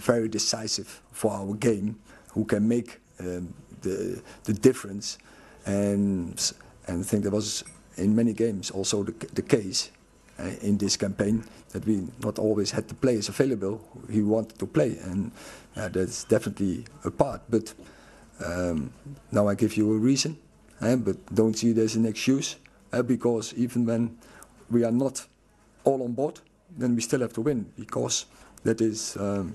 very 0.00 0.28
decisive 0.28 1.00
for 1.12 1.32
our 1.32 1.54
game, 1.54 1.94
who 2.34 2.44
can 2.44 2.66
make 2.68 3.00
um, 3.20 3.54
the 3.82 4.22
the 4.44 4.52
difference, 4.52 5.18
and 5.66 6.52
and 6.86 7.00
I 7.00 7.06
think 7.06 7.24
that 7.24 7.32
was 7.32 7.64
in 7.96 8.14
many 8.14 8.32
games 8.32 8.70
also 8.70 9.04
the, 9.04 9.14
the 9.34 9.42
case 9.42 9.90
uh, 10.38 10.50
in 10.62 10.78
this 10.78 10.96
campaign 10.96 11.44
that 11.70 11.86
we 11.86 12.06
not 12.22 12.38
always 12.38 12.72
had 12.72 12.88
the 12.88 12.94
players 12.94 13.28
available 13.28 13.80
he 14.10 14.22
wanted 14.22 14.58
to 14.58 14.66
play, 14.66 14.98
and 15.04 15.30
uh, 15.76 15.88
that's 15.88 16.24
definitely 16.24 16.84
a 17.04 17.10
part. 17.10 17.40
But 17.48 17.74
um, 18.44 18.90
now 19.30 19.48
I 19.48 19.54
give 19.54 19.76
you 19.76 19.92
a 19.92 19.98
reason, 19.98 20.36
uh, 20.80 20.96
but 20.96 21.16
don't 21.34 21.56
see 21.56 21.70
it 21.70 21.78
as 21.78 21.96
an 21.96 22.06
excuse, 22.06 22.56
uh, 22.92 23.02
because 23.02 23.54
even 23.56 23.86
when 23.86 24.18
we 24.70 24.84
are 24.84 24.92
not 24.92 25.26
all 25.84 26.02
on 26.02 26.12
board, 26.12 26.40
then 26.78 26.94
we 26.94 27.00
still 27.00 27.20
have 27.20 27.32
to 27.34 27.40
win, 27.40 27.66
because 27.76 28.26
that 28.64 28.80
is 28.80 29.16
um, 29.18 29.54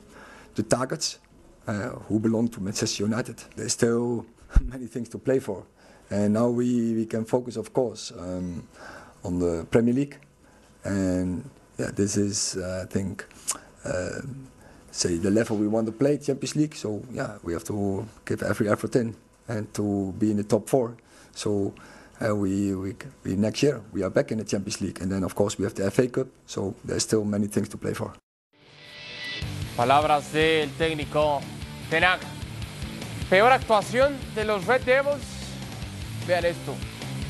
the 0.56 0.64
targets 0.64 1.20
uh, 1.68 1.90
who 2.08 2.20
belong 2.20 2.48
to 2.50 2.62
Manchester 2.62 3.04
United. 3.04 3.44
There's 3.56 3.74
still 3.74 4.26
many 4.62 4.88
things 4.88 5.10
to 5.10 5.18
play 5.18 5.40
for, 5.40 5.66
and 6.10 6.34
now 6.34 6.50
we, 6.50 6.94
we 6.94 7.06
can 7.06 7.26
focus, 7.26 7.58
of 7.58 7.74
course, 7.74 8.12
um, 8.18 8.68
on 9.24 9.40
the 9.40 9.66
Premier 9.70 9.94
League 9.94 10.18
and 10.84 11.50
yeah, 11.78 11.92
this 11.94 12.18
is, 12.18 12.58
uh, 12.58 12.84
I 12.84 12.92
think, 12.92 13.26
uh, 13.86 14.22
say 14.92 15.18
the 15.18 15.32
level 15.32 15.58
we 15.58 15.68
want 15.68 15.86
to 15.88 15.92
play 15.92 16.18
Champions 16.18 16.56
League. 16.56 16.76
So 16.76 17.02
yeah, 17.12 17.38
we 17.44 17.54
have 17.54 17.64
to 17.66 18.08
give 18.26 18.44
every 18.44 18.70
effort 18.70 18.96
in 18.96 19.16
and 19.48 19.74
to 19.74 20.14
be 20.18 20.32
in 20.32 20.38
the 20.38 20.44
top 20.44 20.70
four. 20.70 20.98
So 21.34 21.74
uh, 22.22 22.36
we, 22.36 22.76
we, 22.76 22.96
we 23.24 23.36
next 23.36 23.64
year 23.64 23.82
we 23.94 24.04
are 24.04 24.10
back 24.10 24.32
in 24.32 24.40
the 24.40 24.44
Champions 24.44 24.82
League, 24.82 25.02
and 25.02 25.12
then 25.12 25.24
of 25.24 25.36
course 25.36 25.58
we 25.58 25.64
have 25.64 25.74
the 25.76 25.90
FA 25.90 26.08
Cup. 26.08 26.28
So 26.46 26.76
there's 26.84 27.04
still 27.04 27.24
many 27.24 27.48
things 27.48 27.70
to 27.70 27.78
play 27.78 27.94
for. 27.94 28.14
Palabras 29.80 30.34
del 30.34 30.70
técnico 30.74 31.40
Tenac. 31.90 32.20
Peor 33.30 33.54
actuación 33.54 34.14
de 34.36 34.44
los 34.44 34.66
Red 34.66 34.82
Devils. 34.82 35.24
Vean 36.28 36.44
esto. 36.44 36.76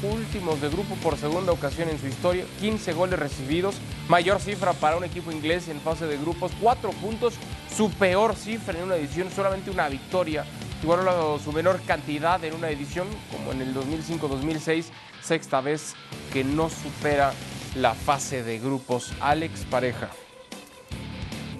últimos 0.01 0.59
de 0.59 0.69
grupo 0.69 0.95
por 0.95 1.15
segunda 1.15 1.51
ocasión 1.51 1.89
en 1.89 1.99
su 1.99 2.07
historia, 2.07 2.45
15 2.59 2.93
goles 2.93 3.19
recibidos, 3.19 3.75
mayor 4.07 4.39
cifra 4.39 4.73
para 4.73 4.97
un 4.97 5.03
equipo 5.03 5.31
inglés 5.31 5.67
en 5.67 5.79
fase 5.79 6.07
de 6.07 6.17
grupos, 6.17 6.51
4 6.59 6.89
puntos, 6.93 7.35
su 7.77 7.91
peor 7.91 8.35
cifra 8.35 8.75
en 8.79 8.85
una 8.85 8.95
edición, 8.95 9.29
solamente 9.29 9.69
una 9.69 9.87
victoria, 9.87 10.43
igual 10.81 11.05
su 11.43 11.51
menor 11.51 11.79
cantidad 11.85 12.43
en 12.43 12.55
una 12.55 12.71
edición, 12.71 13.07
como 13.31 13.51
en 13.51 13.61
el 13.61 13.75
2005-2006, 13.75 14.85
sexta 15.21 15.61
vez 15.61 15.93
que 16.33 16.43
no 16.43 16.71
supera 16.71 17.31
la 17.75 17.93
fase 17.93 18.41
de 18.41 18.57
grupos. 18.57 19.11
Alex 19.19 19.65
Pareja. 19.69 20.09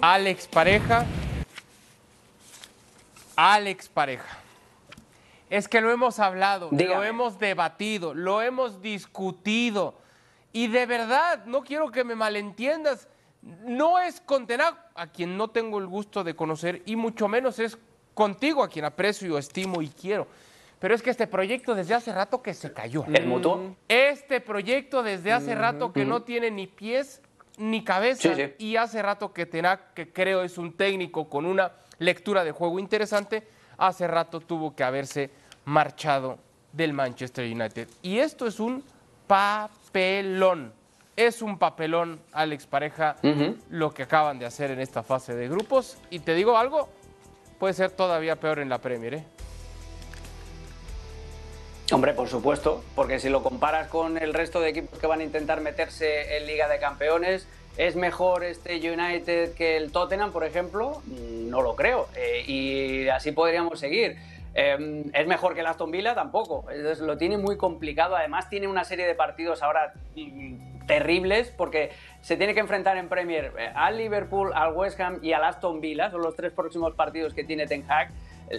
Alex 0.02 0.46
Pareja. 0.46 1.04
Alex 3.36 3.88
Pareja. 3.88 4.38
Es 5.50 5.68
que 5.68 5.80
lo 5.80 5.90
hemos 5.90 6.18
hablado, 6.18 6.70
lo 6.72 7.04
hemos 7.04 7.38
debatido, 7.38 8.14
lo 8.14 8.40
hemos 8.40 8.80
discutido. 8.80 9.94
Y 10.52 10.68
de 10.68 10.86
verdad, 10.86 11.44
no 11.44 11.62
quiero 11.62 11.90
que 11.90 12.04
me 12.04 12.14
malentiendas, 12.14 13.08
no 13.42 13.98
es 13.98 14.20
con 14.20 14.46
a 14.94 15.06
quien 15.08 15.36
no 15.36 15.48
tengo 15.48 15.78
el 15.78 15.86
gusto 15.86 16.24
de 16.24 16.34
conocer, 16.34 16.82
y 16.86 16.96
mucho 16.96 17.28
menos 17.28 17.58
es 17.58 17.76
contigo, 18.14 18.62
a 18.62 18.68
quien 18.68 18.84
aprecio, 18.84 19.36
estimo 19.36 19.82
y 19.82 19.88
quiero. 19.88 20.26
Pero 20.78 20.94
es 20.94 21.02
que 21.02 21.10
este 21.10 21.26
proyecto 21.26 21.74
desde 21.74 21.94
hace 21.94 22.12
rato 22.12 22.42
que 22.42 22.54
se 22.54 22.72
cayó. 22.72 23.04
¿El 23.12 23.26
motor? 23.26 23.74
Este 23.88 24.40
proyecto 24.40 25.02
desde 25.02 25.32
hace 25.32 25.54
rato 25.54 25.92
que 25.92 26.06
no 26.06 26.22
tiene 26.22 26.50
ni 26.50 26.66
pies 26.66 27.20
ni 27.60 27.84
cabeza. 27.84 28.34
Y 28.58 28.76
hace 28.76 29.02
rato 29.02 29.32
que 29.32 29.46
Tenac, 29.46 29.94
que 29.94 30.12
creo 30.12 30.42
es 30.42 30.58
un 30.58 30.72
técnico 30.76 31.28
con 31.28 31.46
una 31.46 31.72
lectura 31.98 32.42
de 32.42 32.52
juego 32.52 32.78
interesante, 32.78 33.46
hace 33.76 34.06
rato 34.06 34.40
tuvo 34.40 34.74
que 34.74 34.82
haberse 34.82 35.30
marchado 35.64 36.38
del 36.72 36.92
Manchester 36.92 37.44
United. 37.44 37.88
Y 38.02 38.18
esto 38.18 38.46
es 38.46 38.58
un 38.60 38.82
papelón. 39.26 40.72
Es 41.16 41.42
un 41.42 41.58
papelón, 41.58 42.18
Alex 42.32 42.66
Pareja, 42.66 43.16
lo 43.68 43.92
que 43.92 44.04
acaban 44.04 44.38
de 44.38 44.46
hacer 44.46 44.70
en 44.70 44.80
esta 44.80 45.02
fase 45.02 45.34
de 45.34 45.48
grupos. 45.48 45.98
Y 46.08 46.20
te 46.20 46.34
digo 46.34 46.56
algo, 46.56 46.88
puede 47.58 47.74
ser 47.74 47.90
todavía 47.90 48.36
peor 48.36 48.58
en 48.60 48.70
la 48.70 48.78
Premier. 48.78 49.14
¿eh? 49.14 49.24
Hombre, 52.00 52.14
por 52.14 52.28
supuesto, 52.28 52.82
porque 52.94 53.18
si 53.18 53.28
lo 53.28 53.42
comparas 53.42 53.88
con 53.88 54.16
el 54.16 54.32
resto 54.32 54.58
de 54.58 54.70
equipos 54.70 54.98
que 54.98 55.06
van 55.06 55.20
a 55.20 55.22
intentar 55.22 55.60
meterse 55.60 56.38
en 56.38 56.46
Liga 56.46 56.66
de 56.66 56.78
Campeones, 56.78 57.46
¿es 57.76 57.94
mejor 57.94 58.42
este 58.42 58.76
United 58.76 59.52
que 59.52 59.76
el 59.76 59.92
Tottenham, 59.92 60.32
por 60.32 60.44
ejemplo? 60.44 61.02
No 61.04 61.60
lo 61.60 61.76
creo. 61.76 62.08
Eh, 62.16 62.42
y 62.46 63.08
así 63.10 63.32
podríamos 63.32 63.78
seguir. 63.78 64.16
Em, 64.54 65.10
¿Es 65.12 65.26
mejor 65.26 65.52
que 65.52 65.60
el 65.60 65.66
Aston 65.66 65.90
Villa? 65.90 66.14
Tampoco. 66.14 66.64
lo 67.00 67.18
tiene 67.18 67.36
muy 67.36 67.58
complicado. 67.58 68.16
Además, 68.16 68.48
tiene 68.48 68.66
una 68.66 68.84
serie 68.84 69.06
de 69.06 69.14
partidos 69.14 69.62
ahora 69.62 69.92
mm, 70.16 70.86
terribles 70.86 71.52
porque 71.54 71.90
se 72.22 72.38
tiene 72.38 72.54
que 72.54 72.60
enfrentar 72.60 72.96
en 72.96 73.10
Premier 73.10 73.52
eh, 73.58 73.72
al 73.74 73.98
Liverpool, 73.98 74.52
al 74.54 74.72
West 74.72 74.98
Ham 75.00 75.18
y 75.20 75.34
al 75.34 75.44
Aston 75.44 75.82
Villa. 75.82 76.10
Son 76.10 76.22
los 76.22 76.34
tres 76.34 76.50
próximos 76.52 76.94
partidos 76.94 77.34
que 77.34 77.44
tiene 77.44 77.66
Ten 77.66 77.84
Hag. 77.90 78.08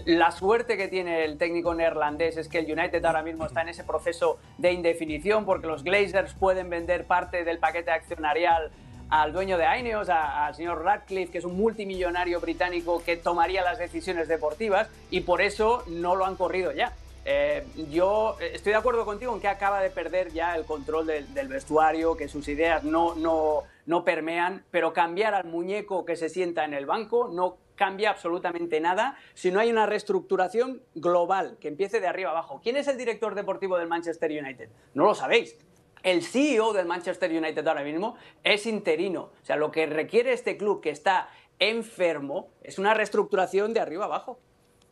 La 0.05 0.31
suerte 0.31 0.77
que 0.77 0.87
tiene 0.87 1.25
el 1.25 1.37
técnico 1.37 1.73
neerlandés 1.73 2.37
es 2.37 2.47
que 2.47 2.59
el 2.59 2.71
United 2.71 3.03
ahora 3.03 3.23
mismo 3.23 3.45
está 3.45 3.61
en 3.61 3.69
ese 3.69 3.83
proceso 3.83 4.39
de 4.57 4.71
indefinición 4.71 5.43
porque 5.43 5.67
los 5.67 5.83
Glazers 5.83 6.33
pueden 6.33 6.69
vender 6.69 7.05
parte 7.05 7.43
del 7.43 7.59
paquete 7.59 7.91
accionarial 7.91 8.71
al 9.09 9.33
dueño 9.33 9.57
de 9.57 9.65
Ineos, 9.77 10.07
al 10.07 10.55
señor 10.55 10.85
Radcliffe, 10.85 11.33
que 11.33 11.37
es 11.39 11.43
un 11.43 11.57
multimillonario 11.57 12.39
británico 12.39 13.03
que 13.03 13.17
tomaría 13.17 13.61
las 13.61 13.79
decisiones 13.79 14.29
deportivas 14.29 14.87
y 15.09 15.21
por 15.21 15.41
eso 15.41 15.83
no 15.87 16.15
lo 16.15 16.25
han 16.25 16.37
corrido 16.37 16.71
ya. 16.71 16.93
Eh, 17.25 17.65
yo 17.91 18.37
estoy 18.39 18.71
de 18.71 18.77
acuerdo 18.77 19.03
contigo 19.03 19.33
en 19.35 19.41
que 19.41 19.49
acaba 19.49 19.81
de 19.81 19.89
perder 19.89 20.31
ya 20.31 20.55
el 20.55 20.63
control 20.63 21.05
del, 21.05 21.47
vestuario, 21.49 22.15
que 22.15 22.29
sus 22.29 22.47
ideas 22.47 22.85
no, 22.85 23.13
no, 23.15 23.63
no 23.85 24.05
permean, 24.05 24.63
pero 24.71 24.93
cambiar 24.93 25.33
al 25.33 25.43
muñeco 25.45 26.05
que 26.05 26.15
se 26.15 26.29
sienta 26.29 26.63
en 26.63 26.73
el 26.73 26.85
banco 26.85 27.27
no 27.27 27.57
cambia 27.81 28.11
absolutamente 28.11 28.79
nada 28.79 29.17
si 29.33 29.49
no 29.49 29.59
hay 29.59 29.71
una 29.71 29.87
reestructuración 29.87 30.83
global 30.93 31.57
que 31.59 31.67
empiece 31.67 31.99
de 31.99 32.05
arriba 32.05 32.29
abajo. 32.29 32.61
¿Quién 32.61 32.77
es 32.77 32.87
el 32.87 32.95
director 32.95 33.33
deportivo 33.33 33.75
del 33.79 33.87
Manchester 33.87 34.29
United? 34.29 34.69
No 34.93 35.03
lo 35.03 35.15
sabéis. 35.15 35.57
El 36.03 36.21
CEO 36.21 36.73
del 36.73 36.85
Manchester 36.85 37.31
United 37.31 37.67
ahora 37.67 37.83
mismo 37.83 38.17
es 38.43 38.67
interino. 38.67 39.31
O 39.41 39.45
sea, 39.45 39.55
lo 39.55 39.71
que 39.71 39.87
requiere 39.87 40.31
este 40.31 40.57
club 40.57 40.79
que 40.79 40.91
está 40.91 41.29
enfermo 41.57 42.49
es 42.61 42.77
una 42.77 42.93
reestructuración 42.93 43.73
de 43.73 43.79
arriba 43.79 44.05
abajo. 44.05 44.37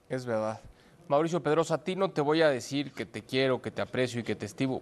Es 0.10 0.26
verdad. 0.26 0.60
Mauricio 1.10 1.44
Pedrosa, 1.44 1.76
a 1.76 1.84
ti 1.84 1.96
no 1.96 2.10
te 2.10 2.22
voy 2.22 2.42
a 2.42 2.50
decir 2.50 2.92
que 2.92 3.06
te 3.06 3.22
quiero, 3.22 3.62
que 3.62 3.70
te 3.70 3.84
aprecio 3.84 4.22
y 4.22 4.24
que 4.24 4.36
te 4.36 4.48
estimo, 4.48 4.82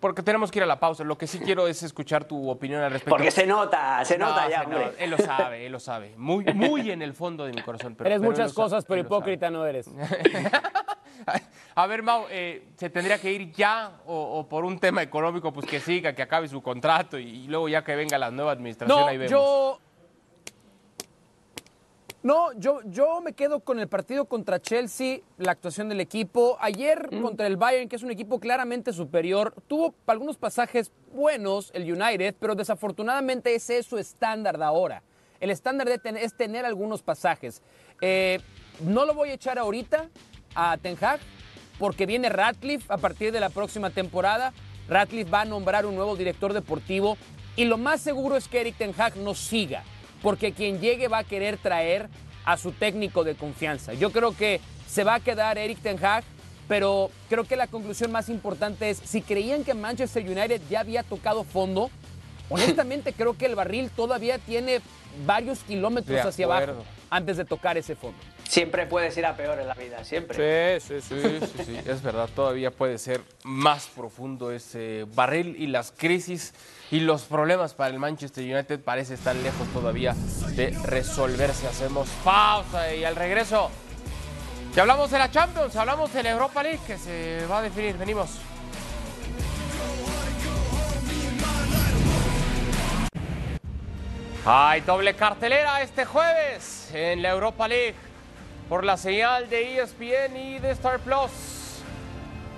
porque 0.00 0.22
tenemos 0.22 0.50
que 0.50 0.58
ir 0.58 0.62
a 0.62 0.66
la 0.66 0.78
pausa. 0.78 1.04
Lo 1.04 1.16
que 1.16 1.26
sí 1.26 1.38
quiero 1.38 1.66
es 1.66 1.82
escuchar 1.82 2.24
tu 2.24 2.48
opinión 2.48 2.82
al 2.82 2.90
respecto. 2.90 3.10
Porque 3.10 3.30
se 3.30 3.46
nota, 3.46 4.04
se 4.04 4.18
nota 4.18 4.48
ya, 4.48 4.66
Él 4.98 5.10
lo 5.10 5.18
sabe, 5.18 5.66
él 5.66 5.72
lo 5.72 5.80
sabe. 5.80 6.14
Muy, 6.16 6.44
muy 6.54 6.90
en 6.90 7.02
el 7.02 7.14
fondo 7.14 7.44
de 7.44 7.52
mi 7.52 7.62
corazón. 7.62 7.94
Pero, 7.94 8.08
eres 8.08 8.20
muchas 8.20 8.52
cosas, 8.52 8.84
pero 8.84 9.00
hipócrita 9.00 9.50
no 9.50 9.66
eres. 9.66 9.88
A 11.74 11.86
ver, 11.86 12.02
Mau, 12.02 12.24
eh, 12.30 12.68
¿se 12.76 12.88
tendría 12.90 13.18
que 13.18 13.32
ir 13.32 13.52
ya 13.52 14.00
o, 14.06 14.46
por 14.48 14.64
un 14.64 14.78
tema 14.78 15.02
económico, 15.02 15.52
pues 15.52 15.66
que 15.66 15.80
siga, 15.80 16.14
que 16.14 16.22
acabe 16.22 16.48
su 16.48 16.62
contrato 16.62 17.18
y, 17.18 17.46
luego 17.48 17.68
ya 17.68 17.82
que 17.82 17.96
venga 17.96 18.18
la 18.18 18.30
nueva 18.30 18.52
administración 18.52 19.08
ahí 19.08 19.16
vemos? 19.18 19.30
Yo 19.30 19.80
No, 22.26 22.52
yo, 22.54 22.80
yo 22.86 23.20
me 23.20 23.34
quedo 23.34 23.60
con 23.60 23.78
el 23.78 23.86
partido 23.86 24.24
contra 24.24 24.60
Chelsea, 24.60 25.20
la 25.38 25.52
actuación 25.52 25.88
del 25.88 26.00
equipo. 26.00 26.56
Ayer 26.60 27.08
contra 27.22 27.46
el 27.46 27.56
Bayern, 27.56 27.88
que 27.88 27.94
es 27.94 28.02
un 28.02 28.10
equipo 28.10 28.40
claramente 28.40 28.92
superior, 28.92 29.54
tuvo 29.68 29.94
algunos 30.08 30.36
pasajes 30.36 30.90
buenos 31.14 31.70
el 31.72 31.84
United, 31.84 32.34
pero 32.40 32.56
desafortunadamente 32.56 33.54
ese 33.54 33.78
es 33.78 33.86
su 33.86 33.96
estándar 33.96 34.58
de 34.58 34.64
ahora. 34.64 35.04
El 35.38 35.50
estándar 35.50 35.88
de 35.88 35.98
ten- 35.98 36.16
es 36.16 36.36
tener 36.36 36.64
algunos 36.64 37.00
pasajes. 37.00 37.62
Eh, 38.00 38.40
no 38.80 39.04
lo 39.06 39.14
voy 39.14 39.28
a 39.30 39.34
echar 39.34 39.56
ahorita 39.60 40.08
a 40.56 40.76
Ten 40.78 40.96
Hag, 41.00 41.20
porque 41.78 42.06
viene 42.06 42.28
Ratcliffe 42.28 42.92
a 42.92 42.96
partir 42.98 43.30
de 43.30 43.38
la 43.38 43.50
próxima 43.50 43.90
temporada. 43.90 44.52
Ratcliffe 44.88 45.30
va 45.30 45.42
a 45.42 45.44
nombrar 45.44 45.86
un 45.86 45.94
nuevo 45.94 46.16
director 46.16 46.52
deportivo 46.54 47.16
y 47.54 47.66
lo 47.66 47.78
más 47.78 48.00
seguro 48.00 48.36
es 48.36 48.48
que 48.48 48.62
Eric 48.62 48.78
Ten 48.78 48.92
Hag 48.98 49.16
no 49.16 49.32
siga, 49.34 49.84
porque 50.22 50.52
quien 50.52 50.80
llegue 50.80 51.08
va 51.08 51.18
a 51.18 51.24
querer 51.24 51.56
traer 51.58 52.08
a 52.44 52.56
su 52.56 52.72
técnico 52.72 53.24
de 53.24 53.34
confianza. 53.34 53.92
Yo 53.94 54.12
creo 54.12 54.36
que 54.36 54.60
se 54.86 55.04
va 55.04 55.14
a 55.14 55.20
quedar 55.20 55.58
Eric 55.58 55.80
Ten 55.80 56.02
Hag, 56.02 56.24
pero 56.68 57.10
creo 57.28 57.44
que 57.44 57.56
la 57.56 57.66
conclusión 57.66 58.12
más 58.12 58.28
importante 58.28 58.90
es, 58.90 58.98
si 58.98 59.20
creían 59.22 59.64
que 59.64 59.74
Manchester 59.74 60.24
United 60.24 60.60
ya 60.70 60.80
había 60.80 61.02
tocado 61.02 61.44
fondo, 61.44 61.90
honestamente 62.48 63.12
creo 63.12 63.36
que 63.36 63.46
el 63.46 63.54
barril 63.54 63.90
todavía 63.90 64.38
tiene 64.38 64.80
varios 65.24 65.60
kilómetros 65.60 66.24
hacia 66.24 66.46
abajo 66.46 66.84
antes 67.10 67.36
de 67.36 67.44
tocar 67.44 67.76
ese 67.76 67.96
fondo. 67.96 68.18
Siempre 68.48 68.86
puedes 68.86 69.16
ir 69.16 69.26
a 69.26 69.36
peor 69.36 69.58
en 69.58 69.66
la 69.66 69.74
vida, 69.74 70.04
siempre. 70.04 70.80
sí, 70.80 71.00
Sí, 71.00 71.16
sí, 71.40 71.64
sí, 71.64 71.80
es 71.84 72.02
verdad, 72.02 72.28
todavía 72.34 72.70
puede 72.70 72.96
ser 72.98 73.20
más 73.44 73.86
profundo 73.88 74.52
ese 74.52 75.04
barril 75.14 75.56
y 75.58 75.66
las 75.66 75.90
crisis 75.92 76.54
y 76.90 77.00
los 77.00 77.22
problemas 77.22 77.74
para 77.74 77.90
el 77.90 77.98
Manchester 77.98 78.44
United 78.44 78.80
parece 78.80 79.14
estar 79.14 79.34
lejos 79.36 79.66
todavía 79.72 80.14
de 80.54 80.70
resolverse. 80.84 81.66
Hacemos 81.66 82.08
pausa 82.22 82.94
y 82.94 83.04
al 83.04 83.16
regreso, 83.16 83.70
ya 84.74 84.82
hablamos 84.82 85.10
de 85.10 85.18
la 85.18 85.30
Champions, 85.30 85.74
hablamos 85.74 86.12
de 86.14 86.22
la 86.22 86.30
Europa 86.30 86.62
League 86.62 86.80
que 86.86 86.96
se 86.98 87.44
va 87.50 87.58
a 87.58 87.62
definir, 87.62 87.96
venimos. 87.98 88.30
Hay 94.44 94.80
doble 94.82 95.14
cartelera 95.14 95.82
este 95.82 96.04
jueves 96.04 96.90
en 96.94 97.20
la 97.20 97.30
Europa 97.30 97.66
League 97.66 97.96
por 98.68 98.84
la 98.84 98.96
señal 98.96 99.48
de 99.48 99.80
ESPN 99.80 100.36
y 100.36 100.58
de 100.58 100.70
Star 100.72 100.98
Plus. 101.00 101.30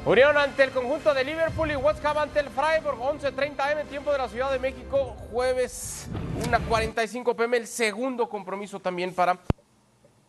Unión 0.06 0.38
ante 0.38 0.64
el 0.64 0.70
conjunto 0.70 1.12
de 1.12 1.22
Liverpool 1.22 1.70
y 1.70 1.76
West 1.76 2.04
Ham 2.04 2.18
ante 2.18 2.40
el 2.40 2.48
Freiburg, 2.48 2.98
11.30 2.98 3.72
m, 3.72 3.84
tiempo 3.84 4.10
de 4.10 4.18
la 4.18 4.28
Ciudad 4.28 4.50
de 4.50 4.58
México, 4.58 5.16
jueves 5.30 6.08
1.45 6.50 7.36
pm, 7.36 7.56
el 7.58 7.66
segundo 7.66 8.28
compromiso 8.28 8.80
también 8.80 9.12
para 9.12 9.38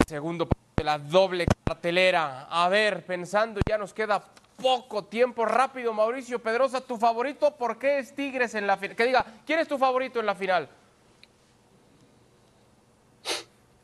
segundo 0.05 0.49
de 0.75 0.84
la 0.84 0.97
doble 0.97 1.45
cartelera. 1.63 2.47
A 2.49 2.67
ver, 2.67 3.05
pensando, 3.05 3.61
ya 3.69 3.77
nos 3.77 3.93
queda 3.93 4.21
poco 4.61 5.05
tiempo 5.05 5.45
rápido, 5.45 5.93
Mauricio 5.93 6.39
Pedrosa, 6.39 6.82
tu 6.82 6.97
favorito, 6.97 7.55
¿por 7.55 7.77
qué 7.77 7.99
es 7.99 8.13
Tigres 8.13 8.55
en 8.55 8.67
la 8.67 8.75
final? 8.75 8.95
Que 8.97 9.05
diga, 9.05 9.25
¿quién 9.45 9.59
es 9.59 9.67
tu 9.67 9.77
favorito 9.77 10.19
en 10.19 10.25
la 10.25 10.36
final? 10.36 10.67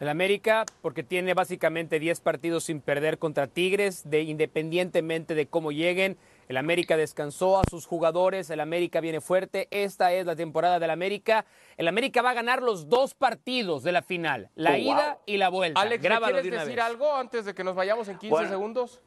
El 0.05 0.09
América, 0.09 0.65
porque 0.83 1.01
tiene 1.01 1.33
básicamente 1.33 1.97
10 1.99 2.19
partidos 2.21 2.65
sin 2.65 2.79
perder 2.79 3.17
contra 3.17 3.47
Tigres, 3.47 4.07
de, 4.07 4.21
independientemente 4.21 5.33
de 5.33 5.47
cómo 5.47 5.71
lleguen. 5.71 6.15
El 6.47 6.57
América 6.57 6.95
descansó 6.95 7.57
a 7.59 7.63
sus 7.67 7.87
jugadores, 7.87 8.51
el 8.51 8.59
América 8.59 8.99
viene 9.01 9.19
fuerte. 9.19 9.67
Esta 9.71 10.13
es 10.13 10.27
la 10.27 10.35
temporada 10.35 10.77
del 10.77 10.91
América. 10.91 11.47
El 11.75 11.87
América 11.87 12.21
va 12.21 12.29
a 12.29 12.33
ganar 12.35 12.61
los 12.61 12.87
dos 12.87 13.15
partidos 13.15 13.81
de 13.81 13.93
la 13.93 14.03
final, 14.03 14.51
la 14.53 14.73
Oh, 14.73 14.77
ida 14.77 15.13
wow. 15.13 15.21
y 15.25 15.37
la 15.37 15.49
vuelta. 15.49 15.81
Alex, 15.81 16.03
¿me 16.03 16.07
Grábalo 16.07 16.33
quieres 16.33 16.51
de 16.51 16.57
decir 16.59 16.75
vez. 16.75 16.85
algo 16.85 17.15
antes 17.15 17.45
de 17.45 17.55
que 17.55 17.63
nos 17.63 17.73
vayamos 17.73 18.07
en 18.07 18.19
15 18.19 18.29
Bueno. 18.29 18.49
segundos? 18.49 19.01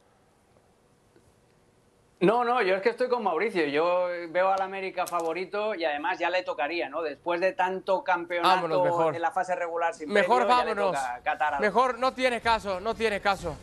No, 2.21 2.43
no, 2.43 2.61
yo 2.63 2.75
es 2.75 2.83
que 2.83 2.89
estoy 2.89 3.09
con 3.09 3.23
Mauricio. 3.23 3.67
Yo 3.67 4.09
veo 4.31 4.51
al 4.53 4.61
América 4.61 5.07
favorito 5.07 5.75
y 5.75 5.85
además 5.85 6.19
ya 6.19 6.31
le 6.31 6.43
tocaría, 6.43 6.89
¿no? 6.89 7.03
Después 7.03 7.41
de 7.41 7.53
tanto 7.53 8.03
campeonato 8.03 8.63
Vámonos, 8.63 8.85
mejor. 8.85 9.15
en 9.15 9.23
la 9.23 9.31
fase 9.31 9.55
regular 9.55 9.95
sin 9.95 10.11
Mejor 10.13 10.47
premio, 10.47 10.59
ya 10.59 10.65
le 10.65 10.75
vámonos. 10.75 11.61
Mejor 11.61 11.99
no 11.99 12.13
tiene 12.13 12.41
caso, 12.41 12.81
no 12.81 12.95
tiene 12.95 13.21
caso. 13.21 13.57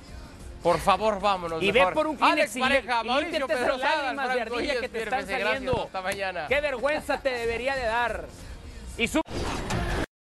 Por 0.63 0.79
favor, 0.79 1.19
vámonos. 1.19 1.61
Y 1.61 1.71
ve 1.71 1.79
mejor. 1.79 1.93
por 1.93 2.07
un 2.07 2.15
Kleenex 2.15 2.39
Alex 2.39 2.55
y, 2.55 2.59
Pareja, 2.59 3.01
y 3.03 3.07
Mauricio 3.07 3.47
Pedrosa, 3.47 3.95
lágrimas 3.97 4.33
de 4.33 4.41
ardilla 4.41 4.79
que 4.79 4.89
te 4.89 5.03
están 5.03 5.27
saliendo. 5.27 5.83
Hasta 5.83 6.01
mañana. 6.01 6.47
Qué 6.47 6.61
vergüenza 6.61 7.19
te 7.19 7.29
debería 7.29 7.75
de 7.75 7.83
dar. 7.83 8.25